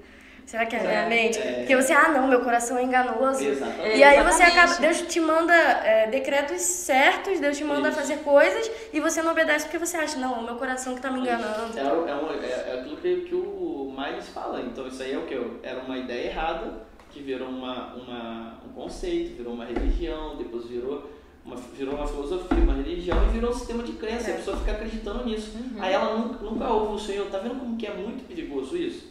Será 0.45 0.63
que 0.67 0.75
é 0.75 0.79
a 0.79 0.83
minha 0.83 1.05
mente? 1.07 1.39
é. 1.39 1.53
Porque 1.61 1.75
você, 1.75 1.91
ah, 1.91 2.09
não, 2.09 2.27
meu 2.27 2.41
coração 2.41 2.77
é 2.77 2.83
enganoso. 2.83 3.43
Exatamente. 3.43 3.97
E 3.97 4.03
aí 4.03 4.21
você 4.21 4.43
acaba, 4.43 4.75
Deus 4.75 5.01
te 5.01 5.19
manda 5.19 5.53
é, 5.55 6.05
decretos 6.05 6.61
certos, 6.61 7.39
Deus 7.39 7.57
te 7.57 7.63
manda 7.63 7.89
Isso. 7.89 7.97
fazer 7.97 8.17
coisas 8.17 8.69
e 8.93 8.99
você 8.99 9.23
não 9.23 9.31
obedece 9.31 9.65
porque 9.65 9.79
você 9.79 9.97
acha, 9.97 10.19
não, 10.19 10.33
o 10.33 10.43
meu 10.43 10.55
coração 10.55 10.93
que 10.93 11.01
tá 11.01 11.09
me 11.09 11.19
enganando. 11.21 11.75
É, 11.79 11.81
é, 11.81 12.47
é- 12.47 12.75
é 12.75 12.79
aquilo 12.79 12.97
que, 12.97 13.21
que 13.21 13.33
o 13.33 13.91
Miles 13.97 14.27
fala. 14.29 14.61
Então 14.61 14.87
isso 14.87 15.01
aí 15.01 15.13
é 15.13 15.17
o 15.17 15.25
que? 15.25 15.35
Era 15.63 15.79
uma 15.79 15.97
ideia 15.97 16.27
errada 16.27 16.84
que 17.15 17.21
virou 17.21 17.47
uma, 17.47 17.93
uma, 17.93 18.59
um 18.65 18.73
conceito, 18.73 19.37
virou 19.37 19.53
uma 19.53 19.63
religião, 19.63 20.35
depois 20.35 20.65
virou 20.65 21.09
uma, 21.45 21.55
virou 21.55 21.95
uma 21.95 22.05
filosofia, 22.05 22.57
uma 22.57 22.73
religião 22.73 23.25
e 23.25 23.29
virou 23.29 23.51
um 23.51 23.53
sistema 23.53 23.83
de 23.83 23.93
crença. 23.93 24.29
E 24.29 24.33
a 24.33 24.35
pessoa 24.35 24.57
fica 24.57 24.73
acreditando 24.73 25.23
nisso. 25.23 25.57
Aí 25.79 25.93
ela 25.93 26.17
nunca, 26.17 26.43
nunca 26.43 26.67
ouve 26.67 26.95
o 26.95 26.99
Senhor. 26.99 27.27
Tá 27.27 27.39
vendo 27.39 27.57
como 27.57 27.77
que 27.77 27.87
é 27.87 27.93
muito 27.93 28.27
perigoso 28.27 28.75
isso? 28.75 29.07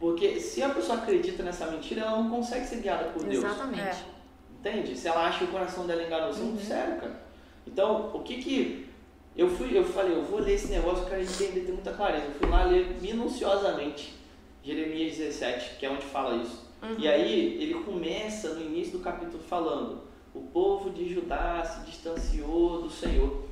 Porque 0.00 0.40
se 0.40 0.64
a 0.64 0.70
pessoa 0.70 0.98
acredita 0.98 1.44
nessa 1.44 1.70
mentira, 1.70 2.00
ela 2.00 2.20
não 2.20 2.28
consegue 2.28 2.66
ser 2.66 2.80
guiada 2.80 3.04
por 3.10 3.22
Deus. 3.22 3.44
Exatamente. 3.44 3.80
É. 3.80 4.04
Entende? 4.58 4.98
Se 4.98 5.06
ela 5.06 5.28
acha 5.28 5.38
que 5.38 5.44
o 5.44 5.48
coração 5.48 5.86
dela 5.86 6.02
é 6.02 6.06
enganoso, 6.06 6.32
isso 6.32 6.42
é 6.42 6.44
muito 6.46 6.64
sério, 6.64 6.96
cara. 6.96 7.22
Então, 7.64 8.10
o 8.12 8.20
que 8.20 8.42
que. 8.42 8.88
Eu 9.36 9.48
fui, 9.48 9.76
eu 9.78 9.84
falei, 9.84 10.14
eu 10.14 10.24
vou 10.24 10.40
ler 10.40 10.54
esse 10.54 10.68
negócio, 10.72 11.06
quero 11.06 11.22
entender, 11.22 11.60
ter 11.60 11.72
muita 11.72 11.92
clareza. 11.92 12.26
Eu 12.26 12.32
fui 12.32 12.48
lá 12.48 12.64
ler 12.64 12.98
minuciosamente 13.00 14.14
Jeremias 14.62 15.16
17, 15.16 15.76
que 15.78 15.86
é 15.86 15.90
onde 15.90 16.04
fala 16.04 16.42
isso. 16.42 16.61
E 16.98 17.06
aí 17.06 17.62
ele 17.62 17.74
começa 17.74 18.54
no 18.54 18.60
início 18.60 18.98
do 18.98 19.04
capítulo 19.04 19.42
falando: 19.42 20.02
o 20.34 20.40
povo 20.40 20.90
de 20.90 21.12
Judá 21.12 21.64
se 21.64 21.86
distanciou 21.90 22.82
do 22.82 22.90
Senhor, 22.90 23.44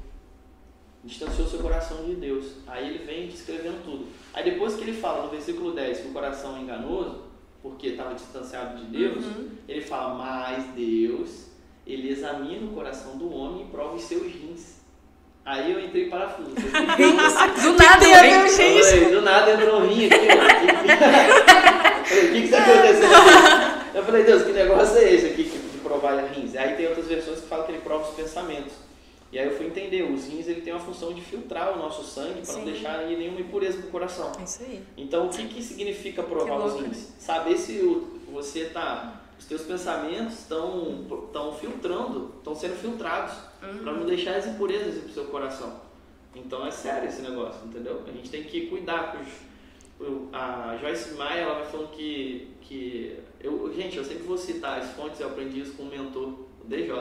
distanciou 1.05 1.47
seu 1.47 1.61
coração 1.61 2.05
de 2.05 2.15
Deus. 2.15 2.57
Aí 2.67 2.89
ele 2.89 3.05
vem 3.05 3.29
descrevendo 3.29 3.85
tudo. 3.85 4.07
Aí 4.35 4.45
depois 4.45 4.75
que 4.75 4.83
ele 4.83 4.95
fala 4.95 5.25
no 5.25 5.31
versículo 5.31 5.73
10 5.73 6.01
que 6.01 6.09
o 6.09 6.13
coração 6.13 6.57
é 6.57 6.61
enganoso, 6.61 7.23
porque 7.63 7.89
estava 7.89 8.15
distanciado 8.15 8.79
de 8.79 8.87
Deus, 8.87 9.25
ele 9.69 9.81
fala: 9.83 10.15
mas 10.15 10.65
Deus, 10.75 11.47
ele 11.87 12.09
examina 12.11 12.67
o 12.67 12.75
coração 12.75 13.17
do 13.17 13.33
homem 13.33 13.67
e 13.67 13.71
prova 13.71 13.95
os 13.95 14.03
seus 14.03 14.25
rins. 14.25 14.81
Aí 15.45 15.73
eu 15.73 15.81
entrei 15.81 16.07
em 16.07 16.11
parafuso. 16.11 16.51
Do 16.53 17.15
nada, 17.15 18.05
Eu 18.07 18.85
falei, 18.85 19.11
do 19.11 19.23
nada 19.23 19.53
entrou 19.53 19.81
um 19.81 19.89
rim 19.89 20.07
aqui. 20.07 20.15
Eu 20.15 21.75
falei, 22.11 22.29
o 22.29 22.33
que 22.33 22.39
está 22.45 22.59
acontecendo 22.63 23.15
aqui? 23.15 23.97
Eu 23.97 24.05
falei, 24.05 24.25
Deus, 24.25 24.43
que 24.45 24.53
negócio 24.53 24.99
é 24.99 25.13
esse 25.15 25.27
aqui 25.27 25.45
de 25.45 25.79
provar 25.79 26.17
rins? 26.27 26.55
Aí 26.57 26.77
tem 26.77 26.87
outras 26.87 27.07
versões 27.07 27.41
que 27.41 27.47
falam 27.49 27.67
que 27.67 27.73
ele 27.73 27.81
prova 27.81 28.09
os 28.09 28.15
pensamentos. 28.15 28.73
E 29.33 29.39
aí 29.39 29.47
eu 29.47 29.57
fui 29.57 29.67
entender, 29.67 30.03
os 30.03 30.27
rins 30.27 30.49
ele 30.49 30.61
tem 30.61 30.73
uma 30.73 30.81
função 30.85 31.13
de 31.13 31.21
filtrar 31.21 31.73
o 31.73 31.79
nosso 31.79 32.03
sangue 32.05 32.43
para 32.45 32.55
não 32.57 32.65
deixar 32.65 32.99
nenhuma 33.07 33.41
impureza 33.41 33.79
no 33.79 33.87
coração. 33.89 34.33
É 34.41 34.45
isso 34.45 34.63
aí. 34.63 34.83
Então, 34.97 35.27
o 35.27 35.29
que, 35.31 35.47
que 35.49 35.63
significa 35.63 36.23
provar 36.23 36.59
Que 36.61 36.67
os 36.67 36.81
rins? 36.81 37.09
Saber 37.19 37.57
se 37.57 37.79
o- 37.81 38.19
você 38.33 38.65
tá, 38.67 39.21
os 39.39 39.45
teus 39.47 39.63
pensamentos 39.63 40.35
estão 40.41 41.05
estão 41.27 41.55
filtrando, 41.55 42.35
estão 42.39 42.55
sendo 42.57 42.75
filtrados 42.77 43.35
para 43.61 43.93
não 43.93 44.05
deixar 44.07 44.35
as 44.37 44.47
impurezas 44.47 45.03
pro 45.03 45.13
seu 45.13 45.25
coração. 45.27 45.81
Então 46.35 46.65
é 46.67 46.71
sério 46.71 47.09
esse 47.09 47.23
negócio, 47.23 47.61
entendeu? 47.67 48.03
A 48.07 48.11
gente 48.13 48.31
tem 48.31 48.43
que 48.45 48.67
cuidar. 48.67 49.13
com 49.13 49.19
A 50.33 50.77
Joyce 50.81 51.15
Maia 51.15 51.41
ela 51.41 51.55
vai 51.57 51.67
falando 51.67 51.91
que 51.91 52.49
que 52.63 53.19
eu, 53.41 53.73
gente, 53.75 53.97
eu 53.99 54.05
sempre 54.05 54.23
vou 54.23 54.39
citar 54.39 54.79
as 54.79 54.91
fontes, 54.93 55.19
eu 55.21 55.27
aprendi 55.29 55.61
isso 55.61 55.73
com 55.75 55.83
o 55.83 55.87
mentor, 55.87 56.29
o 56.63 56.65
DJ. 56.67 56.95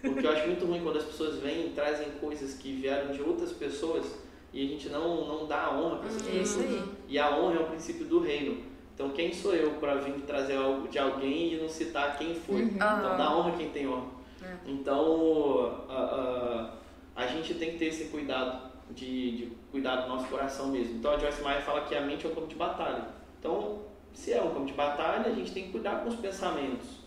Porque 0.00 0.26
eu 0.26 0.32
acho 0.32 0.46
muito 0.46 0.64
ruim 0.64 0.80
quando 0.82 0.96
as 0.98 1.04
pessoas 1.04 1.38
vêm 1.38 1.66
e 1.66 1.70
trazem 1.70 2.08
coisas 2.20 2.54
que 2.54 2.72
vieram 2.72 3.12
de 3.12 3.22
outras 3.22 3.52
pessoas 3.52 4.18
e 4.52 4.64
a 4.64 4.68
gente 4.68 4.88
não, 4.88 5.26
não 5.28 5.46
dá 5.46 5.66
a 5.66 5.78
honra 5.78 5.96
para 5.98 6.08
essas 6.08 6.26
É 6.26 6.30
pessoas. 6.30 6.48
isso 6.48 6.60
aí. 6.60 6.82
E 7.08 7.18
a 7.18 7.36
honra 7.36 7.56
é 7.56 7.60
o 7.60 7.66
princípio 7.66 8.06
do 8.06 8.18
reino. 8.20 8.64
Então 8.94 9.10
quem 9.10 9.32
sou 9.32 9.54
eu 9.54 9.72
para 9.74 9.96
vir 9.96 10.14
trazer 10.22 10.56
algo 10.56 10.88
de 10.88 10.98
alguém 10.98 11.54
e 11.54 11.56
não 11.60 11.68
citar 11.68 12.16
quem 12.18 12.34
foi? 12.34 12.62
Então 12.62 12.86
Aham. 12.88 13.16
dá 13.16 13.36
honra 13.36 13.52
quem 13.56 13.68
tem 13.70 13.86
honra. 13.86 14.06
É. 14.42 14.56
Então 14.66 15.84
a, 15.88 16.72
a, 17.16 17.22
a 17.22 17.26
gente 17.28 17.54
tem 17.54 17.72
que 17.72 17.78
ter 17.78 17.86
esse 17.86 18.06
cuidado 18.06 18.71
de, 18.94 19.36
de 19.36 19.52
cuidar 19.70 19.96
do 20.02 20.08
nosso 20.08 20.26
coração 20.28 20.68
mesmo. 20.68 20.96
Então 20.96 21.12
a 21.12 21.18
Joyce 21.18 21.42
Meyer 21.42 21.62
fala 21.62 21.82
que 21.82 21.94
a 21.94 22.00
mente 22.00 22.26
é 22.26 22.30
um 22.30 22.34
campo 22.34 22.46
de 22.46 22.54
batalha. 22.54 23.06
Então 23.38 23.80
se 24.14 24.32
é 24.32 24.42
um 24.42 24.50
campo 24.50 24.66
de 24.66 24.74
batalha, 24.74 25.30
a 25.30 25.34
gente 25.34 25.52
tem 25.52 25.64
que 25.64 25.72
cuidar 25.72 26.02
com 26.02 26.08
os 26.08 26.16
pensamentos. 26.16 27.02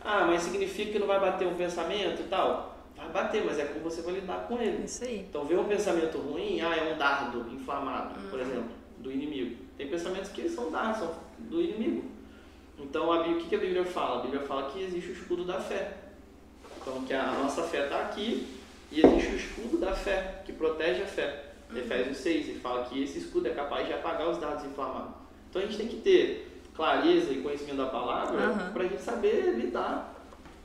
Ah, 0.00 0.24
mas 0.26 0.42
significa 0.42 0.92
que 0.92 0.98
não 0.98 1.06
vai 1.06 1.18
bater 1.18 1.48
um 1.48 1.54
pensamento 1.54 2.20
e 2.20 2.24
tal? 2.24 2.76
Vai 2.96 3.08
bater, 3.08 3.44
mas 3.44 3.58
é 3.58 3.64
como 3.64 3.80
você 3.80 4.02
vai 4.02 4.14
lidar 4.14 4.46
com 4.46 4.60
ele. 4.60 4.84
Isso 4.84 5.02
aí. 5.04 5.26
Então, 5.28 5.44
ver 5.44 5.58
um 5.58 5.64
pensamento 5.64 6.18
ruim, 6.18 6.60
ah, 6.60 6.76
é 6.76 6.92
um 6.92 6.98
dardo 6.98 7.50
inflamado, 7.50 8.14
por 8.28 8.38
exemplo, 8.38 8.70
do 8.98 9.10
inimigo. 9.10 9.56
Tem 9.76 9.88
pensamentos 9.88 10.30
que 10.30 10.48
são 10.48 10.70
dardos, 10.70 10.98
são 10.98 11.14
do 11.38 11.60
inimigo. 11.60 12.04
Então, 12.78 13.10
a 13.10 13.22
o 13.22 13.36
que 13.36 13.54
a 13.54 13.58
Bíblia 13.58 13.84
fala? 13.84 14.20
A 14.20 14.22
Bíblia 14.22 14.42
fala 14.42 14.70
que 14.70 14.82
existe 14.82 15.10
o 15.10 15.12
escudo 15.12 15.44
da 15.44 15.60
fé. 15.60 15.96
Então, 16.80 17.02
que 17.04 17.14
a 17.14 17.32
nossa 17.32 17.62
fé 17.62 17.84
está 17.84 18.00
aqui 18.02 18.46
e 19.00 19.06
existe 19.06 19.32
o 19.32 19.36
escudo 19.36 19.78
da 19.78 19.92
fé, 19.94 20.42
que 20.44 20.52
protege 20.52 21.02
a 21.02 21.06
fé. 21.06 21.44
Efésios 21.74 22.18
6, 22.18 22.48
ele 22.50 22.60
fala 22.60 22.84
que 22.84 23.02
esse 23.02 23.18
escudo 23.18 23.48
é 23.48 23.50
capaz 23.50 23.86
de 23.86 23.92
apagar 23.92 24.28
os 24.28 24.38
dardos 24.38 24.64
inflamados. 24.64 25.14
Então, 25.50 25.60
a 25.62 25.66
gente 25.66 25.76
tem 25.76 25.88
que 25.88 25.96
ter 25.96 26.60
clareza 26.74 27.32
e 27.32 27.40
conhecimento 27.42 27.76
da 27.78 27.86
palavra 27.86 28.40
Aham. 28.40 28.72
para 28.72 28.84
a 28.84 28.86
gente 28.88 29.02
saber 29.02 29.54
lidar. 29.56 30.14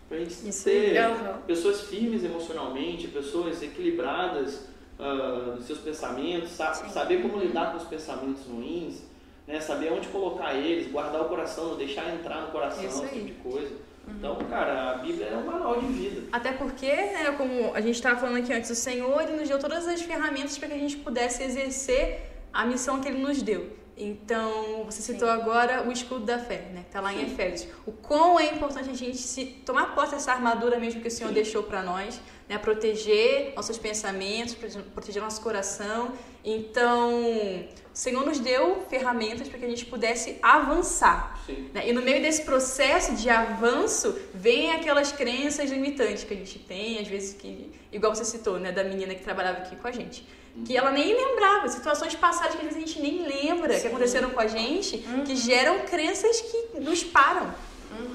Para 0.07 0.17
a 0.17 0.19
gente 0.19 0.47
Isso 0.47 0.63
ter 0.63 0.97
Aham. 0.97 1.41
pessoas 1.47 1.81
firmes 1.81 2.23
emocionalmente, 2.23 3.07
pessoas 3.07 3.61
equilibradas 3.63 4.67
ah, 4.99 5.53
nos 5.55 5.65
seus 5.65 5.79
pensamentos, 5.79 6.49
sa- 6.51 6.73
Sim. 6.73 6.89
saber 6.89 7.21
como 7.21 7.37
lidar 7.39 7.71
com 7.71 7.77
os 7.77 7.83
pensamentos 7.85 8.43
ruins, 8.45 9.01
né? 9.49 9.59
saber 9.59 9.91
onde 9.91 10.07
colocar 10.07 10.53
eles, 10.53 10.91
guardar 10.91 11.21
o 11.21 11.25
coração, 11.25 11.69
não 11.69 11.75
deixar 11.75 12.13
entrar 12.13 12.41
no 12.41 12.51
coração, 12.51 12.83
esse 12.85 13.01
tipo 13.07 13.25
de 13.25 13.33
coisa. 13.33 13.89
Então, 14.07 14.35
cara, 14.49 14.91
a 14.91 14.97
Bíblia 14.99 15.27
é 15.27 15.37
um 15.37 15.45
manual 15.45 15.79
de 15.79 15.87
vida. 15.87 16.27
Até 16.31 16.51
porque, 16.51 16.87
né, 16.87 17.31
como 17.37 17.73
a 17.75 17.81
gente 17.81 17.95
estava 17.95 18.19
falando 18.19 18.37
aqui 18.37 18.51
antes, 18.53 18.69
o 18.69 18.75
Senhor 18.75 19.21
ele 19.21 19.33
nos 19.33 19.47
deu 19.47 19.59
todas 19.59 19.87
as 19.87 20.01
ferramentas 20.01 20.57
para 20.57 20.67
que 20.67 20.73
a 20.73 20.79
gente 20.79 20.97
pudesse 20.97 21.43
exercer 21.43 22.21
a 22.51 22.65
missão 22.65 22.99
que 22.99 23.07
Ele 23.07 23.19
nos 23.19 23.41
deu. 23.41 23.77
Então, 23.95 24.85
você 24.85 25.01
citou 25.01 25.29
agora 25.29 25.87
o 25.87 25.91
escudo 25.91 26.25
da 26.25 26.39
fé, 26.39 26.69
né? 26.73 26.85
Que 26.85 26.91
tá 26.91 27.01
lá 27.01 27.13
em 27.13 27.19
Sim. 27.19 27.33
Efésios. 27.33 27.71
O 27.85 27.91
quão 27.91 28.39
é 28.39 28.45
importante 28.45 28.89
a 28.89 28.93
gente 28.93 29.17
se 29.17 29.45
tomar 29.65 29.93
posse 29.93 30.13
dessa 30.13 30.31
armadura 30.31 30.79
mesmo 30.79 31.01
que 31.01 31.07
o 31.09 31.11
Senhor 31.11 31.29
Sim. 31.29 31.35
deixou 31.35 31.63
para 31.63 31.83
nós, 31.83 32.19
né? 32.49 32.57
Proteger 32.57 33.53
nossos 33.55 33.77
pensamentos, 33.77 34.55
prote- 34.55 34.79
proteger 34.93 35.21
nosso 35.21 35.39
coração. 35.41 36.11
Então, 36.43 37.21
o 37.21 37.67
Senhor 37.93 38.25
nos 38.25 38.39
deu 38.39 38.81
ferramentas 38.89 39.47
para 39.47 39.59
que 39.59 39.65
a 39.65 39.69
gente 39.69 39.85
pudesse 39.85 40.37
avançar. 40.41 41.39
Sim. 41.45 41.69
Né? 41.73 41.89
E 41.89 41.93
no 41.93 42.01
meio 42.01 42.21
desse 42.21 42.43
processo 42.43 43.15
de 43.15 43.29
avanço, 43.29 44.17
vem 44.33 44.71
aquelas 44.71 45.11
crenças 45.11 45.69
limitantes 45.69 46.23
que 46.23 46.33
a 46.33 46.37
gente 46.37 46.57
tem, 46.59 46.97
às 46.97 47.07
vezes 47.07 47.33
que, 47.35 47.71
igual 47.91 48.15
você 48.15 48.25
citou, 48.25 48.59
né, 48.59 48.71
da 48.71 48.83
menina 48.83 49.13
que 49.13 49.23
trabalhava 49.23 49.59
aqui 49.59 49.75
com 49.75 49.87
a 49.87 49.91
gente, 49.91 50.25
que 50.65 50.75
ela 50.75 50.91
nem 50.91 51.13
lembrava, 51.13 51.67
situações 51.69 52.15
passadas 52.15 52.55
que 52.55 52.65
às 52.65 52.73
vezes 52.73 52.77
a 52.83 52.87
gente 52.87 52.99
nem 53.01 53.27
lembra 53.27 53.75
que 53.75 53.81
Sim. 53.81 53.87
aconteceram 53.89 54.31
com 54.31 54.39
a 54.39 54.47
gente, 54.47 54.97
que 55.25 55.35
geram 55.35 55.79
crenças 55.81 56.41
que 56.41 56.79
nos 56.79 57.03
param. 57.03 57.53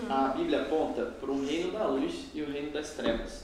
A 0.09 0.29
Bíblia 0.29 0.63
aponta 0.63 1.05
para 1.05 1.31
o 1.31 1.45
reino 1.45 1.73
da 1.73 1.87
luz 1.87 2.15
e 2.35 2.43
o 2.43 2.51
reino 2.51 2.71
das 2.71 2.91
trevas. 2.91 3.44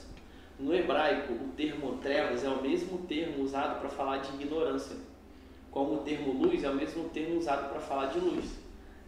No 0.60 0.74
hebraico, 0.74 1.32
o 1.32 1.48
termo 1.56 1.96
trevas 2.02 2.44
é 2.44 2.48
o 2.48 2.60
mesmo 2.62 2.98
termo 3.08 3.42
usado 3.42 3.80
para 3.80 3.88
falar 3.88 4.18
de 4.18 4.30
ignorância, 4.34 4.96
como 5.70 5.94
o 5.94 5.98
termo 5.98 6.32
luz 6.32 6.62
é 6.62 6.68
o 6.68 6.74
mesmo 6.74 7.08
termo 7.08 7.38
usado 7.38 7.70
para 7.70 7.80
falar 7.80 8.06
de 8.06 8.18
luz. 8.20 8.44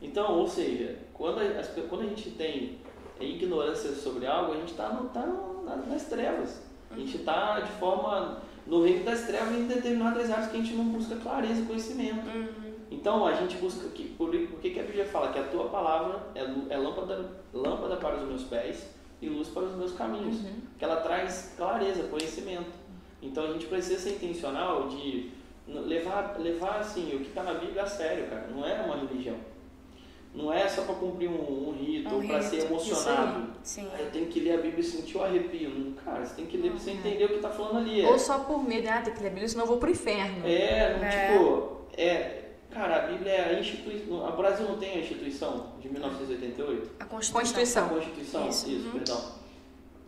Então, 0.01 0.39
ou 0.39 0.49
seja, 0.49 0.99
quando 1.13 1.41
a, 1.41 1.83
quando 1.89 2.03
a 2.03 2.09
gente 2.09 2.31
tem 2.31 2.79
ignorância 3.21 3.93
sobre 3.93 4.27
algo, 4.27 4.53
a 4.53 4.57
gente 4.57 4.71
está 4.73 4.89
tá 5.13 5.27
na- 5.65 5.77
nas 5.77 6.07
trevas. 6.07 6.63
A 6.91 6.97
gente 6.97 7.19
está 7.19 7.61
de 7.61 7.71
forma 7.73 8.41
no 8.67 8.83
reino 8.83 9.05
das 9.05 9.27
trevas 9.27 9.55
em 9.55 9.67
determinadas 9.67 10.31
áreas 10.31 10.51
que 10.51 10.57
a 10.57 10.61
gente 10.61 10.75
não 10.75 10.85
busca 10.87 11.17
clareza 11.17 11.61
e 11.61 11.67
conhecimento. 11.67 12.27
Então 12.91 13.27
a 13.27 13.35
gente 13.35 13.57
busca 13.57 13.89
que 13.91 14.05
por, 14.11 14.31
por 14.31 14.61
que, 14.61 14.71
que 14.71 14.81
a 14.81 14.83
Bíblia 14.83 15.05
fala 15.07 15.33
que 15.33 15.39
a 15.39 15.45
tua 15.45 15.69
palavra 15.69 16.21
é, 16.35 16.41
é 16.75 16.77
lâmpada, 16.77 17.31
lâmpada 17.53 17.97
para 17.97 18.17
os 18.17 18.29
meus 18.29 18.43
pés 18.45 18.89
e 19.23 19.29
luz 19.29 19.49
para 19.49 19.63
os 19.63 19.77
meus 19.77 19.93
caminhos. 19.93 20.41
Que 20.79 20.85
ela 20.85 20.97
traz 20.97 21.55
clareza, 21.57 22.03
conhecimento. 22.09 22.71
Então 23.23 23.45
a 23.45 23.53
gente 23.53 23.67
precisa 23.67 23.99
ser 24.01 24.17
intencional 24.17 24.89
de 24.89 25.31
levar, 25.69 26.37
levar 26.41 26.81
assim, 26.81 27.15
o 27.15 27.21
que 27.21 27.29
está 27.29 27.43
na 27.45 27.55
Bíblia 27.55 27.85
a 27.85 27.87
sério, 27.87 28.27
cara. 28.27 28.49
Não 28.55 28.67
é 28.67 28.83
uma 28.83 28.97
religião. 28.97 29.37
Não 30.35 30.51
é 30.53 30.67
só 30.67 30.83
para 30.83 30.95
cumprir 30.95 31.29
um, 31.29 31.69
um 31.69 31.73
rito, 31.73 32.15
Um 32.15 32.27
para 32.27 32.39
rito, 32.39 32.49
ser 32.51 32.65
emocionado. 32.65 33.49
Sim. 33.63 33.87
Ah, 33.95 34.01
eu 34.01 34.11
tenho 34.11 34.27
que 34.27 34.41
ler 34.41 34.55
a 34.55 34.63
Bíblia 34.63 34.81
e 34.81 34.83
sentir 34.83 35.19
o 35.19 35.23
arrepio. 35.23 35.69
Não, 35.71 35.93
Cara, 35.93 36.25
você 36.25 36.35
tem 36.35 36.47
que 36.47 36.57
ler 36.57 36.71
para 36.71 36.81
você 36.81 36.91
entender 36.93 37.25
o 37.27 37.29
que 37.29 37.35
está 37.37 37.51
falando 37.51 37.77
ali. 37.79 38.01
É- 38.01 38.09
Ou 38.11 38.19
só 38.19 38.39
por 38.41 38.61
medo, 38.67 38.89
ah, 38.89 39.03
tem 39.03 39.13
que 39.15 39.21
ler 39.21 39.27
a 39.27 39.31
Bíblia, 39.31 39.49
senão 39.49 39.65
eu 39.65 39.69
vou 39.69 39.77
pro 39.79 39.91
inferno. 39.91 40.45
é, 40.47 40.97
não, 40.97 41.05
É. 41.05 41.33
tipo, 41.33 41.77
é. 41.97 42.42
Cara, 42.73 43.05
a 43.05 43.07
Bíblia 43.07 43.33
é 43.33 43.57
a 43.57 43.61
instituição. 43.61 44.29
O 44.29 44.37
Brasil 44.37 44.67
não 44.67 44.79
tem 44.79 44.95
a 44.95 44.99
instituição 45.01 45.73
de 45.81 45.89
1988? 45.91 46.91
A 47.01 47.05
Constituição. 47.05 47.87
A 47.87 47.89
Constituição. 47.91 48.49
Isso. 48.49 48.71
Isso, 48.71 48.91
perdão. 48.91 49.33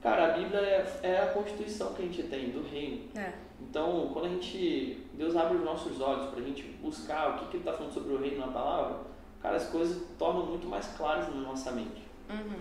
Cara, 0.03 0.33
a 0.33 0.39
Bíblia 0.39 0.61
é, 0.61 0.99
é 1.03 1.23
a 1.23 1.27
Constituição 1.27 1.93
que 1.95 2.03
a 2.03 2.05
gente 2.07 2.23
tem 2.25 2.51
do 2.51 2.63
reino. 2.63 3.09
É. 3.17 3.33
Então, 3.61 4.11
quando 4.13 4.27
a 4.27 4.29
gente. 4.29 5.07
Deus 5.15 5.37
abre 5.37 5.59
os 5.59 5.65
nossos 5.65 6.01
olhos 6.01 6.31
para 6.31 6.41
a 6.41 6.43
gente 6.43 6.63
buscar 6.83 7.31
o 7.31 7.39
que, 7.39 7.47
que 7.47 7.57
Ele 7.57 7.63
está 7.63 7.73
falando 7.73 7.93
sobre 7.93 8.13
o 8.13 8.19
reino 8.19 8.39
na 8.39 8.49
palavra, 8.49 8.99
cara, 9.43 9.57
as 9.57 9.67
coisas 9.67 10.03
tornam 10.19 10.47
muito 10.47 10.67
mais 10.67 10.87
claras 10.97 11.29
na 11.29 11.41
nossa 11.41 11.71
mente. 11.73 12.03
Uhum. 12.31 12.59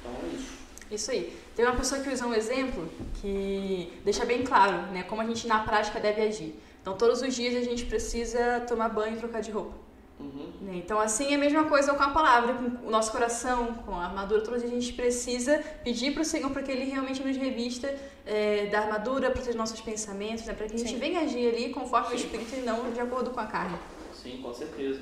Então 0.00 0.12
é 0.22 0.34
isso. 0.34 0.62
Isso 0.90 1.10
aí. 1.10 1.36
Tem 1.56 1.64
uma 1.64 1.74
pessoa 1.74 2.02
que 2.02 2.10
usa 2.10 2.26
um 2.26 2.34
exemplo 2.34 2.88
que 3.20 3.92
deixa 4.04 4.24
bem 4.24 4.42
claro, 4.42 4.92
né, 4.92 5.02
como 5.04 5.22
a 5.22 5.26
gente 5.26 5.46
na 5.46 5.60
prática 5.60 6.00
deve 6.00 6.20
agir. 6.22 6.54
Então, 6.82 6.96
todos 6.96 7.22
os 7.22 7.34
dias 7.34 7.54
a 7.56 7.64
gente 7.64 7.84
precisa 7.86 8.60
tomar 8.68 8.88
banho 8.90 9.14
e 9.14 9.18
trocar 9.18 9.40
de 9.40 9.50
roupa. 9.50 9.80
Uhum. 10.20 10.52
né? 10.60 10.72
Então, 10.76 11.00
assim 11.00 11.32
é 11.32 11.34
a 11.34 11.38
mesma 11.38 11.64
coisa 11.64 11.94
com 11.94 12.02
a 12.02 12.10
palavra, 12.10 12.54
com 12.54 12.86
o 12.86 12.90
nosso 12.90 13.10
coração, 13.10 13.74
com 13.84 13.94
a 13.94 14.04
armadura. 14.04 14.40
Todos 14.42 14.62
os 14.62 14.68
dias 14.68 14.72
a 14.72 14.80
gente 14.80 14.92
precisa 14.92 15.58
pedir 15.82 16.12
para 16.12 16.22
o 16.22 16.24
Senhor 16.24 16.48
para 16.50 16.62
que 16.62 16.70
Ele 16.70 16.84
realmente 16.84 17.20
nos 17.24 17.36
revista 17.36 17.92
é, 18.24 18.66
da 18.66 18.80
armadura, 18.80 19.30
proteja 19.30 19.56
nossos 19.58 19.80
pensamentos, 19.80 20.44
né, 20.44 20.54
para 20.54 20.66
que 20.68 20.74
a 20.74 20.78
gente 20.78 20.90
Sim. 20.90 20.98
venha 20.98 21.20
agir 21.22 21.48
ali 21.52 21.70
conforme 21.70 22.08
o 22.08 22.10
Sim. 22.10 22.16
Espírito 22.16 22.54
e 22.54 22.60
não 22.60 22.90
de 22.92 23.00
acordo 23.00 23.30
com 23.30 23.40
a 23.40 23.46
carne. 23.46 23.76
Sim, 24.12 24.38
com 24.42 24.52
certeza. 24.54 25.00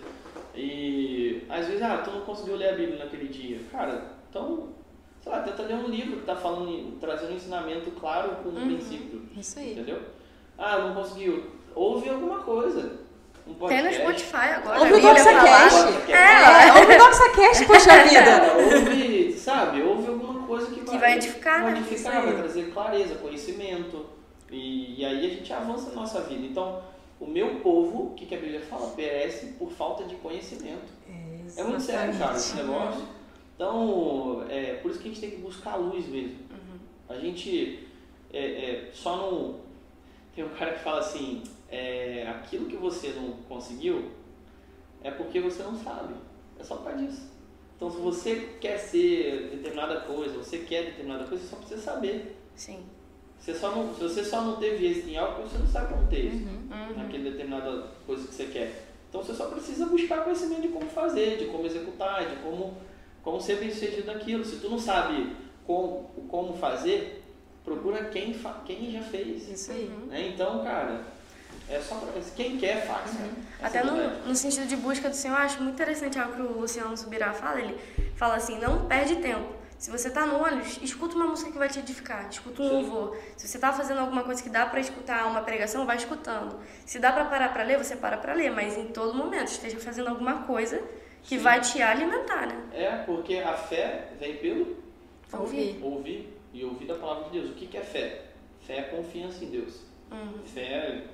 E 0.54 1.42
às 1.48 1.66
vezes, 1.66 1.82
ah, 1.82 1.98
tu 1.98 2.10
não 2.10 2.22
conseguiu 2.22 2.56
ler 2.56 2.70
a 2.74 2.76
Bíblia 2.76 2.98
naquele 3.04 3.28
dia. 3.28 3.60
Cara, 3.70 4.14
então, 4.30 4.68
sei 5.22 5.30
lá, 5.32 5.40
tenta 5.42 5.62
ler 5.62 5.74
um 5.76 5.88
livro 5.88 6.20
que 6.20 6.26
tá 6.26 6.36
falando, 6.36 6.98
trazendo 6.98 7.32
um 7.32 7.36
ensinamento 7.36 7.90
claro 7.92 8.36
com 8.42 8.48
um 8.48 8.54
Uhum. 8.56 8.66
princípio. 8.66 9.22
Isso 9.36 9.58
aí. 9.58 9.72
Entendeu? 9.72 10.00
Ah, 10.56 10.78
não 10.78 10.94
conseguiu. 10.94 11.59
Ouve 11.74 12.08
alguma 12.08 12.40
coisa. 12.40 13.00
Um 13.46 13.54
Tem 13.54 13.82
no 13.82 13.88
podcast. 13.88 14.00
Spotify 14.00 14.54
agora. 14.54 14.78
Ouve 14.80 14.92
o 14.92 14.94
Bíblia 14.96 15.14
Doxa 15.14 15.30
pra 15.30 15.42
lá. 15.42 15.60
Cash. 15.60 16.08
É, 16.08 16.68
É, 16.68 16.80
ouve 16.80 16.94
o 16.94 16.98
NoxaCast, 16.98 17.64
poxa 17.66 18.04
vida. 18.04 18.52
Ouve, 18.54 19.32
sabe, 19.32 19.82
ouve 19.82 20.08
alguma 20.08 20.46
coisa 20.46 20.66
que 20.70 20.80
vai, 20.84 20.98
vai 20.98 21.16
edificar, 21.16 21.62
vai 21.62 21.72
né? 21.72 21.80
edificar, 21.80 22.16
aí. 22.16 22.26
vai 22.26 22.36
trazer 22.36 22.70
clareza, 22.72 23.14
conhecimento. 23.16 24.06
E, 24.50 25.00
e 25.00 25.04
aí 25.04 25.26
a 25.26 25.28
gente 25.28 25.52
avança 25.52 25.90
na 25.90 25.96
nossa 25.96 26.20
vida. 26.22 26.44
Então, 26.44 26.82
o 27.18 27.26
meu 27.26 27.56
povo, 27.56 28.06
o 28.06 28.14
que, 28.14 28.26
que 28.26 28.34
a 28.34 28.38
Bíblia 28.38 28.60
fala? 28.60 28.88
Perece 28.90 29.46
por 29.58 29.70
falta 29.70 30.04
de 30.04 30.16
conhecimento. 30.16 31.00
É 31.56 31.62
muito 31.64 31.82
sério, 31.82 32.16
cara, 32.18 32.36
esse 32.36 32.56
negócio. 32.56 33.02
Então, 33.54 34.44
é 34.48 34.74
por 34.74 34.90
isso 34.90 35.00
que 35.00 35.08
a 35.08 35.10
gente 35.12 35.20
tem 35.20 35.30
que 35.32 35.36
buscar 35.38 35.72
a 35.72 35.76
luz 35.76 36.06
mesmo. 36.06 36.38
A 37.08 37.14
gente 37.16 37.86
é, 38.32 38.38
é, 38.40 38.90
só 38.92 39.16
não. 39.16 39.56
tem 40.34 40.44
um 40.44 40.48
cara 40.50 40.72
que 40.72 40.84
fala 40.84 41.00
assim, 41.00 41.42
é, 41.70 42.26
aquilo 42.28 42.66
que 42.66 42.76
você 42.76 43.08
não 43.10 43.32
conseguiu 43.48 44.10
é 45.02 45.10
porque 45.10 45.40
você 45.40 45.62
não 45.62 45.76
sabe. 45.76 46.14
É 46.58 46.64
só 46.64 46.76
por 46.76 46.84
causa 46.86 46.98
disso. 47.06 47.30
Então, 47.76 47.90
se 47.90 47.96
você 47.98 48.56
quer 48.60 48.76
ser 48.78 49.48
determinada 49.52 50.00
coisa, 50.00 50.36
você 50.36 50.58
quer 50.58 50.84
determinada 50.86 51.24
coisa, 51.24 51.42
você 51.42 51.50
só 51.50 51.56
precisa 51.56 51.80
saber. 51.80 52.36
Sim. 52.54 52.80
Você 53.38 53.54
só 53.54 53.74
não, 53.74 53.94
se 53.94 54.02
você 54.02 54.22
só 54.22 54.42
não 54.42 54.56
teve 54.56 54.86
êxito 54.86 55.08
em 55.08 55.16
algo, 55.16 55.42
você 55.42 55.56
não 55.56 55.66
sabe 55.66 55.94
como 55.94 56.06
ter 56.08 56.26
êxito 56.26 56.50
Uhum. 56.50 56.96
naquele 56.98 57.30
determinada 57.30 57.86
coisa 58.06 58.28
que 58.28 58.34
você 58.34 58.44
quer. 58.46 58.84
Então, 59.08 59.22
você 59.22 59.32
só 59.32 59.46
precisa 59.46 59.86
buscar 59.86 60.22
conhecimento 60.24 60.62
de 60.62 60.68
como 60.68 60.86
fazer, 60.90 61.38
de 61.38 61.46
como 61.46 61.64
executar, 61.64 62.28
de 62.28 62.36
como, 62.42 62.76
como 63.22 63.40
ser 63.40 63.56
bem 63.56 63.70
sucedido 63.70 64.06
naquilo. 64.12 64.44
Se 64.44 64.56
tu 64.56 64.68
não 64.68 64.78
sabe 64.78 65.34
como, 65.66 66.10
como 66.28 66.52
fazer, 66.58 67.22
procura 67.64 68.04
quem, 68.04 68.36
quem 68.66 68.90
já 68.92 69.00
fez. 69.02 69.48
Isso 69.48 69.72
aí. 69.72 69.90
Né? 70.06 70.28
Então, 70.34 70.62
cara, 70.62 71.02
é 71.70 71.80
só 71.80 71.94
pra, 71.96 72.12
quem 72.34 72.58
quer 72.58 72.86
faz. 72.86 73.10
Essa 73.10 73.66
Até 73.66 73.78
é 73.78 73.84
no, 73.84 74.26
no 74.26 74.34
sentido 74.34 74.66
de 74.66 74.76
busca 74.76 75.08
do 75.08 75.14
Senhor, 75.14 75.36
eu 75.36 75.42
acho 75.42 75.62
muito 75.62 75.74
interessante 75.74 76.18
algo 76.18 76.34
que 76.34 76.42
o 76.42 76.60
Luciano 76.60 76.96
Subirá 76.96 77.32
fala. 77.32 77.60
Ele 77.60 77.78
fala 78.16 78.34
assim: 78.36 78.58
não 78.58 78.86
perde 78.86 79.16
tempo. 79.16 79.60
Se 79.78 79.90
você 79.90 80.10
tá 80.10 80.26
no 80.26 80.44
ônibus, 80.44 80.78
escuta 80.82 81.16
uma 81.16 81.26
música 81.26 81.50
que 81.50 81.56
vai 81.56 81.68
te 81.68 81.78
edificar, 81.78 82.28
escuta 82.28 82.60
um 82.60 82.68
Sim. 82.68 82.72
louvor. 82.74 83.16
Se 83.34 83.48
você 83.48 83.58
tá 83.58 83.72
fazendo 83.72 84.00
alguma 84.00 84.22
coisa 84.22 84.42
que 84.42 84.50
dá 84.50 84.66
pra 84.66 84.78
escutar 84.78 85.26
uma 85.26 85.40
pregação, 85.40 85.86
vai 85.86 85.96
escutando. 85.96 86.60
Se 86.84 86.98
dá 86.98 87.10
pra 87.12 87.24
parar 87.24 87.50
pra 87.50 87.62
ler, 87.62 87.78
você 87.78 87.96
para 87.96 88.18
pra 88.18 88.34
ler, 88.34 88.50
mas 88.50 88.76
em 88.76 88.88
todo 88.88 89.14
momento 89.14 89.48
esteja 89.48 89.78
fazendo 89.78 90.08
alguma 90.08 90.42
coisa 90.42 90.82
que 91.22 91.36
Sim. 91.38 91.42
vai 91.42 91.60
te 91.62 91.80
alimentar, 91.80 92.46
né? 92.46 92.62
É, 92.74 92.90
porque 93.06 93.36
a 93.36 93.54
fé 93.54 94.08
vem 94.18 94.36
pelo 94.36 94.76
Ouvir. 95.32 95.78
ouvir 95.82 96.38
e 96.52 96.62
ouvir 96.62 96.86
da 96.86 96.96
palavra 96.96 97.24
de 97.24 97.38
Deus. 97.38 97.50
O 97.50 97.54
que, 97.54 97.66
que 97.66 97.78
é 97.78 97.82
fé? 97.82 98.24
Fé 98.66 98.76
é 98.78 98.82
confiança 98.82 99.42
em 99.42 99.48
Deus. 99.48 99.80
Uhum. 100.10 100.42
Fé 100.44 101.04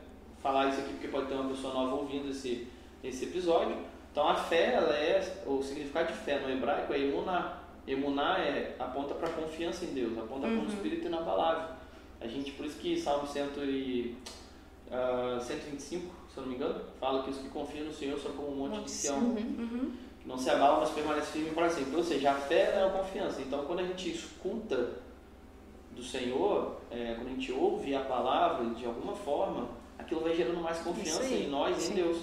falar 0.47 0.69
isso 0.69 0.81
aqui 0.81 0.93
porque 0.93 1.09
pode 1.09 1.27
ter 1.27 1.35
uma 1.35 1.49
pessoa 1.49 1.75
nova 1.75 1.97
ouvindo 1.97 2.31
esse, 2.31 2.69
esse 3.03 3.25
episódio. 3.25 3.77
Então 4.13 4.29
a 4.29 4.37
fé, 4.37 4.75
ela 4.75 4.95
é, 4.95 5.43
o 5.45 5.61
significado 5.61 6.13
de 6.13 6.19
fé 6.21 6.39
no 6.39 6.49
hebraico 6.49 6.93
é 6.93 7.01
emuná. 7.01 7.63
Emuná 7.87 8.39
é, 8.39 8.77
aponta 8.79 9.15
para 9.15 9.29
confiança 9.31 9.85
em 9.85 9.93
Deus, 9.93 10.17
aponta 10.17 10.47
para 10.47 10.57
o 10.57 10.67
Espírito 10.67 11.07
inabalável. 11.07 11.75
A 12.21 12.27
gente, 12.29 12.53
por 12.53 12.65
isso 12.65 12.79
que 12.79 12.99
Salmo 12.99 13.27
100 13.27 13.43
e, 13.65 14.17
ah, 14.91 15.39
125, 15.41 16.15
se 16.31 16.37
eu 16.39 16.43
não 16.43 16.51
me 16.51 16.57
engano, 16.57 16.81
fala 17.01 17.23
que 17.25 17.31
os 17.31 17.39
que 17.39 17.49
confiam 17.49 17.87
no 17.87 17.93
Senhor 17.93 18.19
são 18.19 18.33
como 18.33 18.53
um 18.53 18.69
monte 18.69 18.85
de 18.85 18.91
Sião. 18.91 19.19
Uhum. 19.19 19.93
que 20.21 20.29
não 20.29 20.39
se 20.39 20.49
abala, 20.49 20.81
mas 20.81 20.91
permanece 20.91 21.33
firme 21.33 21.51
para 21.51 21.69
sempre. 21.69 21.97
Ou 21.97 22.05
seja, 22.05 22.31
a 22.31 22.35
fé 22.35 22.73
é 22.75 22.85
a 22.85 22.91
confiança. 22.91 23.43
Então, 23.43 23.65
quando 23.65 23.81
a 23.81 23.85
gente 23.85 24.11
escuta 24.11 24.95
do 25.91 26.03
Senhor, 26.03 26.77
é, 26.91 27.15
quando 27.15 27.29
a 27.29 27.31
gente 27.31 27.53
ouve 27.53 27.95
a 27.95 28.01
palavra 28.01 28.71
de 28.71 28.87
alguma 28.87 29.15
forma, 29.15 29.69
aquilo 30.07 30.21
vai 30.23 30.35
gerando 30.35 30.61
mais 30.61 30.79
confiança 30.79 31.25
Isso 31.25 31.35
em 31.35 31.49
nós 31.49 31.89
e 31.89 31.93
em 31.93 31.95
Deus. 31.95 32.19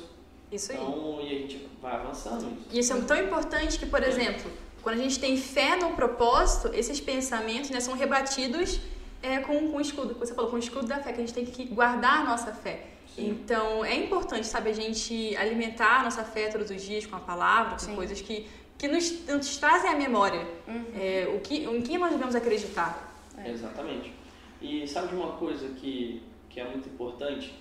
Isso 0.52 0.72
aí. 0.72 0.78
Então, 0.78 1.20
e 1.22 1.28
a 1.28 1.40
gente 1.40 1.68
vai 1.82 1.94
avançando 1.94 2.46
nisso. 2.46 2.68
E 2.72 2.80
isso 2.80 2.94
é 2.94 3.02
tão 3.02 3.18
importante 3.18 3.78
que, 3.78 3.86
por 3.86 4.02
exemplo, 4.02 4.50
quando 4.82 5.00
a 5.00 5.04
gente 5.04 5.20
tem 5.20 5.36
fé 5.38 5.76
no 5.76 5.92
propósito, 5.92 6.74
esses 6.74 7.00
pensamentos 7.00 7.70
né, 7.70 7.80
são 7.80 7.94
rebatidos 7.96 8.80
é, 9.22 9.40
com, 9.40 9.72
com 9.72 9.78
o 9.78 9.82
escudo, 9.82 10.14
como 10.14 10.26
você 10.26 10.34
falou, 10.34 10.50
com 10.50 10.56
o 10.56 10.60
escudo 10.60 10.88
da 10.88 11.00
fé, 11.00 11.12
que 11.12 11.22
a 11.22 11.26
gente 11.26 11.34
tem 11.34 11.46
que 11.46 11.66
guardar 11.66 12.22
a 12.22 12.24
nossa 12.24 12.54
fé. 12.54 12.88
Sim. 13.16 13.30
Então, 13.30 13.84
é 13.86 13.96
importante, 13.96 14.48
sabe, 14.48 14.70
a 14.70 14.74
gente 14.74 15.36
alimentar 15.36 16.02
a 16.02 16.04
nossa 16.04 16.24
fé 16.24 16.50
todos 16.50 16.70
os 16.72 16.82
dias 16.82 17.06
com 17.06 17.16
a 17.16 17.20
palavra, 17.20 17.74
com 17.74 17.80
Sim. 17.80 17.96
coisas 17.96 18.22
que, 18.22 18.48
que 18.78 18.88
nos, 18.88 19.26
nos 19.28 19.58
trazem 19.58 19.90
à 19.90 19.96
memória 19.96 20.48
é, 20.96 21.32
o 21.36 21.40
que, 21.40 21.64
em 21.64 21.82
quem 21.82 21.98
nós 21.98 22.12
devemos 22.12 22.36
acreditar. 22.36 23.16
É. 23.38 23.52
Exatamente. 23.52 24.14
E 24.62 24.88
sabe 24.88 25.10
de 25.10 25.16
uma 25.16 25.34
coisa 25.34 25.68
que, 25.70 26.22
que 26.50 26.60
é 26.60 26.66
muito 26.68 26.88
importante? 26.88 27.54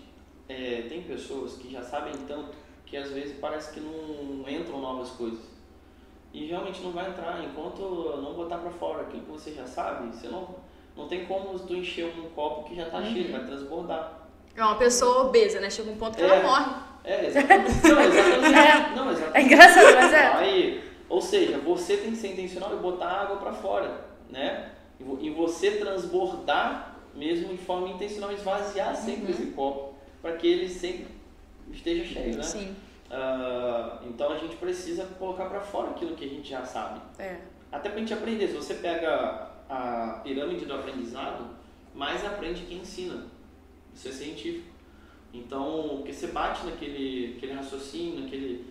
É, 0.49 0.85
tem 0.89 1.03
pessoas 1.03 1.55
que 1.55 1.71
já 1.71 1.83
sabem 1.83 2.13
tanto 2.29 2.51
que 2.85 2.97
às 2.97 3.11
vezes 3.11 3.37
parece 3.41 3.73
que 3.73 3.81
não 3.81 4.45
entram 4.49 4.81
novas 4.81 5.11
coisas. 5.11 5.41
E 6.33 6.47
realmente 6.47 6.81
não 6.83 6.93
vai 6.93 7.09
entrar 7.11 7.43
enquanto 7.45 7.81
não 8.23 8.35
botar 8.35 8.59
para 8.59 8.71
fora 8.71 9.03
aquilo 9.03 9.23
que 9.23 9.31
você 9.31 9.53
já 9.53 9.67
sabe. 9.67 10.09
Você 10.15 10.29
não, 10.29 10.49
não 10.97 11.07
tem 11.09 11.25
como 11.27 11.59
tu 11.59 11.75
encher 11.75 12.07
um 12.07 12.29
copo 12.31 12.65
que 12.69 12.75
já 12.75 12.85
está 12.85 13.03
cheio, 13.03 13.31
vai 13.33 13.45
transbordar. 13.45 14.29
É 14.55 14.63
uma 14.63 14.77
pessoa 14.77 15.27
obesa, 15.27 15.61
né? 15.61 15.71
Chega 15.71 15.91
um 15.91 15.97
ponto 15.97 16.17
que 16.17 16.23
É. 16.23 16.27
ela 16.27 16.43
morre. 16.43 16.73
É, 17.05 17.27
exatamente. 17.27 17.71
Não, 17.89 18.01
exatamente. 18.01 18.95
Não, 18.97 19.11
exatamente. 19.11 19.37
É 19.37 19.43
engraçado, 19.43 19.95
mas 19.95 20.13
é. 20.13 20.27
Aí, 20.27 20.91
ou 21.09 21.21
seja, 21.21 21.59
você 21.59 21.97
tem 21.97 22.11
que 22.11 22.17
ser 22.17 22.33
intencional 22.33 22.73
e 22.75 22.77
botar 22.77 23.09
água 23.09 23.37
para 23.37 23.53
fora, 23.53 24.05
né? 24.31 24.71
E 25.01 25.05
vo- 25.05 25.17
você 25.47 25.73
transbordar 25.73 26.97
mesmo 27.15 27.49
de 27.49 27.59
forma 27.59 27.89
intencional, 27.89 28.33
esvaziar 28.33 28.95
sempre 28.97 29.33
esse 29.33 29.47
copo 29.47 29.92
para 30.23 30.37
que 30.37 30.47
ele 30.47 30.69
sempre 30.69 31.09
esteja 31.71 32.05
cheio, 32.05 32.37
né? 32.37 32.43
Sim. 32.43 32.77
Ah, 33.11 34.01
então 34.07 34.33
a 34.33 34.39
gente 34.39 34.57
precisa 34.57 35.05
colocar 35.19 35.47
para 35.47 35.61
fora 35.61 35.91
aquilo 35.91 36.15
que 36.17 36.25
a 36.25 36.29
gente 36.29 36.49
já 36.49 36.65
sabe. 36.65 37.01
É. 37.19 37.41
Até 37.71 37.91
para 37.91 37.99
a 37.99 38.01
gente 38.01 38.15
aprender. 38.15 38.49
Se 38.49 38.55
você 38.55 38.75
pega 38.75 39.51
a 39.69 40.21
pirâmide 40.23 40.65
do 40.65 40.75
aprendizado, 40.75 41.47
mais 41.95 42.25
aprende 42.25 42.63
quem 42.63 42.79
ensina. 42.79 43.27
Isso 43.95 44.09
é 44.09 44.13
científico. 44.13 44.73
Então, 45.35 45.97
porque 45.97 46.13
você 46.13 46.29
bate 46.29 46.65
naquele, 46.65 47.35
aquele 47.37 47.53
raciocínio, 47.53 48.21
naquele, 48.21 48.67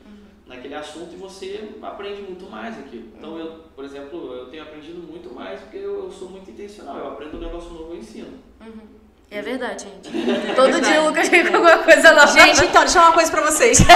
naquele 0.46 0.76
assunto 0.76 1.14
e 1.14 1.18
você 1.18 1.70
aprende 1.82 2.22
muito 2.22 2.48
mais 2.50 2.78
aquilo. 2.78 3.10
Então, 3.18 3.38
eu, 3.38 3.64
por 3.76 3.84
exemplo, 3.84 4.34
eu 4.34 4.50
tenho 4.50 4.64
aprendido 4.64 5.00
muito 5.00 5.34
mais 5.34 5.60
porque 5.62 5.78
eu, 5.78 6.06
eu 6.06 6.12
sou 6.12 6.30
muito 6.30 6.50
intencional. 6.52 6.98
Eu 6.98 7.08
aprendo 7.10 7.38
um 7.38 7.42
negócio 7.42 7.72
novo 7.72 7.96
e 7.96 8.00
ensino. 8.00 8.40
E 8.62 9.01
é 9.32 9.42
verdade, 9.42 9.86
gente. 9.86 10.56
Todo 10.56 10.82
dia 10.82 11.02
o 11.02 11.08
Lucas 11.08 11.30
vem 11.30 11.46
com 11.46 11.56
alguma 11.56 11.78
coisa 11.80 12.12
nova. 12.12 12.28
Gente, 12.28 12.66
então, 12.66 12.82
deixa 12.82 12.98
eu 12.98 13.02
falar 13.02 13.08
uma 13.08 13.14
coisa 13.14 13.32
pra 13.32 13.42
vocês. 13.42 13.80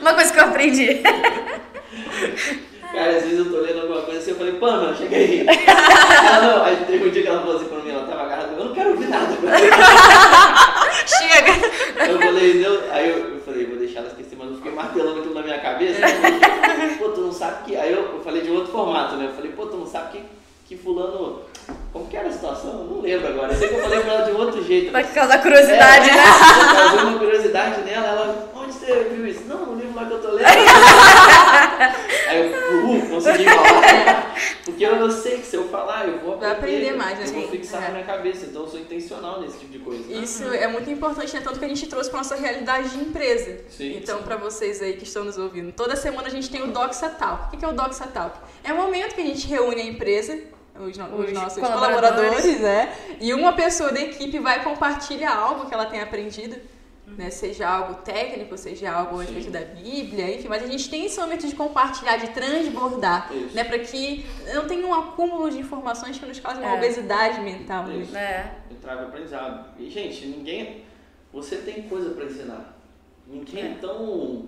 Uma 0.00 0.12
coisa 0.12 0.32
que 0.32 0.38
eu 0.38 0.44
aprendi. 0.44 1.00
Cara, 2.92 3.16
às 3.16 3.22
vezes 3.22 3.38
eu 3.38 3.50
tô 3.50 3.60
lendo 3.60 3.80
alguma 3.80 4.02
coisa 4.02 4.20
assim, 4.20 4.30
eu 4.32 4.36
falei, 4.36 4.52
Pamela, 4.54 4.94
chega 4.94 5.16
aí. 5.16 5.46
ela 5.48 6.42
não, 6.42 6.64
aí 6.64 6.76
teve 6.86 7.08
um 7.08 7.10
dia 7.10 7.22
que 7.22 7.28
ela 7.28 7.40
falou 7.40 7.56
assim 7.56 7.64
pra 7.66 7.78
mim, 7.78 7.90
ela 7.90 8.06
tava 8.06 8.22
agarrada, 8.22 8.52
eu 8.52 8.64
não 8.66 8.74
quero 8.74 8.90
ouvir 8.90 9.08
nada. 9.08 9.34
Chega! 11.06 11.52
Eu 12.06 12.18
falei, 12.18 12.54
não, 12.62 12.92
aí 12.92 13.10
eu, 13.10 13.34
eu 13.34 13.40
falei, 13.40 13.66
vou 13.66 13.78
deixar 13.78 14.00
ela 14.00 14.08
esquecer, 14.08 14.36
mas 14.38 14.48
eu 14.50 14.56
fiquei 14.56 14.72
martelando 14.72 15.20
aquilo 15.20 15.34
na 15.34 15.42
minha 15.42 15.58
cabeça. 15.58 16.00
Falei, 16.00 16.96
pô, 16.98 17.08
tu 17.08 17.20
não 17.22 17.32
sabe 17.32 17.64
que. 17.64 17.76
Aí 17.76 17.92
eu, 17.92 18.02
eu 18.14 18.20
falei 18.22 18.42
de 18.42 18.50
outro 18.50 18.72
formato, 18.72 19.16
né? 19.16 19.26
Eu 19.26 19.32
falei, 19.32 19.52
pô, 19.52 19.66
tu 19.66 19.76
não 19.76 19.86
sabe 19.86 20.12
que, 20.12 20.24
que 20.66 20.76
fulano. 20.76 21.40
Como 21.92 22.08
que 22.08 22.16
era 22.16 22.28
a 22.28 22.32
situação? 22.32 22.70
Eu 22.70 22.84
não 22.86 23.00
lembro 23.00 23.28
agora. 23.28 23.52
Eu 23.52 23.58
sei 23.58 23.68
que 23.68 23.74
eu 23.74 23.82
falei 23.82 24.00
pra 24.00 24.12
ela 24.12 24.24
de 24.24 24.32
outro 24.32 24.64
jeito. 24.64 24.90
Pra 24.90 25.04
causar 25.04 25.42
curiosidade, 25.42 26.10
é, 26.10 26.12
né? 26.12 26.22
Eu 26.22 26.76
causei 26.76 27.04
uma 27.04 27.18
curiosidade 27.18 27.80
nela, 27.82 28.06
ela, 28.08 28.52
onde 28.54 28.72
você 28.72 29.04
viu 29.04 29.26
isso? 29.26 29.44
Não, 29.46 29.66
no 29.66 29.74
livro 29.76 29.94
lá 29.94 30.06
que 30.06 30.12
eu 30.12 30.20
tô 30.20 30.30
lendo. 30.32 30.46
Aí 32.28 32.52
eu, 32.52 32.90
uh, 32.90 33.08
consegui 33.08 33.44
falar. 33.44 34.34
Porque 34.64 34.84
eu, 34.84 34.96
eu 34.96 35.10
sei 35.10 35.38
que 35.38 35.46
se 35.46 35.56
eu 35.56 35.68
falar, 35.68 36.08
eu 36.08 36.18
vou 36.18 36.38
Vai 36.38 36.50
aprender 36.50 36.96
mais, 36.96 37.18
né? 37.18 37.26
Eu 37.26 37.32
vou 37.32 37.42
Sim, 37.42 37.50
fixar 37.50 37.82
é. 37.82 37.86
na 37.86 37.90
minha 37.92 38.04
cabeça. 38.04 38.46
Então 38.46 38.62
eu 38.62 38.68
sou 38.68 38.80
intencional 38.80 39.40
nesse 39.40 39.58
tipo 39.58 39.72
de 39.72 39.78
coisa. 39.78 40.12
Isso 40.12 40.44
é 40.52 40.66
muito 40.66 40.90
importante, 40.90 41.32
né? 41.34 41.42
Tanto 41.44 41.58
que 41.58 41.64
a 41.64 41.68
gente 41.68 41.86
trouxe 41.86 42.10
para 42.10 42.18
nossa 42.18 42.34
realidade 42.34 42.88
de 42.88 42.98
empresa. 42.98 43.58
Sim. 43.68 43.98
Então, 43.98 44.22
para 44.22 44.36
vocês 44.36 44.82
aí 44.82 44.94
que 44.94 45.04
estão 45.04 45.24
nos 45.24 45.38
ouvindo, 45.38 45.70
toda 45.72 45.94
semana 45.94 46.26
a 46.26 46.30
gente 46.30 46.50
tem 46.50 46.62
o 46.62 46.68
Doxa 46.68 47.08
Talk. 47.08 47.46
O 47.46 47.50
que 47.50 47.58
que 47.58 47.64
é 47.64 47.68
o 47.68 47.72
Doxa 47.72 48.06
Talk? 48.06 48.36
É 48.64 48.72
o 48.72 48.76
momento 48.76 49.14
que 49.14 49.20
a 49.20 49.26
gente 49.26 49.46
reúne 49.46 49.80
a 49.80 49.84
empresa, 49.84 50.38
os, 50.78 50.96
no- 50.98 51.16
os 51.18 51.26
Os 51.28 51.32
nossos 51.32 51.58
colaboradores. 51.62 52.10
colaboradores, 52.10 52.60
né? 52.60 52.94
E 53.20 53.32
uma 53.32 53.52
pessoa 53.52 53.92
da 53.92 54.00
equipe 54.00 54.38
vai 54.38 54.62
compartilhar 54.64 55.34
algo 55.36 55.66
que 55.66 55.74
ela 55.74 55.86
tem 55.86 56.00
aprendido. 56.00 56.56
Né, 57.06 57.28
seja 57.28 57.68
algo 57.68 57.96
técnico, 57.96 58.56
seja 58.56 58.90
algo 58.90 59.20
a 59.20 59.24
respeito 59.24 59.50
da 59.50 59.60
Bíblia, 59.60 60.34
enfim, 60.36 60.48
mas 60.48 60.62
a 60.62 60.66
gente 60.66 60.88
tem 60.88 61.04
esse 61.04 61.20
momento 61.20 61.46
de 61.46 61.54
compartilhar, 61.54 62.16
de 62.16 62.28
transbordar, 62.30 63.30
Isso. 63.30 63.54
né, 63.54 63.62
para 63.62 63.78
que 63.78 64.24
não 64.54 64.66
tenha 64.66 64.86
um 64.86 64.94
acúmulo 64.94 65.50
de 65.50 65.58
informações 65.58 66.18
que 66.18 66.24
nos 66.24 66.40
cause 66.40 66.58
uma 66.60 66.70
É. 66.70 66.74
obesidade 66.78 67.42
mental. 67.42 67.84
né? 67.84 67.96
Isso. 67.98 68.16
É. 68.16 68.54
Entrar 68.70 68.96
no 68.96 69.02
aprendizado. 69.08 69.66
E, 69.78 69.90
gente, 69.90 70.24
ninguém. 70.26 70.82
Você 71.30 71.58
tem 71.58 71.82
coisa 71.82 72.08
pra 72.14 72.24
ensinar. 72.24 72.74
Ninguém 73.26 73.62
É. 73.64 73.66
é 73.72 73.74
tão. 73.74 74.46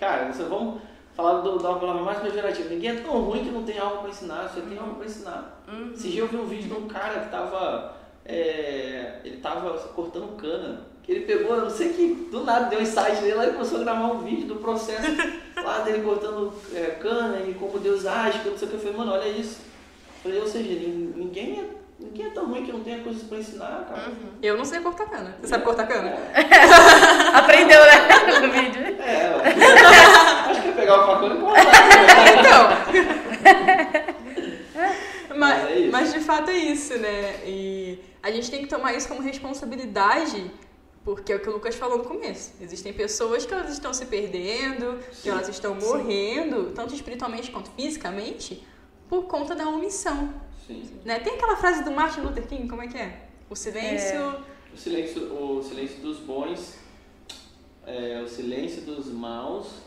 Cara, 0.00 0.32
você 0.32 0.44
vamos 0.44 0.80
falar 1.16 1.40
do, 1.40 1.58
da 1.58 1.74
palavra 1.74 2.02
mais 2.02 2.18
pejorativa. 2.18 2.68
Ninguém 2.68 2.90
é 2.90 3.00
tão 3.00 3.20
ruim 3.22 3.44
que 3.44 3.50
não 3.50 3.62
tem 3.64 3.78
algo 3.78 3.98
pra 3.98 4.10
ensinar. 4.10 4.48
Você 4.48 4.60
tem 4.62 4.78
algo 4.78 4.94
pra 4.96 5.06
ensinar. 5.06 5.62
Uhum. 5.68 5.92
Esse 5.94 6.08
dia 6.08 6.20
eu 6.22 6.28
vi 6.28 6.36
um 6.36 6.46
vídeo 6.46 6.68
de 6.68 6.74
um 6.74 6.86
cara 6.88 7.20
que 7.20 7.30
tava. 7.30 7.94
é, 8.24 9.16
ele 9.24 9.36
tava 9.38 9.70
cortando 9.94 10.36
cana. 10.36 10.80
Que 11.02 11.10
ele 11.12 11.20
pegou, 11.26 11.56
eu 11.56 11.62
não 11.62 11.70
sei 11.70 11.88
que 11.92 12.28
do 12.30 12.44
nada 12.44 12.66
deu 12.66 12.78
um 12.78 12.82
insight 12.82 13.16
dele 13.20 13.34
lá 13.34 13.46
e 13.48 13.52
começou 13.52 13.80
a 13.80 13.82
gravar 13.82 14.06
um 14.06 14.18
vídeo 14.18 14.46
do 14.46 14.54
processo 14.56 15.02
lá 15.60 15.80
dele 15.80 16.00
cortando 16.04 16.52
é, 16.72 16.96
cana 17.02 17.38
e 17.40 17.54
como 17.54 17.80
Deus 17.80 18.06
age, 18.06 18.38
que 18.38 18.48
não 18.50 18.56
sei 18.56 18.68
o 18.68 18.70
que. 18.70 18.76
Eu 18.76 18.80
falei, 18.80 18.96
mano, 18.96 19.12
olha 19.12 19.26
isso. 19.28 19.58
Eu 20.16 20.22
falei, 20.30 20.40
ou 20.40 20.46
seja, 20.46 20.68
nin- 20.68 21.12
ninguém 21.16 21.58
é, 21.58 21.64
ninguém 21.98 22.26
é 22.26 22.30
tão 22.30 22.46
ruim 22.46 22.64
que 22.64 22.70
não 22.70 22.84
tenha 22.84 23.00
coisas 23.02 23.24
pra 23.24 23.38
ensinar, 23.38 23.84
cara. 23.88 24.12
Eu 24.40 24.56
não 24.56 24.64
sei 24.64 24.78
cortar 24.78 25.06
cana. 25.10 25.34
Você 25.40 25.48
sabe 25.48 25.64
cortar 25.64 25.88
cana? 25.88 26.14
Aprendeu, 27.34 27.80
né? 27.80 27.92
No 28.46 28.52
vídeo. 28.52 28.82
É, 29.02 29.32
ó. 29.34 30.50
acho 30.50 30.62
que 30.62 30.68
é 30.68 30.72
pegar 30.92 31.02
o 31.02 31.06
facão 31.06 31.36
e 31.36 31.40
cortar. 31.40 31.62
Então. 32.38 32.68
mas, 35.36 35.62
Mas 35.62 35.70
é 35.70 35.86
mas 35.90 36.12
de 36.12 36.20
fato 36.20 36.50
é 36.50 36.56
isso, 36.56 36.98
né? 36.98 37.40
E 37.46 37.98
a 38.22 38.30
gente 38.30 38.50
tem 38.50 38.62
que 38.62 38.68
tomar 38.68 38.94
isso 38.94 39.08
como 39.08 39.20
responsabilidade, 39.20 40.50
porque 41.04 41.32
é 41.32 41.36
o 41.36 41.40
que 41.40 41.48
o 41.48 41.52
Lucas 41.52 41.74
falou 41.74 41.98
no 41.98 42.04
começo. 42.04 42.52
Existem 42.60 42.92
pessoas 42.92 43.44
que 43.46 43.52
elas 43.52 43.72
estão 43.72 43.92
se 43.92 44.06
perdendo, 44.06 44.98
que 45.22 45.28
elas 45.28 45.48
estão 45.48 45.74
morrendo, 45.74 46.72
tanto 46.74 46.94
espiritualmente 46.94 47.50
quanto 47.50 47.70
fisicamente, 47.70 48.62
por 49.08 49.24
conta 49.24 49.54
da 49.54 49.68
omissão. 49.68 50.32
Sim. 50.66 50.88
Né? 51.04 51.18
Tem 51.18 51.34
aquela 51.34 51.56
frase 51.56 51.82
do 51.82 51.90
Martin 51.90 52.20
Luther 52.20 52.46
King, 52.46 52.68
como 52.68 52.82
é 52.82 52.86
que 52.86 52.96
é? 52.96 53.28
O 53.50 53.56
silêncio. 53.56 54.36
O 54.72 54.76
silêncio, 54.76 55.34
o 55.34 55.62
silêncio 55.62 56.00
dos 56.00 56.18
bons, 56.18 56.78
é, 57.86 58.22
o 58.24 58.28
silêncio 58.28 58.82
dos 58.82 59.06
maus. 59.08 59.81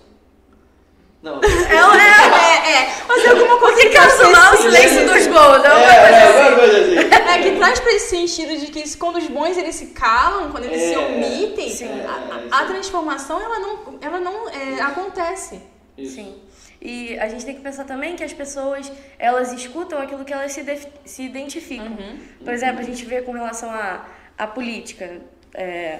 Não, 1.25 1.41
É, 1.41 1.47
é, 1.47 2.71
É, 2.71 2.81
é. 2.83 2.85
Fazer 3.07 3.29
alguma 3.31 3.57
coisa 3.59 3.81
que 3.81 3.89
cancelar 3.89 4.53
o 4.53 4.57
silêncio 4.57 5.05
dos 5.07 5.25
bons, 5.27 5.63
é 5.65 5.73
uma 5.73 5.91
é, 5.93 5.99
coisa 6.01 6.15
é, 6.15 6.23
assim. 6.23 6.39
alguma 6.43 6.59
coisa 6.59 6.79
assim. 6.81 6.95
É 7.35 7.37
que 7.43 7.51
traz 7.57 7.79
pra 7.79 7.91
esse 7.93 8.09
sentido 8.09 8.57
de 8.59 8.67
que 8.67 8.97
quando 8.97 9.15
os 9.17 9.27
bons 9.27 9.57
eles 9.57 9.75
se 9.75 9.87
calam, 9.87 10.51
quando 10.51 10.65
eles 10.65 10.81
se 10.81 10.93
É, 10.93 10.99
omitem, 10.99 11.69
sim. 11.69 11.85
a, 11.89 11.89
É, 11.89 12.05
a- 12.07 12.57
a 12.57 12.59
aí. 12.61 12.67
transformação 12.67 13.41
ela 13.41 13.59
não, 13.59 13.97
ela 14.01 14.19
não 14.19 14.47
é, 14.49 14.81
acontece. 14.81 15.59
Isso. 15.97 16.15
Sim. 16.15 16.35
E 16.81 17.17
a 17.19 17.27
gente 17.27 17.43
tem 17.43 17.55
que 17.55 17.61
pensar 17.61 17.85
também 17.85 18.15
que 18.15 18.23
as 18.23 18.31
pessoas, 18.33 18.91
elas 19.17 19.51
escutam 19.51 19.97
aquilo 19.99 20.23
que 20.23 20.31
elas 20.31 20.51
se, 20.51 20.61
def- 20.61 20.85
se 21.03 21.23
identificam. 21.23 21.87
Uhum. 21.87 22.19
Por 22.43 22.53
exemplo, 22.53 22.79
a 22.81 22.83
gente 22.83 23.03
vê 23.03 23.23
com 23.23 23.31
relação 23.31 23.71
à, 23.71 24.05
à 24.37 24.45
política. 24.45 25.21
é, 25.55 25.99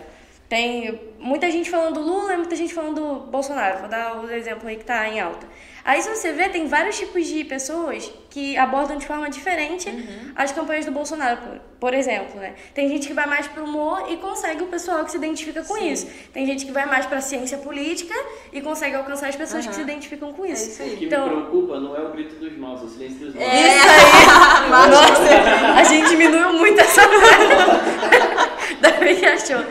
tem 0.50 1.00
muita 1.20 1.50
gente 1.50 1.70
falando 1.70 1.96
do 1.96 2.02
Lula 2.02 2.34
e 2.34 2.38
muita 2.38 2.56
gente 2.56 2.74
falando 2.74 2.96
do 2.96 3.16
Bolsonaro. 3.32 3.80
Vou 3.80 3.89
dar 3.89 4.18
o 4.24 4.30
exemplo 4.32 4.68
aí 4.68 4.76
que 4.78 4.86
tá 4.86 5.08
em 5.08 5.20
alta. 5.20 5.48
Aí 5.84 6.02
se 6.02 6.10
você 6.10 6.32
vê, 6.34 6.50
tem 6.50 6.66
vários 6.68 6.98
tipos 6.98 7.28
de 7.28 7.43
pessoas 7.43 8.12
que 8.32 8.58
abordam 8.58 8.98
de 8.98 9.06
forma 9.06 9.30
diferente 9.30 9.88
as 10.36 10.52
campanhas 10.52 10.84
do 10.84 10.91
Bolsonaro, 10.91 11.38
por, 11.38 11.60
por 11.80 11.93
exemplo, 11.93 12.39
né? 12.41 12.56
Tem 12.74 12.89
gente 12.89 13.06
que 13.08 13.14
vai 13.14 13.28
mais 13.28 13.46
pro 13.48 13.64
humor 13.66 14.06
e 14.10 14.18
consegue 14.18 14.64
o 14.64 14.66
pessoal 14.66 15.06
que 15.06 15.12
se 15.12 15.18
identifica 15.18 15.64
com 15.64 15.78
isso. 15.78 16.08
Tem 16.34 16.43
gente 16.43 16.66
que 16.66 16.72
vai 16.72 16.88
mais 16.88 17.06
pra 17.06 17.22
ciência 17.22 17.60
política 17.60 18.16
e 18.52 18.62
consegue 18.62 18.96
alcançar 18.96 19.30
as 19.30 19.36
pessoas 19.36 19.62
que 19.64 19.70
Aham. 19.70 19.76
se 19.76 19.82
identificam 19.84 20.34
com 20.34 20.43
É 20.43 20.50
isso. 20.50 20.70
isso 20.72 20.82
O 20.82 20.86
aí. 20.86 20.98
que 20.98 21.06
Então- 21.06 21.28
me 21.28 21.34
preocupa 21.36 21.80
não 21.80 21.96
é 21.96 22.02
o 22.02 22.10
grito 22.12 22.34
dos 22.36 22.58
maus, 22.58 22.82
é 22.82 22.86
o 22.86 22.88
silêncio 22.89 23.20
dos 23.20 23.36
maus. 23.36 23.48
É. 23.48 23.68
Isso 23.68 23.88
aí! 23.88 24.70
Nossa, 24.89 25.80
a 25.80 25.84
gente 25.84 26.10
diminuiu 26.10 26.52
muito 26.54 26.80
essa 26.82 27.02
parte 27.08 28.76
da 28.82 28.91
que 28.91 29.26
achou. 29.26 29.64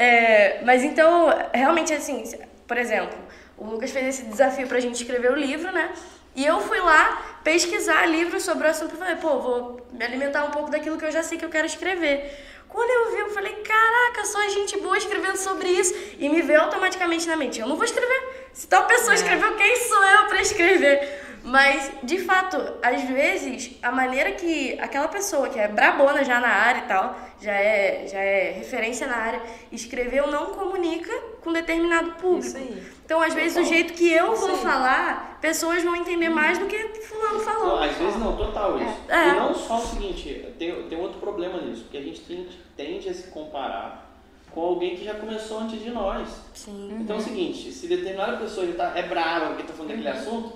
É, 0.00 0.62
mas 0.64 0.82
então, 0.82 1.28
realmente 1.52 1.92
assim, 1.92 2.24
por 2.66 2.78
exemplo, 2.78 3.18
o 3.58 3.66
Lucas 3.66 3.90
fez 3.90 4.06
esse 4.06 4.22
desafio 4.24 4.66
pra 4.66 4.80
gente 4.80 4.94
escrever 4.94 5.30
o 5.30 5.36
livro, 5.36 5.70
né? 5.70 5.92
E 6.34 6.46
eu 6.46 6.58
fui 6.62 6.80
lá 6.80 7.38
pesquisar 7.44 8.06
livros 8.06 8.42
sobre 8.42 8.66
o 8.66 8.70
assunto 8.70 8.94
e 8.94 8.98
falei, 8.98 9.16
pô, 9.16 9.38
vou 9.40 9.86
me 9.92 10.02
alimentar 10.02 10.44
um 10.44 10.50
pouco 10.50 10.70
daquilo 10.70 10.96
que 10.96 11.04
eu 11.04 11.12
já 11.12 11.22
sei 11.22 11.36
que 11.36 11.44
eu 11.44 11.50
quero 11.50 11.66
escrever. 11.66 12.34
Quando 12.66 12.88
eu 12.88 13.14
vi, 13.14 13.20
eu 13.20 13.28
falei, 13.34 13.52
caraca, 13.56 14.24
só 14.24 14.40
gente 14.48 14.78
boa 14.78 14.96
escrevendo 14.96 15.36
sobre 15.36 15.68
isso. 15.68 15.92
E 16.18 16.30
me 16.30 16.40
veio 16.40 16.62
automaticamente 16.62 17.28
na 17.28 17.36
mente, 17.36 17.60
eu 17.60 17.66
não 17.66 17.76
vou 17.76 17.84
escrever. 17.84 18.39
Se 18.52 18.66
tal 18.66 18.86
pessoa 18.86 19.14
escreveu, 19.14 19.56
quem 19.56 19.76
sou 19.76 20.04
eu 20.04 20.26
pra 20.26 20.40
escrever? 20.40 21.20
Mas, 21.42 21.90
de 22.02 22.18
fato, 22.18 22.56
às 22.82 23.02
vezes, 23.04 23.78
a 23.82 23.90
maneira 23.90 24.32
que 24.32 24.78
aquela 24.78 25.08
pessoa 25.08 25.48
que 25.48 25.58
é 25.58 25.66
brabona 25.66 26.22
já 26.22 26.38
na 26.38 26.48
área 26.48 26.80
e 26.80 26.82
tal, 26.82 27.18
já 27.40 27.52
é, 27.52 28.06
já 28.06 28.18
é 28.18 28.50
referência 28.52 29.06
na 29.06 29.16
área, 29.16 29.40
escreveu 29.72 30.26
não 30.26 30.46
comunica 30.46 31.10
com 31.40 31.50
determinado 31.50 32.12
público. 32.12 32.46
Isso 32.46 32.56
aí. 32.58 32.82
Então, 33.06 33.22
às 33.22 33.32
vezes, 33.32 33.56
o 33.56 33.64
jeito 33.66 33.94
que 33.94 34.12
eu 34.12 34.34
Isso 34.34 34.42
vou 34.42 34.56
aí. 34.56 34.62
falar, 34.62 35.38
pessoas 35.40 35.82
vão 35.82 35.96
entender 35.96 36.28
mais 36.28 36.58
do 36.58 36.66
que 36.66 36.76
fulano 37.00 37.38
Não, 37.38 37.40
falou. 37.40 37.78
às 37.82 37.96
vezes 37.96 38.16
não, 38.16 38.36
total 38.36 38.78
isso. 38.78 38.96
É. 39.08 39.28
E 39.28 39.32
não 39.32 39.54
só 39.54 39.78
o 39.78 39.86
seguinte, 39.86 40.46
tem, 40.58 40.82
tem 40.88 41.00
outro 41.00 41.18
problema 41.20 41.58
nisso, 41.62 41.84
porque 41.84 41.96
a 41.96 42.02
gente 42.02 42.20
tende, 42.20 42.60
tende 42.76 43.08
a 43.08 43.14
se 43.14 43.28
comparar 43.28 44.10
com 44.54 44.60
alguém 44.60 44.96
que 44.96 45.04
já 45.04 45.14
começou 45.14 45.60
antes 45.60 45.82
de 45.82 45.90
nós. 45.90 46.28
Sim. 46.54 46.98
Então 47.00 47.16
é 47.16 47.18
o 47.18 47.22
seguinte, 47.22 47.70
se 47.72 47.86
determinada 47.86 48.36
pessoa 48.36 48.66
já 48.66 48.72
tá, 48.74 48.92
é 48.96 49.02
brava 49.02 49.46
porque 49.48 49.62
tá 49.64 49.72
falando 49.72 49.88
daquele 49.90 50.08
assunto, 50.08 50.52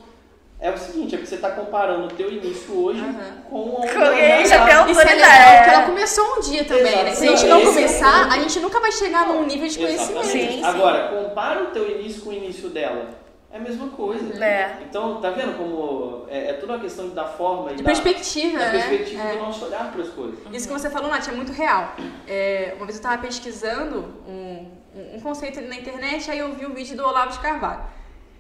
é 0.60 0.70
o 0.70 0.78
seguinte, 0.78 1.14
é 1.14 1.18
porque 1.18 1.28
você 1.30 1.36
tá 1.36 1.50
comparando 1.50 2.06
o 2.06 2.10
teu 2.16 2.30
início 2.32 2.74
hoje 2.84 3.00
Uhum. 3.00 3.32
com 3.50 3.56
o 3.60 3.74
Com 3.74 3.82
alguém 3.82 3.90
já 3.90 4.06
tem 4.30 4.42
Isso 4.44 4.54
é 4.54 4.72
autoridade. 4.74 5.56
porque 5.58 5.70
ela 5.74 5.82
começou 5.86 6.24
um 6.36 6.40
dia 6.40 6.64
também, 6.64 7.04
né? 7.04 7.10
Se 7.14 7.26
a 7.28 7.30
gente 7.36 7.46
não 7.46 7.60
Exato. 7.60 7.74
começar, 7.74 8.28
a 8.32 8.38
gente 8.38 8.60
nunca 8.60 8.80
vai 8.80 8.92
chegar 8.92 9.26
num 9.28 9.44
nível 9.46 9.68
de 9.68 9.78
conhecimento. 9.78 10.26
Sim, 10.26 10.48
sim. 10.52 10.64
Agora, 10.64 11.08
compara 11.08 11.64
o 11.64 11.66
teu 11.66 11.90
início 11.90 12.22
com 12.22 12.30
o 12.30 12.32
início 12.32 12.68
dela. 12.70 13.08
É 13.54 13.58
a 13.58 13.60
mesma 13.60 13.88
coisa. 13.90 14.44
É. 14.44 14.78
Então, 14.82 15.20
tá 15.20 15.30
vendo 15.30 15.56
como 15.56 16.24
é, 16.28 16.50
é 16.50 16.52
tudo 16.54 16.72
uma 16.72 16.80
questão 16.80 17.10
da 17.10 17.24
forma 17.24 17.70
e 17.70 17.76
De 17.76 17.82
da, 17.84 17.86
perspectiva, 17.86 18.58
da 18.58 18.64
né? 18.64 18.70
perspectiva 18.72 19.22
É. 19.22 19.32
do 19.36 19.38
nosso 19.38 19.64
olhar 19.66 19.92
para 19.92 20.02
as 20.02 20.08
coisas. 20.08 20.40
Isso 20.52 20.66
que 20.66 20.72
você 20.72 20.90
falou, 20.90 21.08
Nath, 21.08 21.28
é 21.28 21.32
muito 21.32 21.52
real. 21.52 21.94
É, 22.26 22.72
uma 22.76 22.84
vez 22.84 22.96
eu 22.96 23.00
estava 23.00 23.22
pesquisando 23.22 24.12
um, 24.26 24.68
um- 24.96 25.16
um 25.16 25.20
conceito 25.20 25.60
ali 25.60 25.68
na 25.68 25.76
internet, 25.76 26.28
aí 26.32 26.40
eu 26.40 26.52
vi 26.52 26.66
o 26.66 26.74
vídeo 26.74 26.96
do 26.96 27.06
Olavo 27.06 27.30
de 27.30 27.38
Carvalho. 27.38 27.84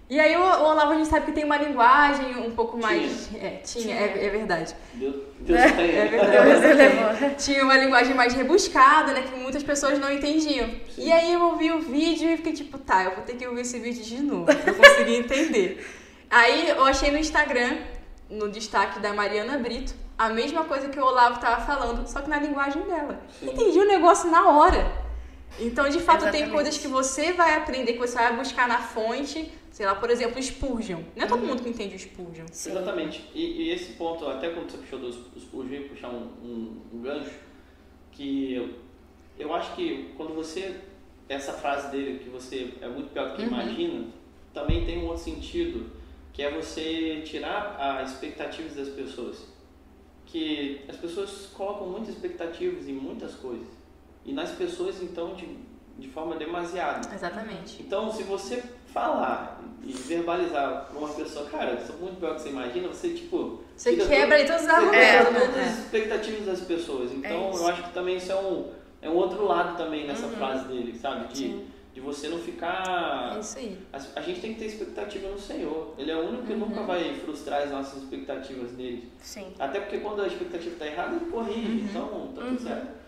E 0.08 0.20
aí 0.20 0.36
o, 0.36 0.40
o 0.40 0.64
Olavo 0.64 0.92
a 0.92 0.96
gente 0.96 1.08
sabe 1.08 1.26
que 1.26 1.32
tem 1.32 1.44
uma 1.44 1.56
linguagem 1.56 2.36
um 2.36 2.50
pouco 2.50 2.76
mais. 2.76 3.30
É, 3.36 3.60
tinha, 3.64 3.94
é, 3.94 4.26
é 4.26 4.30
verdade. 4.30 4.74
Deus, 4.92 5.14
Deus 5.40 5.72
tem. 5.72 5.96
É 5.96 6.08
Deus 6.08 6.60
verdade. 6.60 6.64
elevou. 6.82 7.30
Tinha 7.36 7.64
uma 7.64 7.76
linguagem 7.76 8.14
mais 8.14 8.34
rebuscada, 8.34 9.12
né? 9.12 9.22
Que 9.22 9.38
muitas 9.38 9.62
pessoas 9.62 9.98
não 9.98 10.12
entendiam. 10.12 10.68
Sim. 10.94 11.06
E 11.06 11.12
aí 11.12 11.32
eu 11.32 11.42
ouvi 11.42 11.72
o 11.72 11.80
vídeo 11.80 12.30
e 12.30 12.36
fiquei 12.36 12.52
tipo, 12.52 12.76
tá, 12.78 13.04
eu 13.04 13.12
vou 13.12 13.24
ter 13.24 13.34
que 13.36 13.46
ouvir 13.46 13.62
esse 13.62 13.78
vídeo 13.78 14.04
de 14.04 14.22
novo 14.22 14.44
pra 14.44 14.74
conseguir 14.74 15.16
entender. 15.16 15.86
Aí 16.30 16.70
eu 16.70 16.84
achei 16.84 17.12
no 17.12 17.18
Instagram, 17.18 17.76
no 18.28 18.48
destaque 18.50 18.98
da 18.98 19.12
Mariana 19.12 19.56
Brito, 19.56 19.94
a 20.18 20.30
mesma 20.30 20.64
coisa 20.64 20.88
que 20.88 20.98
o 20.98 21.04
Olavo 21.04 21.38
tava 21.38 21.64
falando, 21.64 22.08
só 22.08 22.20
que 22.20 22.28
na 22.28 22.40
linguagem 22.40 22.82
dela. 22.82 23.20
Sim. 23.38 23.50
Entendi 23.50 23.78
o 23.78 23.86
negócio 23.86 24.28
na 24.28 24.48
hora. 24.48 24.90
Então, 25.60 25.88
de 25.88 26.00
fato, 26.00 26.22
tem 26.22 26.42
Exatamente. 26.42 26.50
coisas 26.50 26.78
que 26.78 26.88
você 26.88 27.32
vai 27.32 27.54
aprender, 27.54 27.92
que 27.92 28.00
você 28.00 28.16
vai 28.16 28.34
buscar 28.34 28.66
na 28.66 28.78
fonte. 28.78 29.52
Sei 29.74 29.84
lá, 29.84 29.96
por 29.96 30.08
exemplo, 30.08 30.40
Spurgeon. 30.40 31.00
Não 31.16 31.24
é 31.24 31.26
todo 31.26 31.44
mundo 31.44 31.60
que 31.60 31.68
entende 31.68 31.96
o 31.96 31.98
Spurgeon. 31.98 32.44
Exatamente. 32.48 33.28
E, 33.34 33.62
e 33.64 33.70
esse 33.70 33.94
ponto, 33.94 34.24
até 34.24 34.50
quando 34.50 34.70
você 34.70 34.78
puxou 34.78 35.00
eu 35.64 35.68
ia 35.68 35.88
puxar 35.88 36.10
um, 36.10 36.28
um, 36.44 36.80
um 36.92 37.02
gancho, 37.02 37.34
que 38.12 38.54
eu, 38.54 38.70
eu 39.36 39.52
acho 39.52 39.74
que 39.74 40.12
quando 40.16 40.32
você, 40.32 40.76
essa 41.28 41.54
frase 41.54 41.90
dele, 41.90 42.20
que 42.20 42.30
você 42.30 42.72
é 42.80 42.86
muito 42.86 43.12
pior 43.12 43.30
do 43.30 43.34
que 43.34 43.42
Uhum. 43.42 43.48
imagina, 43.48 44.06
também 44.52 44.86
tem 44.86 44.98
um 44.98 45.06
outro 45.08 45.24
sentido, 45.24 45.90
que 46.32 46.40
é 46.40 46.52
você 46.52 47.22
tirar 47.26 47.76
as 47.76 48.12
expectativas 48.12 48.76
das 48.76 48.90
pessoas. 48.90 49.44
Que 50.24 50.82
as 50.88 50.96
pessoas 50.96 51.46
colocam 51.52 51.88
muitas 51.88 52.10
expectativas 52.10 52.86
em 52.86 52.92
muitas 52.92 53.34
coisas. 53.34 53.66
E 54.24 54.32
nas 54.32 54.52
pessoas, 54.52 55.02
então, 55.02 55.34
de, 55.34 55.48
de 55.98 56.08
forma 56.10 56.36
demasiada. 56.36 57.12
Exatamente. 57.12 57.82
Então, 57.82 58.12
se 58.12 58.22
você 58.22 58.62
falar 58.86 59.53
e 59.86 59.92
verbalizar 59.92 60.86
para 60.90 60.98
uma 60.98 61.08
pessoa, 61.08 61.46
cara, 61.48 61.72
eu 61.72 61.86
sou 61.86 61.96
muito 61.96 62.18
pior 62.18 62.34
que 62.34 62.42
você 62.42 62.48
imagina, 62.48 62.88
você, 62.88 63.10
tipo... 63.10 63.62
Você 63.76 63.96
quebra 63.96 64.36
aí 64.36 64.46
todos 64.46 64.62
os 64.62 64.68
você 64.68 64.90
quebra 64.90 65.18
argumentos, 65.18 65.42
todas 65.42 65.56
né? 65.56 65.62
as 65.64 65.78
expectativas 65.78 66.46
das 66.46 66.60
pessoas. 66.60 67.12
Então, 67.12 67.50
isso. 67.50 67.58
eu 67.60 67.68
acho 67.68 67.82
que 67.82 67.92
também 67.92 68.16
isso 68.16 68.32
é 68.32 68.36
um, 68.36 68.70
é 69.02 69.10
um 69.10 69.14
outro 69.14 69.44
lado 69.44 69.76
também 69.76 70.06
nessa 70.06 70.28
frase 70.28 70.66
dele, 70.68 70.98
sabe? 70.98 71.28
De, 71.28 71.38
Sim. 71.38 71.66
de 71.92 72.00
você 72.00 72.28
não 72.28 72.38
ficar... 72.38 73.34
É 73.36 73.40
isso 73.40 73.58
aí. 73.58 73.78
A, 73.92 73.98
a 74.16 74.22
gente 74.22 74.40
tem 74.40 74.54
que 74.54 74.60
ter 74.60 74.66
expectativa 74.66 75.28
no 75.28 75.38
Senhor. 75.38 75.94
Ele 75.98 76.10
é 76.10 76.16
o 76.16 76.28
único 76.28 76.44
que 76.44 76.52
Uhum. 76.54 76.60
nunca 76.60 76.82
vai 76.82 77.14
frustrar 77.16 77.62
as 77.62 77.70
nossas 77.70 78.02
expectativas 78.02 78.72
nele. 78.72 79.10
Sim. 79.20 79.52
Até 79.58 79.80
porque 79.80 79.98
quando 79.98 80.22
a 80.22 80.26
expectativa 80.26 80.72
está 80.72 80.86
errada, 80.86 81.16
ele 81.16 81.30
corrige. 81.30 81.66
Uhum. 81.68 81.86
Então, 81.90 82.32
tá 82.34 82.42
tudo 82.42 82.62
certo. 82.62 83.03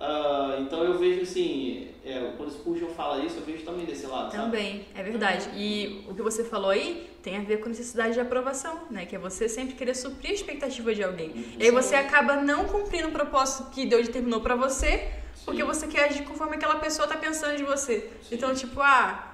Ah, 0.00 0.56
então 0.58 0.82
eu 0.82 0.98
vejo 0.98 1.20
assim, 1.22 1.88
é, 2.02 2.32
quando 2.36 2.48
o 2.48 2.52
Spurgeon 2.52 2.88
fala 2.88 3.22
isso, 3.22 3.36
eu 3.36 3.42
vejo 3.42 3.64
também 3.64 3.84
desse 3.84 4.06
lado, 4.06 4.32
sabe? 4.32 4.44
Também, 4.44 4.86
é 4.94 5.02
verdade. 5.02 5.50
E 5.54 6.06
o 6.08 6.14
que 6.14 6.22
você 6.22 6.42
falou 6.42 6.70
aí 6.70 7.10
tem 7.22 7.36
a 7.36 7.40
ver 7.42 7.58
com 7.58 7.68
necessidade 7.68 8.14
de 8.14 8.20
aprovação, 8.20 8.80
né? 8.90 9.04
Que 9.04 9.14
é 9.14 9.18
você 9.18 9.46
sempre 9.46 9.74
querer 9.74 9.94
suprir 9.94 10.30
a 10.30 10.34
expectativa 10.34 10.94
de 10.94 11.04
alguém. 11.04 11.44
E 11.58 11.64
aí 11.64 11.70
você 11.70 11.94
acaba 11.94 12.36
não 12.36 12.64
cumprindo 12.64 13.08
o 13.08 13.12
propósito 13.12 13.70
que 13.70 13.84
Deus 13.84 14.06
determinou 14.06 14.40
pra 14.40 14.56
você, 14.56 15.06
porque 15.44 15.60
Sim. 15.60 15.66
você 15.66 15.86
quer 15.86 16.04
agir 16.04 16.24
conforme 16.24 16.56
aquela 16.56 16.76
pessoa 16.76 17.06
tá 17.06 17.18
pensando 17.18 17.58
de 17.58 17.62
você. 17.62 18.10
Sim. 18.22 18.36
Então, 18.36 18.54
tipo, 18.54 18.80
ah, 18.80 19.29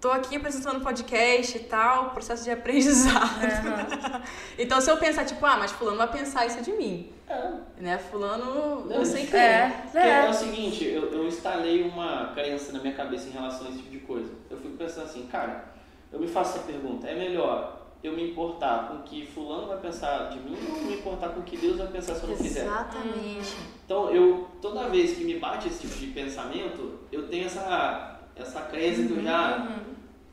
tô 0.00 0.10
aqui 0.10 0.36
apresentando 0.36 0.80
podcast 0.82 1.56
e 1.56 1.60
tal, 1.60 2.10
processo 2.10 2.44
de 2.44 2.50
aprendizado. 2.50 3.40
então, 4.58 4.80
se 4.80 4.90
eu 4.90 4.96
pensar, 4.96 5.24
tipo, 5.24 5.44
ah, 5.44 5.56
mas 5.56 5.72
fulano 5.72 5.96
vai 5.98 6.10
pensar 6.10 6.46
isso 6.46 6.60
de 6.62 6.72
mim, 6.72 7.12
É. 7.28 7.50
né? 7.78 7.98
Fulano, 7.98 8.86
Não, 8.86 8.98
não 8.98 9.04
sei 9.04 9.26
quem. 9.26 9.40
É, 9.40 9.80
Porque 9.82 9.98
é. 9.98 10.26
é. 10.26 10.30
o 10.30 10.34
seguinte, 10.34 10.84
eu, 10.84 11.10
eu 11.12 11.26
instalei 11.26 11.82
uma 11.82 12.32
crença 12.34 12.72
na 12.72 12.80
minha 12.80 12.94
cabeça 12.94 13.28
em 13.28 13.32
relação 13.32 13.66
a 13.66 13.70
esse 13.70 13.78
tipo 13.78 13.90
de 13.90 13.98
coisa. 14.00 14.30
Eu 14.50 14.56
fico 14.58 14.76
pensando 14.76 15.04
assim, 15.04 15.26
cara, 15.26 15.64
eu 16.12 16.20
me 16.20 16.28
faço 16.28 16.58
essa 16.58 16.66
pergunta, 16.66 17.06
é 17.06 17.14
melhor 17.14 17.76
eu 18.04 18.12
me 18.12 18.30
importar 18.30 18.86
com 18.88 18.96
o 18.98 19.02
que 19.02 19.26
fulano 19.26 19.66
vai 19.66 19.78
pensar 19.78 20.28
de 20.30 20.38
mim 20.38 20.56
ou 20.70 20.82
me 20.84 20.94
importar 20.94 21.30
com 21.30 21.40
o 21.40 21.42
que 21.42 21.56
Deus 21.56 21.76
vai 21.78 21.88
pensar 21.88 22.14
se 22.14 22.22
eu 22.22 22.28
não 22.28 22.36
fizer? 22.36 22.64
Exatamente. 22.64 23.56
Então, 23.84 24.10
eu, 24.10 24.46
toda 24.62 24.88
vez 24.88 25.16
que 25.16 25.24
me 25.24 25.38
bate 25.38 25.66
esse 25.66 25.80
tipo 25.88 25.94
de 25.98 26.06
pensamento, 26.08 27.00
eu 27.10 27.26
tenho 27.28 27.46
essa, 27.46 28.15
essa 28.36 28.60
crença 28.62 29.02
que 29.02 29.12
eu 29.12 29.22
já, 29.22 29.68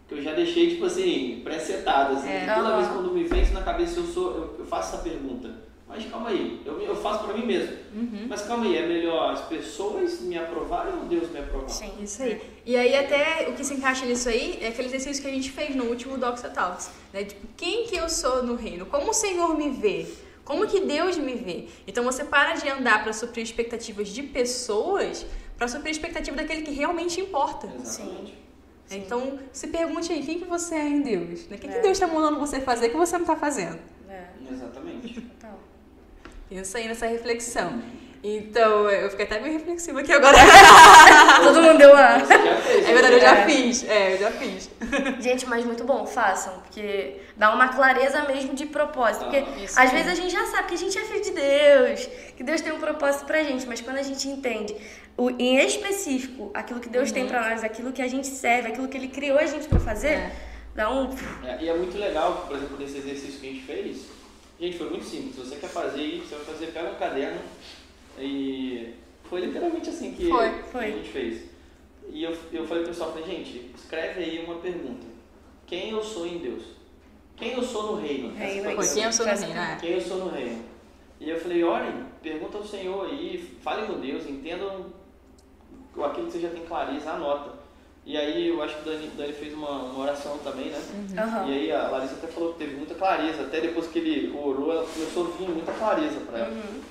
que 0.08 0.16
eu 0.16 0.22
já 0.22 0.34
deixei, 0.34 0.72
tipo 0.72 0.86
assim, 0.86 1.41
pré-setado. 1.43 2.16
Assim, 2.16 2.30
É. 2.30 2.54
Toda 2.54 2.76
vez 2.78 2.88
quando 2.89 3.12
me 3.12 3.24
vem 3.24 3.41
isso 3.41 3.54
na 3.54 3.62
cabeça, 3.62 3.99
eu, 3.99 4.06
sou, 4.06 4.36
eu, 4.36 4.56
eu 4.60 4.66
faço 4.66 4.95
essa 4.95 5.04
pergunta. 5.04 5.64
Mas 5.88 6.06
calma 6.06 6.30
aí, 6.30 6.60
eu, 6.66 6.82
eu 6.82 6.95
faço 6.95 7.24
para 7.24 7.36
mim 7.36 7.45
mesmo. 7.45 7.78
Uhum. 7.93 8.26
Mas 8.28 8.41
calma 8.41 8.66
aí, 8.66 8.78
é 8.78 8.88
melhor 8.88 9.32
as 9.32 9.41
pessoas 9.41 10.22
me 10.22 10.36
aprovarem 10.36 10.93
ou 10.93 11.06
Deus 11.06 11.30
me 11.30 11.38
aprovar? 11.38 11.70
Sim. 11.70 11.91
Isso 12.01 12.24
aí. 12.24 12.41
E 12.66 12.76
aí 12.76 12.95
até 12.95 13.47
o 13.49 13.54
que 13.54 13.64
se 13.64 13.76
encaixa 13.76 14.04
nisso 14.06 14.28
aí 14.28 14.58
é 14.60 14.70
aquele 14.70 14.88
exercício 14.88 15.22
que 15.22 15.30
a 15.30 15.32
gente 15.32 15.51
fez 15.51 15.76
no 15.76 15.84
último 15.86 16.18
Doxa 16.18 16.49
Talks. 16.49 16.89
Né? 17.14 17.26
Tipo, 17.26 17.45
quem 17.56 17.86
que 17.86 17.95
eu 17.95 18.10
sou 18.10 18.41
no 18.41 18.56
reino? 18.56 18.88
Como 18.88 19.12
o 19.12 19.14
Senhor 19.14 19.56
me 19.56 19.70
vê? 19.70 20.08
Como 20.43 20.66
que 20.68 20.80
Deus 20.80 21.16
me 21.18 21.36
vê? 21.36 21.68
Então 21.88 22.04
você 22.04 22.24
para 22.24 22.54
de 22.56 22.68
andar 22.68 23.04
para 23.04 23.14
suprir 23.14 23.43
expectativas 23.43 24.10
de 24.10 24.24
pessoas 24.24 25.26
para 25.58 25.68
suprir 25.68 25.89
a 25.89 25.91
expectativa 25.91 26.36
daquele 26.38 26.62
que 26.62 26.72
realmente 26.72 27.20
importa. 27.22 27.68
Exatamente. 27.82 28.38
Sim. 28.86 28.97
Então 28.97 29.39
se 29.51 29.68
pergunte 29.68 30.12
aí, 30.12 30.24
quem 30.24 30.39
que 30.39 30.45
você 30.45 30.76
é 30.76 30.88
em 30.88 31.01
Deus? 31.01 31.47
Né? 31.47 31.56
O 31.56 31.60
que, 31.60 31.68
que 31.68 31.74
É. 31.78 31.80
Deus 31.82 31.93
está 31.97 32.06
mandando 32.08 32.39
você 32.39 32.60
fazer 32.60 32.89
que 32.89 32.97
você 32.97 33.14
não 33.14 33.22
está 33.24 33.36
fazendo? 33.36 33.80
É, 34.10 34.24
Exatamente. 34.51 35.22
total. 35.22 35.60
Pensa 36.49 36.78
aí 36.78 36.88
nessa 36.88 37.08
reflexão. 37.08 37.82
Então, 38.26 38.89
eu 38.89 39.10
fiquei 39.10 39.26
até 39.26 39.38
meio 39.41 39.54
reflexiva 39.56 39.99
aqui 39.99 40.14
agora. 40.14 40.38
Todo 41.43 41.62
mundo 41.62 41.78
deu 41.78 41.91
uma. 41.91 42.20
Fez. 42.22 42.88
É 42.88 42.93
verdade, 42.93 43.14
eu 43.16 43.20
já 43.20 43.36
É. 43.39 43.45
fiz. 43.45 43.84
É, 43.84 44.14
eu 44.14 44.18
já 44.18 44.32
fiz. 44.32 44.70
Gente, 45.20 45.45
mas 45.45 45.66
muito 45.66 45.84
bom, 45.84 46.06
façam, 46.06 46.54
porque 46.60 47.18
dá 47.36 47.54
uma 47.54 47.68
clareza 47.68 48.24
mesmo 48.24 48.54
de 48.54 48.66
propósito. 48.66 49.26
Porque 49.26 49.38
Ah, 49.39 49.64
às 49.66 49.78
aí. 49.78 49.89
vezes 49.89 50.08
a 50.12 50.16
gente 50.16 50.32
já 50.32 50.45
sabe 50.45 50.70
que 50.70 50.76
a 50.76 50.78
gente 50.78 50.97
é 50.97 51.01
filho 51.01 51.22
de 51.22 51.32
Deus, 51.32 52.10
que 52.38 52.43
Deus 52.43 52.62
tem 52.62 52.72
um 52.72 52.80
propósito 52.80 53.26
pra 53.26 53.43
gente, 53.43 53.68
mas 53.68 53.82
quando 53.82 53.97
a 53.97 54.04
gente 54.04 54.26
entende 54.30 54.74
o, 55.18 55.30
em 55.32 55.57
específico 55.57 56.49
aquilo 56.53 56.80
que 56.80 56.89
Deus 56.89 57.11
tem 57.11 57.28
pra 57.28 57.49
nós, 57.49 57.64
aquilo 57.64 57.91
que 57.91 58.01
a 58.01 58.07
gente 58.07 58.28
serve, 58.28 58.70
aquilo 58.70 58.88
que 58.88 58.97
Ele 58.97 59.07
criou 59.09 59.38
a 59.38 59.45
gente 59.45 59.68
pra 59.68 59.80
fazer, 59.80 60.07
É. 60.14 60.36
dá 60.76 60.89
um. 60.91 61.09
É, 61.45 61.64
e 61.64 61.70
é 61.70 61.74
muito 61.78 61.97
legal, 61.97 62.45
por 62.47 62.55
exemplo, 62.57 62.78
nesse 62.78 62.97
exercício 62.97 63.39
que 63.39 63.47
a 63.47 63.51
gente 63.51 63.64
fez, 63.66 64.05
gente, 64.59 64.78
foi 64.78 64.89
muito 64.89 65.05
simples. 65.05 65.36
Se 65.36 65.41
você 65.41 65.55
quer 65.57 65.70
fazer 65.70 66.01
isso, 66.01 66.28
você 66.28 66.36
vai 66.36 66.45
fazer, 66.45 66.68
pega 66.68 66.89
um 66.91 66.95
caderno 66.95 67.39
e 68.20 68.93
foi 69.30 69.41
literalmente 69.41 69.89
assim 69.89 70.14
que, 70.14 70.30
Foi, 70.30 70.49
que 70.49 70.70
foi. 70.70 70.86
a 70.86 70.89
gente 70.91 71.09
fez. 71.09 71.41
E 72.11 72.24
eu, 72.24 72.36
eu 72.51 72.68
falei 72.68 72.84
pro 72.84 72.91
pessoal, 72.91 73.11
falei, 73.14 73.26
gente, 73.26 73.72
escreve 73.76 74.24
aí 74.24 74.43
uma 74.45 74.55
pergunta. 74.55 75.05
Quem 75.66 75.91
eu 75.91 76.03
sou 76.03 76.28
em 76.28 76.38
Deus? 76.39 76.64
Quem 77.38 77.53
eu 77.53 77.64
sou 77.64 77.95
no 77.95 78.01
reino? 78.01 78.32
Foi 78.36 78.88
quem 78.93 79.03
eu 79.03 79.11
sou 79.11 79.26
no 79.26 79.32
reino, 79.34 79.53
né? 79.53 79.78
Quem 79.82 79.91
eu 79.91 80.01
sou 80.01 80.18
no 80.18 80.30
reino? 80.30 80.64
E 81.20 81.30
eu 81.30 81.39
falei, 81.39 81.64
orem, 81.64 82.03
pergunta 82.22 82.57
ao 82.57 82.66
Senhor 82.66 83.05
aí, 83.07 83.57
falem 83.64 83.86
com 83.88 83.99
Deus, 83.99 84.28
entendam 84.28 84.88
aquilo 86.02 86.28
que 86.28 86.34
você 86.34 86.39
já 86.39 86.50
tem 86.50 86.66
clareza, 86.66 87.12
anota. 87.12 87.64
E 88.06 88.18
aí 88.18 88.50
eu 88.50 88.62
acho 88.62 88.76
que 88.76 88.82
o 88.82 88.91
Dani, 88.91 89.08
Dani 89.16 89.34
fez 89.34 89.54
uma, 89.54 89.84
uma 89.84 90.00
oração 90.00 90.38
também, 90.39 90.66
né? 90.66 90.82
Aham. 91.18 91.48
E 91.48 91.54
aí 91.54 91.72
a 91.72 91.89
Larissa 91.89 92.16
até 92.16 92.28
falou 92.28 92.54
que 92.54 92.60
teve 92.60 92.76
muita 92.76 92.96
clareza, 92.96 93.44
até 93.44 93.62
depois 93.62 93.88
que 93.88 94.00
ele 94.00 94.38
orou, 94.38 94.72
ela 94.72 94.86
começou 94.86 95.28
a 95.28 95.38
vir 95.38 95.50
muita 95.50 95.72
clareza 95.72 96.20
para 96.22 96.39
ela. 96.39 96.52
Uhum. 96.52 96.82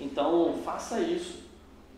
Então 0.00 0.58
faça 0.64 1.00
isso. 1.00 1.44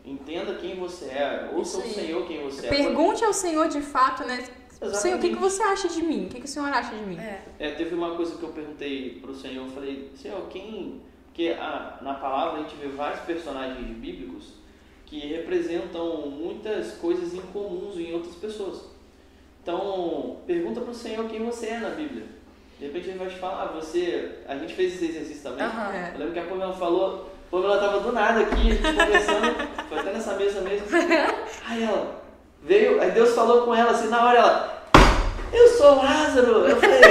Entenda 0.04 0.54
quem 0.54 0.76
você 0.76 1.06
é, 1.06 1.50
ouça 1.52 1.78
o. 1.78 1.82
Senhor 1.82 2.26
quem 2.26 2.42
você 2.42 2.66
é. 2.66 2.68
Pergunte 2.68 3.24
ao 3.24 3.32
Senhor 3.32 3.68
de 3.68 3.80
fato, 3.80 4.24
né? 4.24 4.44
Exatamente. 4.70 4.98
Senhor, 4.98 5.18
o 5.18 5.20
que, 5.20 5.28
que 5.30 5.36
você 5.36 5.62
acha 5.62 5.88
de 5.88 6.02
mim? 6.02 6.26
O 6.26 6.28
que, 6.28 6.40
que 6.40 6.46
o 6.46 6.48
Senhor 6.48 6.68
acha 6.68 6.94
de 6.94 7.02
mim? 7.02 7.18
É. 7.18 7.42
É, 7.58 7.70
teve 7.70 7.94
uma 7.94 8.14
coisa 8.14 8.36
que 8.36 8.42
eu 8.42 8.50
perguntei 8.50 9.18
pro 9.20 9.34
Senhor, 9.34 9.66
eu 9.66 9.72
falei, 9.72 10.12
Senhor, 10.16 10.46
quem. 10.48 11.00
Porque 11.26 11.56
a, 11.58 11.98
na 12.02 12.14
palavra 12.14 12.60
a 12.60 12.62
gente 12.62 12.76
vê 12.76 12.88
vários 12.88 13.20
personagens 13.20 13.86
bíblicos 13.96 14.54
que 15.06 15.20
representam 15.20 16.28
muitas 16.28 16.92
coisas 16.94 17.32
incomuns 17.32 17.96
em 17.96 18.12
outras 18.12 18.34
pessoas. 18.34 18.82
Então, 19.62 20.38
pergunta 20.46 20.80
pro 20.80 20.92
Senhor 20.92 21.26
quem 21.28 21.44
você 21.44 21.66
é 21.66 21.78
na 21.78 21.90
Bíblia. 21.90 22.24
De 22.78 22.86
repente 22.86 23.08
ele 23.08 23.18
vai 23.18 23.28
te 23.28 23.36
falar, 23.36 23.62
ah, 23.62 23.72
você. 23.80 24.32
A 24.46 24.56
gente 24.56 24.74
fez 24.74 24.94
esse 24.94 25.06
exercício 25.06 25.42
também. 25.44 25.64
Aham. 25.64 25.92
É. 25.94 26.12
Eu 26.14 26.18
lembro 26.18 26.34
que 26.34 26.40
a 26.40 26.44
Pamela 26.44 26.74
falou, 26.74 27.30
a 27.46 27.50
Pamela 27.50 27.78
tava 27.78 28.00
do 28.00 28.12
nada 28.12 28.40
aqui, 28.40 28.76
conversando, 28.76 29.56
foi 29.88 29.98
até 29.98 30.12
nessa 30.12 30.34
mesa 30.34 30.60
mesmo. 30.60 30.86
Aí 31.66 31.82
ela 31.82 32.22
veio, 32.62 33.00
aí 33.00 33.12
Deus 33.12 33.34
falou 33.34 33.62
com 33.62 33.74
ela 33.74 33.92
assim, 33.92 34.08
na 34.08 34.24
hora 34.24 34.38
ela, 34.38 34.82
eu 35.52 35.68
sou 35.68 35.96
Lázaro. 35.96 36.68
Eu 36.68 36.76
falei, 36.76 37.00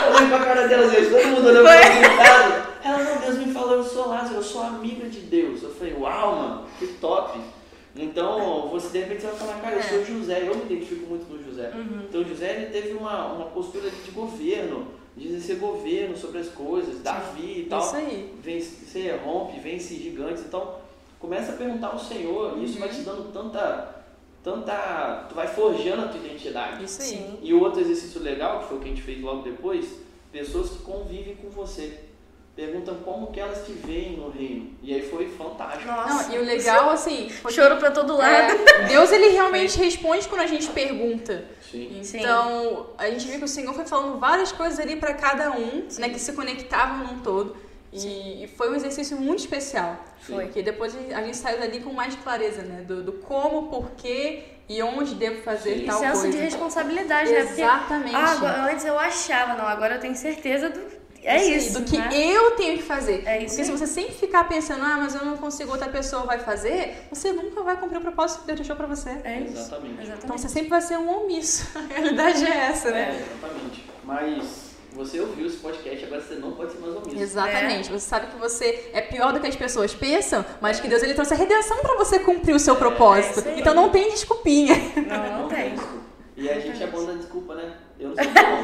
eu 0.00 0.14
olhei 0.14 0.28
pra 0.28 0.38
cara 0.38 0.68
dela, 0.68 0.88
gente, 0.88 1.10
todo 1.10 1.26
mundo 1.26 1.48
olhou 1.48 1.64
pra 1.64 1.78
mim 1.78 2.00
gritado. 2.00 2.72
Ela, 2.84 2.98
não, 2.98 3.16
Deus 3.18 3.38
Lázaro, 4.08 4.36
eu 4.36 4.42
sou 4.42 4.62
amiga 4.62 5.08
de 5.08 5.20
Deus. 5.20 5.62
Eu 5.62 5.70
falei, 5.74 5.94
uau, 5.94 6.36
mano, 6.36 6.66
que 6.78 6.86
top. 6.94 7.38
Então, 7.94 8.68
você 8.68 8.88
de 8.88 8.98
repente 9.00 9.20
você 9.20 9.26
vai 9.28 9.36
falar, 9.36 9.60
cara, 9.60 9.76
eu 9.76 9.82
sou 9.82 10.04
José, 10.04 10.48
eu 10.48 10.56
me 10.56 10.64
identifico 10.64 11.06
muito 11.06 11.26
com 11.26 11.42
José. 11.42 11.70
Então, 12.08 12.24
José 12.24 12.56
ele 12.56 12.66
teve 12.66 12.94
uma, 12.94 13.32
uma 13.32 13.46
postura 13.46 13.90
de 13.90 14.10
governo, 14.12 14.86
de 15.16 15.28
exercer 15.28 15.56
governo 15.56 16.16
sobre 16.16 16.38
as 16.38 16.48
coisas, 16.48 17.02
Davi 17.02 17.60
e 17.60 17.66
tal. 17.68 17.80
Isso 17.80 17.96
aí. 17.96 18.34
Vence, 18.42 18.86
você 18.86 19.14
rompe, 19.22 19.60
vence 19.60 19.94
gigantes. 19.96 20.42
Então, 20.46 20.76
começa 21.20 21.52
a 21.52 21.56
perguntar 21.56 21.88
ao 21.88 21.98
Senhor, 21.98 22.56
e 22.58 22.64
isso 22.64 22.78
vai 22.78 22.88
te 22.88 23.02
dando 23.02 23.30
tanta, 23.30 24.04
tanta. 24.42 25.26
Tu 25.28 25.34
vai 25.34 25.48
forjando 25.48 26.02
a 26.02 26.08
tua 26.08 26.18
identidade. 26.18 26.84
Isso 26.84 27.02
aí. 27.02 27.38
E 27.42 27.52
o 27.52 27.60
outro 27.60 27.80
exercício 27.80 28.22
legal, 28.22 28.60
que 28.60 28.68
foi 28.68 28.78
o 28.78 28.80
que 28.80 28.86
a 28.86 28.88
gente 28.88 29.02
fez 29.02 29.20
logo 29.20 29.42
depois, 29.42 29.98
pessoas 30.32 30.70
que 30.70 30.78
convivem 30.78 31.36
com 31.36 31.50
você. 31.50 32.04
Perguntam 32.54 32.96
como 32.96 33.28
que 33.32 33.40
elas 33.40 33.64
te 33.64 33.72
veem 33.72 34.16
no 34.18 34.28
reino. 34.30 34.76
E 34.82 34.92
aí 34.94 35.08
foi 35.08 35.26
fantástico. 35.30 35.86
Nossa. 35.90 36.28
Não, 36.28 36.34
e 36.34 36.38
o 36.38 36.44
legal, 36.44 36.90
assim, 36.90 37.30
porque, 37.40 37.54
Choro 37.56 37.76
pra 37.78 37.90
todo 37.90 38.14
lado. 38.14 38.52
é, 38.52 38.84
Deus 38.88 39.10
ele 39.10 39.28
realmente 39.28 39.78
responde 39.78 40.28
quando 40.28 40.42
a 40.42 40.46
gente 40.46 40.68
pergunta. 40.68 41.46
Sim. 41.70 42.00
Sim. 42.02 42.18
Então, 42.18 42.88
a 42.98 43.08
gente 43.08 43.26
viu 43.26 43.38
que 43.38 43.44
o 43.44 43.48
Senhor 43.48 43.72
foi 43.72 43.86
falando 43.86 44.18
várias 44.18 44.52
coisas 44.52 44.78
ali 44.78 44.96
pra 44.96 45.14
cada 45.14 45.50
um, 45.52 45.86
né, 45.98 46.10
que 46.10 46.18
se 46.18 46.32
conectavam 46.34 46.98
num 47.06 47.18
todo. 47.20 47.56
E, 47.90 48.44
e 48.44 48.48
foi 48.48 48.70
um 48.70 48.74
exercício 48.74 49.16
muito 49.18 49.38
especial. 49.40 49.96
Foi. 50.20 50.44
Porque 50.44 50.62
depois 50.62 50.94
a 51.14 51.22
gente- 51.22 51.36
saiu 51.36 51.58
dali 51.58 51.80
com 51.80 51.92
mais 51.92 52.14
clareza, 52.16 52.62
né? 52.62 52.82
Do, 52.82 53.02
do 53.02 53.12
como, 53.14 53.68
porquê 53.68 54.44
e 54.68 54.82
onde 54.82 55.14
devo 55.14 55.42
fazer 55.42 55.74
Sim. 55.74 55.82
E 55.82 55.86
tal 55.86 55.98
senso 56.00 56.20
coisa. 56.22 56.36
de 56.38 56.42
responsabilidade, 56.44 57.30
né? 57.30 57.44
Porque 57.44 57.60
Exatamente. 57.60 58.14
ah, 58.14 58.30
agora- 58.32 58.72
antes 58.72 58.84
eu 58.84 58.98
achava, 58.98 59.54
não, 59.54 59.66
agora 59.66 59.94
eu 59.96 60.00
tenho 60.00 60.14
certeza 60.14 60.68
do. 60.70 61.01
É 61.22 61.36
aí, 61.36 61.56
isso. 61.56 61.78
do 61.78 61.84
que 61.84 61.96
né? 61.96 62.10
eu 62.12 62.52
tenho 62.52 62.76
que 62.76 62.82
fazer. 62.82 63.22
É 63.24 63.38
isso 63.38 63.54
Porque 63.54 63.64
se 63.64 63.70
você 63.70 63.86
sempre 63.86 64.14
ficar 64.14 64.44
pensando, 64.48 64.82
ah, 64.82 64.96
mas 64.98 65.14
eu 65.14 65.24
não 65.24 65.36
consigo, 65.36 65.70
outra 65.70 65.88
pessoa 65.88 66.24
vai 66.24 66.40
fazer, 66.40 67.06
você 67.10 67.32
nunca 67.32 67.62
vai 67.62 67.76
cumprir 67.76 67.98
o 67.98 68.00
propósito 68.00 68.40
que 68.40 68.46
Deus 68.46 68.58
deixou 68.58 68.74
pra 68.74 68.86
você. 68.86 69.10
É 69.22 69.40
isso. 69.40 69.58
Exatamente. 69.58 70.12
Então 70.24 70.36
você 70.36 70.48
sempre 70.48 70.68
vai 70.68 70.80
ser 70.80 70.98
um 70.98 71.22
omisso. 71.22 71.68
A 71.78 71.94
realidade 71.94 72.44
é 72.44 72.56
essa, 72.56 72.90
né? 72.90 73.24
Exatamente. 73.38 73.84
Mas 74.04 74.72
você 74.94 75.20
ouviu 75.20 75.46
esse 75.46 75.56
podcast, 75.58 76.04
agora 76.04 76.20
você 76.20 76.34
não 76.34 76.52
pode 76.52 76.72
ser 76.72 76.78
mais 76.80 76.96
omisso. 76.96 77.16
Exatamente. 77.16 77.90
Você 77.90 78.06
sabe 78.06 78.26
que 78.26 78.36
você 78.36 78.90
é 78.92 79.00
pior 79.00 79.32
do 79.32 79.40
que 79.40 79.46
as 79.46 79.56
pessoas 79.56 79.94
pensam, 79.94 80.44
mas 80.60 80.80
que 80.80 80.88
Deus 80.88 81.02
ele 81.02 81.14
trouxe 81.14 81.34
a 81.34 81.36
redenção 81.36 81.78
pra 81.78 81.94
você 81.94 82.18
cumprir 82.18 82.54
o 82.54 82.58
seu 82.58 82.76
propósito. 82.76 83.38
isso 83.38 83.48
aí. 83.48 83.60
então 83.60 83.74
não 83.74 83.90
tem 83.90 84.10
desculpinha. 84.10 84.74
Não, 85.06 85.42
não 85.42 85.48
tem. 85.48 85.70
desculpa. 85.70 86.02
E 86.36 86.50
a 86.50 86.58
gente 86.58 86.82
é 86.82 86.86
bom 86.86 87.04
da 87.04 87.12
desculpa, 87.12 87.54
né? 87.54 87.74
Eu 87.98 88.08
não 88.10 88.16
sou 88.22 88.32
bom. 88.32 88.61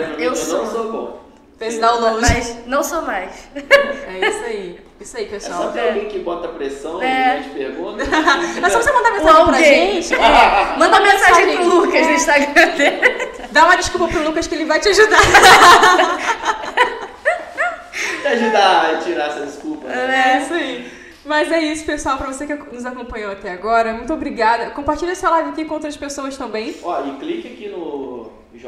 O 0.00 0.06
pra 0.06 0.16
mim, 0.16 0.22
Eu 0.22 0.30
eu, 0.30 0.36
sou. 0.36 0.64
não 0.64 0.70
sou 0.70 0.92
bom. 0.92 1.26
Fez 1.58 1.78
download. 1.78 2.20
Mas 2.20 2.66
não 2.66 2.82
sou 2.82 3.02
mais. 3.02 3.48
É 3.54 4.28
isso 4.28 4.44
aí. 4.44 4.80
Isso 5.00 5.16
aí, 5.16 5.24
É 5.24 5.28
pessoal. 5.28 5.62
só 5.62 5.68
ter 5.70 5.88
alguém 5.88 6.06
que 6.08 6.18
bota 6.20 6.48
pressão 6.48 7.02
É. 7.02 7.38
e 7.40 7.42
te 7.44 7.48
pergunta. 7.50 8.02
É 8.66 8.70
só 8.70 8.82
você 8.82 8.92
mandar 8.92 9.10
O 9.10 9.12
mensagem 9.14 9.44
pra 9.46 9.58
gente. 9.58 10.14
É, 10.14 10.76
manda 10.78 11.00
mensagem 11.00 11.46
mensagem. 11.46 11.56
pro 11.56 11.64
Lucas 11.80 12.06
no 12.06 12.12
Instagram 12.12 12.68
dele. 12.76 13.28
Dá 13.52 13.64
uma 13.64 13.76
desculpa 13.76 14.08
pro 14.08 14.22
Lucas 14.22 14.46
que 14.46 14.54
ele 14.54 14.64
vai 14.66 14.80
te 14.80 14.88
ajudar. 14.88 15.18
Te 18.22 18.26
ajudar 18.28 18.90
a 18.90 18.96
tirar 18.98 19.28
essa 19.28 19.40
desculpa. 19.46 19.86
né? 19.88 20.34
É 20.38 20.42
isso 20.42 20.54
aí. 20.54 20.90
Mas 21.24 21.50
é 21.50 21.58
isso, 21.60 21.84
pessoal. 21.84 22.16
Pra 22.18 22.26
você 22.28 22.46
que 22.46 22.54
nos 22.54 22.84
acompanhou 22.86 23.32
até 23.32 23.50
agora, 23.50 23.92
muito 23.92 24.12
obrigada. 24.12 24.70
Compartilha 24.70 25.12
essa 25.12 25.28
live 25.30 25.50
aqui 25.50 25.64
com 25.64 25.74
outras 25.74 25.96
pessoas 25.96 26.36
também. 26.36 26.74
Ó, 26.82 27.04
e 27.04 27.10
clique 27.18 27.48
aqui 27.48 27.68
no 27.68 28.05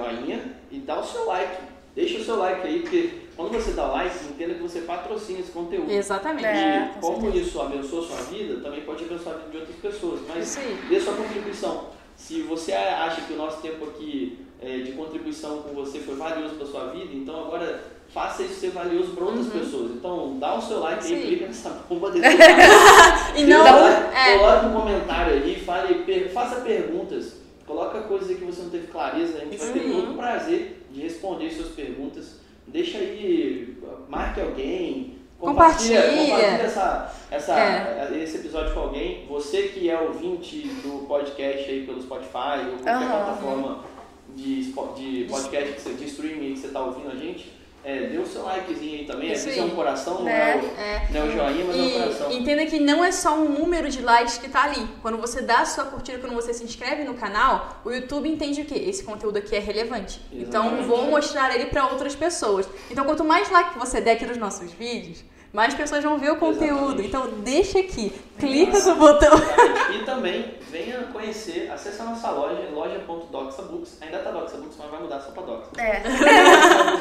joinha 0.04 0.40
e 0.70 0.78
dá 0.78 0.98
o 1.00 1.04
seu 1.04 1.26
like. 1.26 1.62
Deixa 1.94 2.18
o 2.18 2.24
seu 2.24 2.36
like 2.36 2.66
aí, 2.66 2.80
porque 2.80 3.10
quando 3.36 3.52
você 3.52 3.72
dá 3.72 3.86
like, 3.88 4.14
entenda 4.26 4.54
que 4.54 4.62
você 4.62 4.80
patrocina 4.82 5.40
esse 5.40 5.50
conteúdo. 5.50 5.90
Exatamente. 5.90 6.46
É. 6.46 6.92
E 6.96 7.00
com 7.00 7.14
como 7.14 7.30
isso 7.36 7.60
abençoa 7.60 8.04
a 8.04 8.06
sua 8.08 8.16
vida, 8.32 8.60
também 8.60 8.82
pode 8.82 9.04
abençoar 9.04 9.34
a 9.34 9.38
vida 9.38 9.50
de 9.50 9.56
outras 9.58 9.76
pessoas. 9.76 10.20
Mas 10.28 10.58
dê 10.88 11.00
sua 11.00 11.14
contribuição. 11.14 11.86
Se 12.16 12.42
você 12.42 12.72
acha 12.72 13.22
que 13.22 13.32
o 13.32 13.36
nosso 13.36 13.60
tempo 13.62 13.84
aqui 13.86 14.38
é, 14.60 14.78
de 14.78 14.92
contribuição 14.92 15.62
com 15.62 15.74
você 15.74 15.98
foi 16.00 16.14
valioso 16.16 16.54
para 16.56 16.66
sua 16.66 16.86
vida, 16.88 17.10
então 17.12 17.46
agora 17.46 17.80
faça 18.12 18.42
isso 18.42 18.60
ser 18.60 18.70
valioso 18.70 19.12
para 19.12 19.24
outras 19.24 19.46
pessoas. 19.48 19.90
Então 19.92 20.36
dá 20.38 20.54
o 20.56 20.62
seu 20.62 20.80
like 20.80 21.00
Uhum. 21.04 21.06
Isso 21.06 21.14
aí, 21.14 21.26
clica 21.26 21.46
nessa 21.46 21.70
bomba 21.88 22.10
desse 22.10 22.26
E 23.36 23.44
não. 23.44 23.66
É, 23.88 24.38
Coloque 24.38 24.66
um 24.66 24.72
comentário 24.72 25.34
aí, 25.34 25.60
fale, 25.64 25.94
per- 26.04 26.30
faça 26.32 26.60
perguntas. 26.60 27.37
Coloca 27.68 28.00
coisas 28.00 28.30
aí 28.30 28.36
que 28.36 28.44
você 28.44 28.62
não 28.62 28.70
teve 28.70 28.86
clareza, 28.88 29.36
a 29.36 29.44
gente 29.44 29.56
vai 29.58 29.72
ter 29.72 29.80
Sim. 29.82 29.92
todo 29.92 30.10
o 30.12 30.16
prazer 30.16 30.82
de 30.90 31.00
responder 31.02 31.50
suas 31.50 31.68
perguntas. 31.68 32.40
Deixa 32.66 32.98
aí, 32.98 33.76
marque 34.08 34.40
alguém, 34.40 35.18
Compartilha. 35.38 36.02
compartilha 36.02 36.34
essa, 36.62 37.14
essa, 37.30 37.60
É. 37.60 38.18
esse 38.22 38.38
episódio 38.38 38.72
com 38.74 38.80
alguém. 38.80 39.26
Você 39.28 39.68
que 39.68 39.88
é 39.88 40.00
ouvinte 40.00 40.66
do 40.82 41.06
podcast 41.06 41.70
aí 41.70 41.84
pelo 41.86 42.00
Spotify 42.02 42.66
ou 42.70 42.76
qualquer 42.78 42.90
Aham. 42.94 43.08
plataforma, 43.24 43.84
de, 44.34 44.72
de 44.72 45.24
podcast, 45.28 45.90
de 45.92 46.04
streaming 46.06 46.54
que 46.54 46.58
você 46.60 46.68
tá 46.68 46.82
ouvindo 46.84 47.10
a 47.10 47.14
gente, 47.16 47.52
é, 47.90 48.06
dê 48.08 48.18
o 48.18 48.26
seu 48.26 48.42
likezinho 48.42 48.98
aí 49.00 49.04
também. 49.06 49.32
Isso 49.32 49.48
é 49.48 49.62
um 49.62 49.70
coração, 49.70 50.22
Né? 50.22 50.30
não, 50.30 50.38
é 50.40 50.56
o, 50.56 50.80
É. 50.80 51.08
não 51.10 51.20
é 51.20 51.24
o 51.24 51.32
joinha, 51.32 51.64
mas 51.64 51.76
é 51.76 51.80
um 51.82 51.90
coração. 51.90 52.30
E 52.32 52.36
entenda 52.38 52.66
que 52.66 52.78
não 52.78 53.02
é 53.02 53.10
só 53.10 53.34
um 53.38 53.48
número 53.48 53.88
de 53.88 54.02
likes 54.02 54.36
que 54.36 54.48
tá 54.48 54.64
ali. 54.64 54.86
Quando 55.00 55.16
você 55.16 55.40
dá 55.40 55.60
a 55.60 55.64
sua 55.64 55.84
curtida, 55.86 56.18
quando 56.18 56.34
você 56.34 56.52
se 56.52 56.62
inscreve 56.62 57.02
no 57.04 57.14
canal, 57.14 57.80
o 57.84 57.90
YouTube 57.90 58.28
entende 58.28 58.60
o 58.60 58.64
quê? 58.66 58.74
Esse 58.74 59.02
conteúdo 59.04 59.38
aqui 59.38 59.56
é 59.56 59.58
relevante. 59.58 60.20
Então 60.30 60.62
Exatamente. 60.66 60.86
vou 60.88 61.02
mostrar 61.06 61.54
ele 61.54 61.66
para 61.66 61.86
outras 61.86 62.14
pessoas. 62.14 62.68
Então 62.90 63.04
quanto 63.06 63.24
mais 63.24 63.50
like 63.50 63.78
você 63.78 64.00
der 64.00 64.12
aqui 64.12 64.26
nos 64.26 64.36
nossos 64.36 64.70
vídeos, 64.72 65.24
mais 65.52 65.74
pessoas 65.74 66.04
vão 66.04 66.18
ver 66.18 66.30
o 66.32 66.36
conteúdo. 66.36 67.00
Exatamente. 67.02 67.06
Então 67.08 67.28
deixa 67.42 67.78
aqui, 67.80 68.12
clica 68.38 68.78
no 68.80 68.94
botão. 68.96 69.30
E 69.94 70.04
também 70.04 70.54
venha 70.70 70.98
conhecer, 71.12 71.70
acesse 71.72 72.00
a 72.02 72.04
nossa 72.04 72.30
loja, 72.30 72.68
loja.doxabooks. 72.72 73.98
Ainda 74.02 74.18
tá 74.18 74.30
Doxabooks, 74.30 74.76
mas 74.78 74.90
vai 74.90 75.00
mudar 75.00 75.20
só 75.20 75.30
pra 75.32 75.42
Doxa. 75.42 75.70
É. 75.78 76.02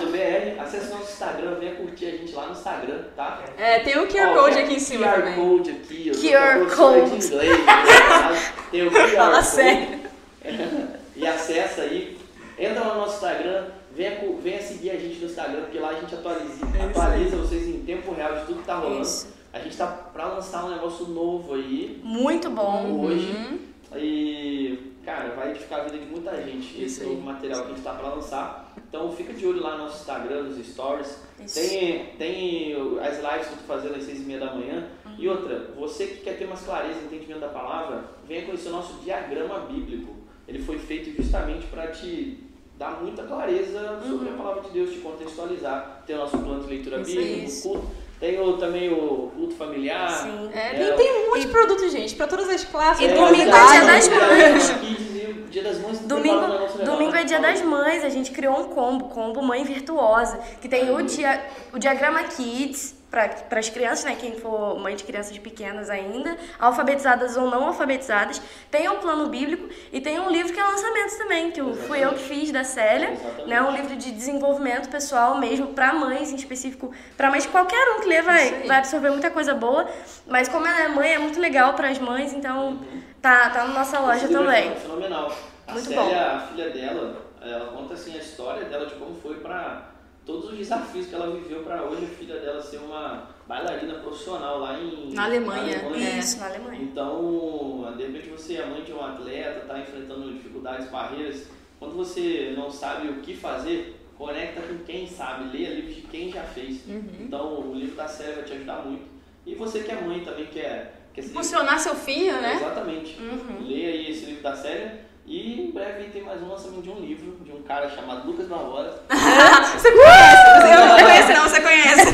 BR, 0.08 0.62
acesse 0.62 0.90
nosso 0.92 1.12
Instagram, 1.12 1.56
venha 1.60 1.76
curtir 1.76 2.06
a 2.06 2.12
gente 2.12 2.34
lá 2.34 2.46
no 2.48 2.52
Instagram, 2.54 3.04
tá? 3.16 3.40
É, 3.58 3.80
tem 3.80 3.98
o 4.00 4.08
QR 4.08 4.30
Ó, 4.38 4.44
Code 4.44 4.60
aqui 4.60 4.74
em 4.76 4.80
cima 4.80 5.08
QR 5.08 5.14
também. 5.22 5.36
Code 5.36 5.72
aqui, 5.72 6.08
eu 6.08 6.14
QR 6.16 6.66
de 6.70 6.76
Code. 6.76 7.00
inglês, 7.26 7.32
né? 7.32 8.54
tem 8.72 8.88
o 8.88 8.92
QR 8.92 9.10
Fala 9.16 9.34
Code. 9.36 9.46
sério. 9.48 10.00
E 11.20 11.26
acessa 11.26 11.82
aí, 11.82 12.16
entra 12.60 12.80
lá 12.80 12.94
no 12.94 13.02
nosso 13.02 13.16
Instagram, 13.16 13.66
venha, 13.98 14.20
venha 14.42 14.62
seguir 14.62 14.92
a 14.92 14.96
gente 14.96 15.20
no 15.20 15.26
Instagram, 15.26 15.62
porque 15.62 15.80
lá 15.80 15.90
a 15.90 16.00
gente 16.00 16.14
atualiza, 16.14 16.66
É 16.78 16.84
atualiza 16.84 17.36
vocês 17.38 17.68
em 17.68 17.80
tempo 17.80 18.14
real 18.14 18.36
de 18.38 18.46
tudo 18.46 18.60
que 18.60 18.66
tá 18.66 18.76
rolando. 18.76 19.02
Isso. 19.02 19.36
A 19.52 19.60
gente 19.60 19.76
tá 19.76 19.88
pra 19.88 20.28
lançar 20.28 20.66
um 20.66 20.70
negócio 20.70 21.08
novo 21.08 21.56
aí, 21.56 22.00
Muito 22.04 22.50
bom. 22.52 23.02
hoje. 23.02 23.32
Uhum. 23.32 23.58
E, 23.96 24.94
cara, 25.04 25.34
vai 25.36 25.50
edificar 25.52 25.80
a 25.80 25.84
vida 25.86 25.98
de 25.98 26.06
muita 26.06 26.36
gente 26.44 26.74
Isso 26.76 26.84
esse 26.84 27.04
aí. 27.04 27.10
novo 27.10 27.22
material 27.22 27.62
que 27.64 27.72
a 27.72 27.76
gente 27.76 27.84
tá 27.84 27.94
pra 27.94 28.10
lançar. 28.10 28.76
Então 28.88 29.12
fica 29.12 29.34
de 29.34 29.48
olho 29.48 29.62
lá 29.62 29.78
no 29.78 29.86
nosso 29.86 29.98
Instagram, 30.02 30.44
nos 30.44 30.66
stories. 30.68 31.20
Isso. 31.44 31.60
Tem, 31.60 32.06
tem 32.18 32.74
as 33.02 33.18
lives 33.18 33.48
que 33.48 33.54
eu 33.54 33.58
tô 33.58 33.64
fazendo 33.66 33.96
às 33.96 34.04
seis 34.04 34.20
e 34.20 34.24
meia 34.24 34.40
da 34.40 34.54
manhã. 34.54 34.88
Uhum. 35.06 35.16
E 35.18 35.28
outra, 35.28 35.74
você 35.76 36.06
que 36.08 36.18
quer 36.22 36.38
ter 36.38 36.46
mais 36.46 36.62
clareza 36.62 37.00
e 37.02 37.06
entendimento 37.06 37.40
da 37.40 37.50
palavra, 37.50 38.04
venha 38.28 38.44
conhecer 38.44 38.70
o 38.70 38.74
nosso 38.74 38.94
diagrama 39.04 39.60
bíblico. 39.62 40.14
Ele 40.48 40.60
foi 40.60 40.78
feito 40.78 41.16
justamente 41.20 41.66
para 41.68 41.88
te 41.88 42.44
dar 42.78 43.02
muita 43.02 43.24
clareza 43.24 44.00
sobre 44.08 44.30
a 44.30 44.34
palavra 44.34 44.62
de 44.64 44.70
Deus, 44.70 44.92
te 44.92 45.00
contextualizar. 45.00 46.04
Tem 46.06 46.16
o 46.16 46.20
nosso 46.20 46.38
plano 46.38 46.62
de 46.62 46.68
leitura 46.70 46.98
Uhum. 46.98 47.02
Isso, 47.04 47.12
bíblica, 47.16 47.46
isso. 47.46 47.70
o 47.70 47.72
culto. 47.74 47.88
Tem 48.20 48.40
o, 48.40 48.58
também 48.58 48.92
o 48.92 49.32
culto 49.36 49.56
familiar. 49.56 50.10
Sim. 50.10 50.50
É, 50.52 50.60
É, 50.60 50.74
tem, 50.74 50.96
tem 50.96 51.24
um 51.26 51.30
monte 51.30 51.42
de 51.42 51.48
produto, 51.50 51.90
gente, 51.90 52.16
pra 52.16 52.26
todas 52.26 52.50
as 52.50 52.64
classes. 52.64 53.06
E 53.06 53.10
pra 53.10 53.26
domingo 53.26 53.50
é 53.50 53.52
todas 53.52 53.72
as 53.72 53.78
dia 53.78 53.86
das 53.86 54.10
mães. 54.10 54.70
E 54.82 55.08
Dia 55.50 55.64
das 55.64 55.80
Mães. 55.80 56.00
Domingo, 56.00 56.46
domingo 56.84 57.12
é 57.12 57.20
né? 57.20 57.24
dia 57.24 57.40
das 57.40 57.62
mães, 57.62 58.04
a 58.04 58.10
gente 58.10 58.32
criou 58.32 58.60
um 58.60 58.66
combo, 58.66 59.06
combo 59.06 59.42
Mãe 59.42 59.64
Virtuosa, 59.64 60.40
que 60.62 60.68
tem 60.68 60.94
o, 60.94 61.02
dia, 61.02 61.42
o 61.74 61.80
diagrama 61.80 62.24
Kids 62.26 62.97
para 63.10 63.60
as 63.60 63.70
crianças, 63.70 64.04
né, 64.04 64.18
quem 64.20 64.36
for 64.36 64.78
mãe 64.80 64.94
de 64.96 65.04
crianças 65.06 65.38
pequenas 65.38 65.90
ainda, 65.90 66.36
alfabetizadas 66.60 67.38
ou 67.38 67.50
não 67.50 67.66
alfabetizadas, 67.68 68.42
tem 68.70 68.90
o 68.90 68.96
plano 68.98 69.28
bíblico 69.30 69.70
e 69.94 70.02
tem 70.02 70.20
um 70.20 70.30
livro 70.30 70.52
que 70.54 70.60
é 70.60 70.64
lançamento 70.64 71.18
também, 71.18 71.50
que 71.52 71.62
eu- 71.62 71.74
fui 71.74 72.04
eu 72.04 72.10
que 72.14 72.20
fiz 72.20 72.52
da 72.52 72.66
Célia, 72.66 73.12
Exatamente. 73.12 73.48
né, 73.50 73.62
um 73.62 73.72
livro 73.72 73.96
de 73.96 74.12
desenvolvimento 74.12 74.90
pessoal 74.90 75.38
mesmo 75.38 75.68
para 75.68 75.94
mães 75.94 76.32
em 76.32 76.36
específico, 76.36 76.92
para 77.16 77.32
mães 77.32 77.46
qualquer 77.46 77.96
um 77.96 78.02
que 78.02 78.08
lê 78.08 78.22
vai, 78.22 78.64
vai 78.68 78.78
absorver 78.78 79.10
muita 79.12 79.32
coisa 79.32 79.56
boa, 79.56 79.88
mas 80.28 80.50
como 80.50 80.68
ela 80.68 80.82
é 80.82 80.88
mãe 80.90 81.14
é 81.14 81.18
muito 81.20 81.40
legal 81.40 81.74
para 81.76 81.88
as 81.90 81.98
mães, 82.00 82.34
então 82.34 82.80
tá 83.22 83.50
tá 83.52 83.64
na 83.66 83.74
nossa 83.74 84.00
loja 84.00 84.18
Esse 84.26 84.28
livro 84.28 84.44
também. 84.44 84.70
é 84.72 84.76
fenomenal. 84.76 85.32
A 85.66 85.72
Muito 85.74 85.88
Célia, 85.88 86.22
a 86.28 86.40
filha 86.42 86.70
dela, 86.70 87.26
ela 87.42 87.66
conta 87.72 87.94
assim 87.94 88.16
a 88.16 88.20
história 88.20 88.66
dela 88.66 88.86
de 88.86 88.96
como 88.96 89.16
foi 89.22 89.36
para 89.36 89.82
todos 90.28 90.52
os 90.52 90.58
desafios 90.58 91.08
que 91.08 91.16
ela 91.16 91.32
viveu 91.32 91.64
para 91.64 91.84
hoje 91.84 92.04
a 92.04 92.10
filha 92.10 92.40
dela 92.40 92.62
ser 92.62 92.78
uma 92.80 93.30
bailarina 93.48 93.96
profissional 93.96 94.60
lá 94.60 94.78
em 94.78 95.14
Na 95.14 95.24
Alemanha, 95.24 95.78
é. 95.96 96.20
Isso, 96.20 96.40
na 96.40 96.48
Alemanha. 96.48 96.82
Então, 96.82 97.94
de 97.96 98.04
repente 98.04 98.30
você 98.30 98.58
é 98.58 98.66
mãe 98.66 98.84
de 98.84 98.92
um 98.92 99.04
atleta, 99.04 99.60
está 99.60 99.80
enfrentando 99.80 100.34
dificuldades, 100.34 100.90
barreiras. 100.90 101.48
Quando 101.80 101.96
você 101.96 102.54
não 102.58 102.70
sabe 102.70 103.08
o 103.08 103.22
que 103.22 103.38
fazer, 103.38 103.96
conecta 104.18 104.62
com 104.62 104.80
quem 104.80 105.08
sabe, 105.08 105.56
leia 105.56 105.74
livros 105.76 105.96
de 105.96 106.02
quem 106.02 106.30
já 106.30 106.44
fez. 106.44 106.86
Uhum. 106.86 107.04
Então, 107.22 107.72
o 107.72 107.74
livro 107.74 107.96
da 107.96 108.08
Célia 108.08 108.36
vai 108.36 108.44
te 108.44 108.54
ajudar 108.54 108.86
muito. 108.86 109.06
E 109.46 109.56
você 109.56 109.80
que 109.80 109.92
é 109.92 110.02
mãe 110.02 110.20
também 110.26 110.48
quer, 110.48 111.08
quer 111.14 111.22
se 111.22 111.30
Impulsionar 111.30 111.80
seu 111.80 111.96
filho, 111.96 112.34
né? 112.42 112.56
Exatamente. 112.56 113.18
Uhum. 113.22 113.66
Leia 113.66 113.90
aí 113.90 114.12
esse 114.12 114.26
livro 114.26 114.44
da 114.44 114.56
Célia. 114.56 115.07
E 115.28 115.60
em 115.60 115.72
breve 115.72 116.06
tem 116.06 116.24
mais 116.24 116.42
um 116.42 116.48
lançamento 116.48 116.84
de 116.84 116.90
um 116.90 117.02
livro 117.02 117.36
de 117.44 117.52
um 117.52 117.62
cara 117.62 117.90
chamado 117.90 118.26
Lucas 118.26 118.48
Barbosa. 118.48 119.02
Você 119.78 119.92
conhece? 119.92 120.74
Eu 120.74 120.86
não 120.88 120.98
conheço, 120.98 121.34
não, 121.34 121.50
você 121.50 121.62
conhece. 121.62 122.06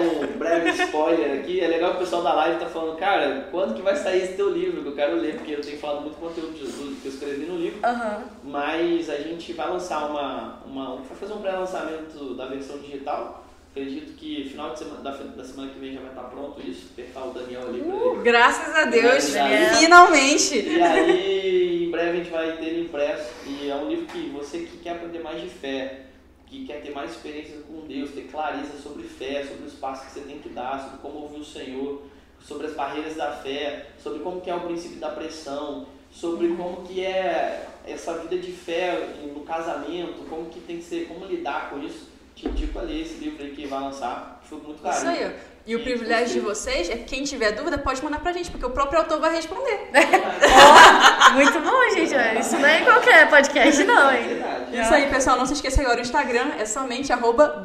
um, 0.00 0.24
um 0.24 0.38
breve 0.38 0.70
spoiler 0.70 1.38
aqui. 1.38 1.60
É 1.60 1.68
legal 1.68 1.90
que 1.90 1.96
o 1.98 2.00
pessoal 2.00 2.22
da 2.22 2.32
live 2.32 2.58
tá 2.58 2.64
falando, 2.64 2.96
cara, 2.96 3.48
quando 3.50 3.74
que 3.74 3.82
vai 3.82 3.94
sair 3.94 4.22
esse 4.22 4.32
teu 4.36 4.48
livro? 4.48 4.80
Que 4.80 4.88
eu 4.88 4.94
quero 4.94 5.16
ler, 5.16 5.36
porque 5.36 5.52
eu 5.52 5.60
tenho 5.60 5.78
falado 5.78 6.00
muito 6.00 6.18
conteúdo 6.18 6.54
de 6.54 6.60
Jesus 6.60 7.02
que 7.02 7.08
eu 7.08 7.12
escrevi 7.12 7.44
no 7.44 7.58
livro. 7.58 7.78
Aham. 7.84 8.24
Mas 8.42 9.10
a 9.10 9.16
gente 9.16 9.52
vai 9.52 9.68
lançar 9.68 10.10
uma. 10.10 10.60
uma 10.64 10.96
vai 10.96 11.16
fazer 11.20 11.34
um 11.34 11.42
pré-lançamento 11.42 12.34
da 12.36 12.46
versão 12.46 12.78
digital. 12.78 13.44
Acredito 13.70 14.14
que 14.14 14.48
final 14.48 14.72
de 14.72 14.80
semana, 14.80 15.00
da, 15.00 15.12
da 15.12 15.44
semana 15.44 15.70
que 15.70 15.78
vem 15.78 15.92
já 15.92 16.00
vai 16.00 16.10
estar 16.10 16.24
pronto 16.24 16.60
isso. 16.60 16.88
Apertar 16.92 17.24
o 17.24 17.32
Daniel 17.32 17.68
ali 17.68 17.80
pra 17.80 17.94
ele. 17.94 18.22
Graças 18.22 18.74
a 18.74 18.84
Deus, 18.86 19.32
finalmente. 19.78 20.58
E 20.58 20.82
aí, 20.82 21.84
em 21.84 21.90
breve 21.90 22.10
a 22.10 22.14
gente 22.14 22.30
vai 22.30 22.56
ter 22.56 22.64
ele 22.64 22.86
impresso. 22.86 23.30
E 23.46 23.70
é 23.70 23.76
um 23.76 23.88
livro 23.88 24.06
que 24.06 24.28
você 24.30 24.60
que 24.60 24.78
quer 24.78 24.90
aprender 24.90 25.20
mais 25.20 25.40
de 25.40 25.48
fé, 25.48 26.00
que 26.46 26.66
quer 26.66 26.82
ter 26.82 26.90
mais 26.90 27.12
experiências 27.12 27.64
com 27.64 27.86
Deus, 27.86 28.10
ter 28.10 28.22
clareza 28.22 28.76
sobre 28.82 29.04
fé, 29.04 29.44
sobre 29.44 29.66
os 29.66 29.74
passos 29.74 30.06
que 30.06 30.12
você 30.14 30.20
tem 30.26 30.40
que 30.40 30.48
dar, 30.48 30.80
sobre 30.82 30.98
como 30.98 31.20
ouvir 31.20 31.38
o 31.38 31.44
Senhor, 31.44 32.02
sobre 32.40 32.66
as 32.66 32.74
barreiras 32.74 33.14
da 33.14 33.30
fé, 33.36 33.86
sobre 34.02 34.18
como 34.18 34.40
que 34.40 34.50
é 34.50 34.54
o 34.54 34.60
princípio 34.62 34.98
da 34.98 35.10
pressão, 35.10 35.86
sobre 36.10 36.48
como 36.56 36.82
que 36.82 37.04
é 37.04 37.68
essa 37.86 38.18
vida 38.18 38.36
de 38.36 38.50
fé 38.50 39.14
no 39.32 39.42
casamento, 39.42 40.28
como 40.28 40.46
que 40.46 40.58
tem 40.58 40.78
que 40.78 40.84
ser, 40.84 41.06
como 41.06 41.24
lidar 41.24 41.70
com 41.70 41.78
isso. 41.78 42.09
Te 42.40 42.48
indico 42.48 42.78
a 42.78 42.82
ler 42.82 43.02
esse 43.02 43.14
livro 43.22 43.42
aí 43.44 43.50
que 43.50 43.66
vai 43.66 43.80
lançar. 43.80 44.40
Foi 44.48 44.58
muito 44.58 44.82
caro. 44.82 44.96
Isso 44.96 45.06
aí, 45.06 45.26
ó. 45.26 45.50
E 45.66 45.76
o 45.76 45.82
privilégio 45.82 46.32
de 46.32 46.40
gostei. 46.40 46.72
vocês 46.84 46.90
é 46.90 46.96
que 46.96 47.04
quem 47.04 47.22
tiver 47.22 47.52
dúvida 47.52 47.76
pode 47.76 48.02
mandar 48.02 48.18
pra 48.20 48.32
gente, 48.32 48.50
porque 48.50 48.64
o 48.64 48.70
próprio 48.70 49.00
autor 49.00 49.20
vai 49.20 49.34
responder. 49.34 49.90
Ó, 49.92 51.32
muito 51.34 51.60
bom, 51.60 51.90
gente. 51.94 52.40
Isso 52.40 52.58
não 52.58 52.66
é 52.66 52.80
qualquer 52.80 53.28
podcast, 53.28 53.84
não, 53.84 54.10
É 54.10 54.20
hein? 54.20 54.28
verdade. 54.28 54.80
Isso 54.80 54.94
aí, 54.94 55.10
pessoal. 55.10 55.36
Não 55.36 55.44
se 55.44 55.52
esqueça 55.52 55.82
agora, 55.82 55.98
o 55.98 56.00
Instagram 56.00 56.52
é 56.58 56.64
somente 56.64 57.12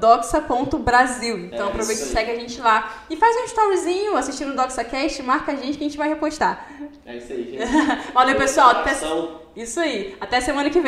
doxa.brasil. 0.02 1.38
Então 1.46 1.68
É, 1.68 1.70
aproveita 1.70 2.02
e 2.02 2.06
segue 2.06 2.32
a 2.32 2.36
gente 2.36 2.60
lá. 2.60 3.06
E 3.10 3.16
faz 3.16 3.36
um 3.38 3.46
storyzinho 3.46 4.18
assistindo 4.18 4.52
o 4.52 4.56
DoxaCast, 4.56 5.24
marca 5.24 5.54
a 5.54 5.56
gente 5.56 5.78
que 5.78 5.86
a 5.86 5.88
gente 5.88 5.98
vai 5.98 6.10
repostar. 6.10 6.68
É 7.06 7.16
isso 7.16 7.32
aí, 7.32 7.58
gente. 7.58 7.66
Valeu, 8.14 8.36
pessoal. 8.36 8.72
Até... 8.72 8.94
Isso 9.56 9.80
aí. 9.80 10.18
Até 10.20 10.42
semana 10.42 10.70
que 10.70 10.82
vem. 10.82 10.84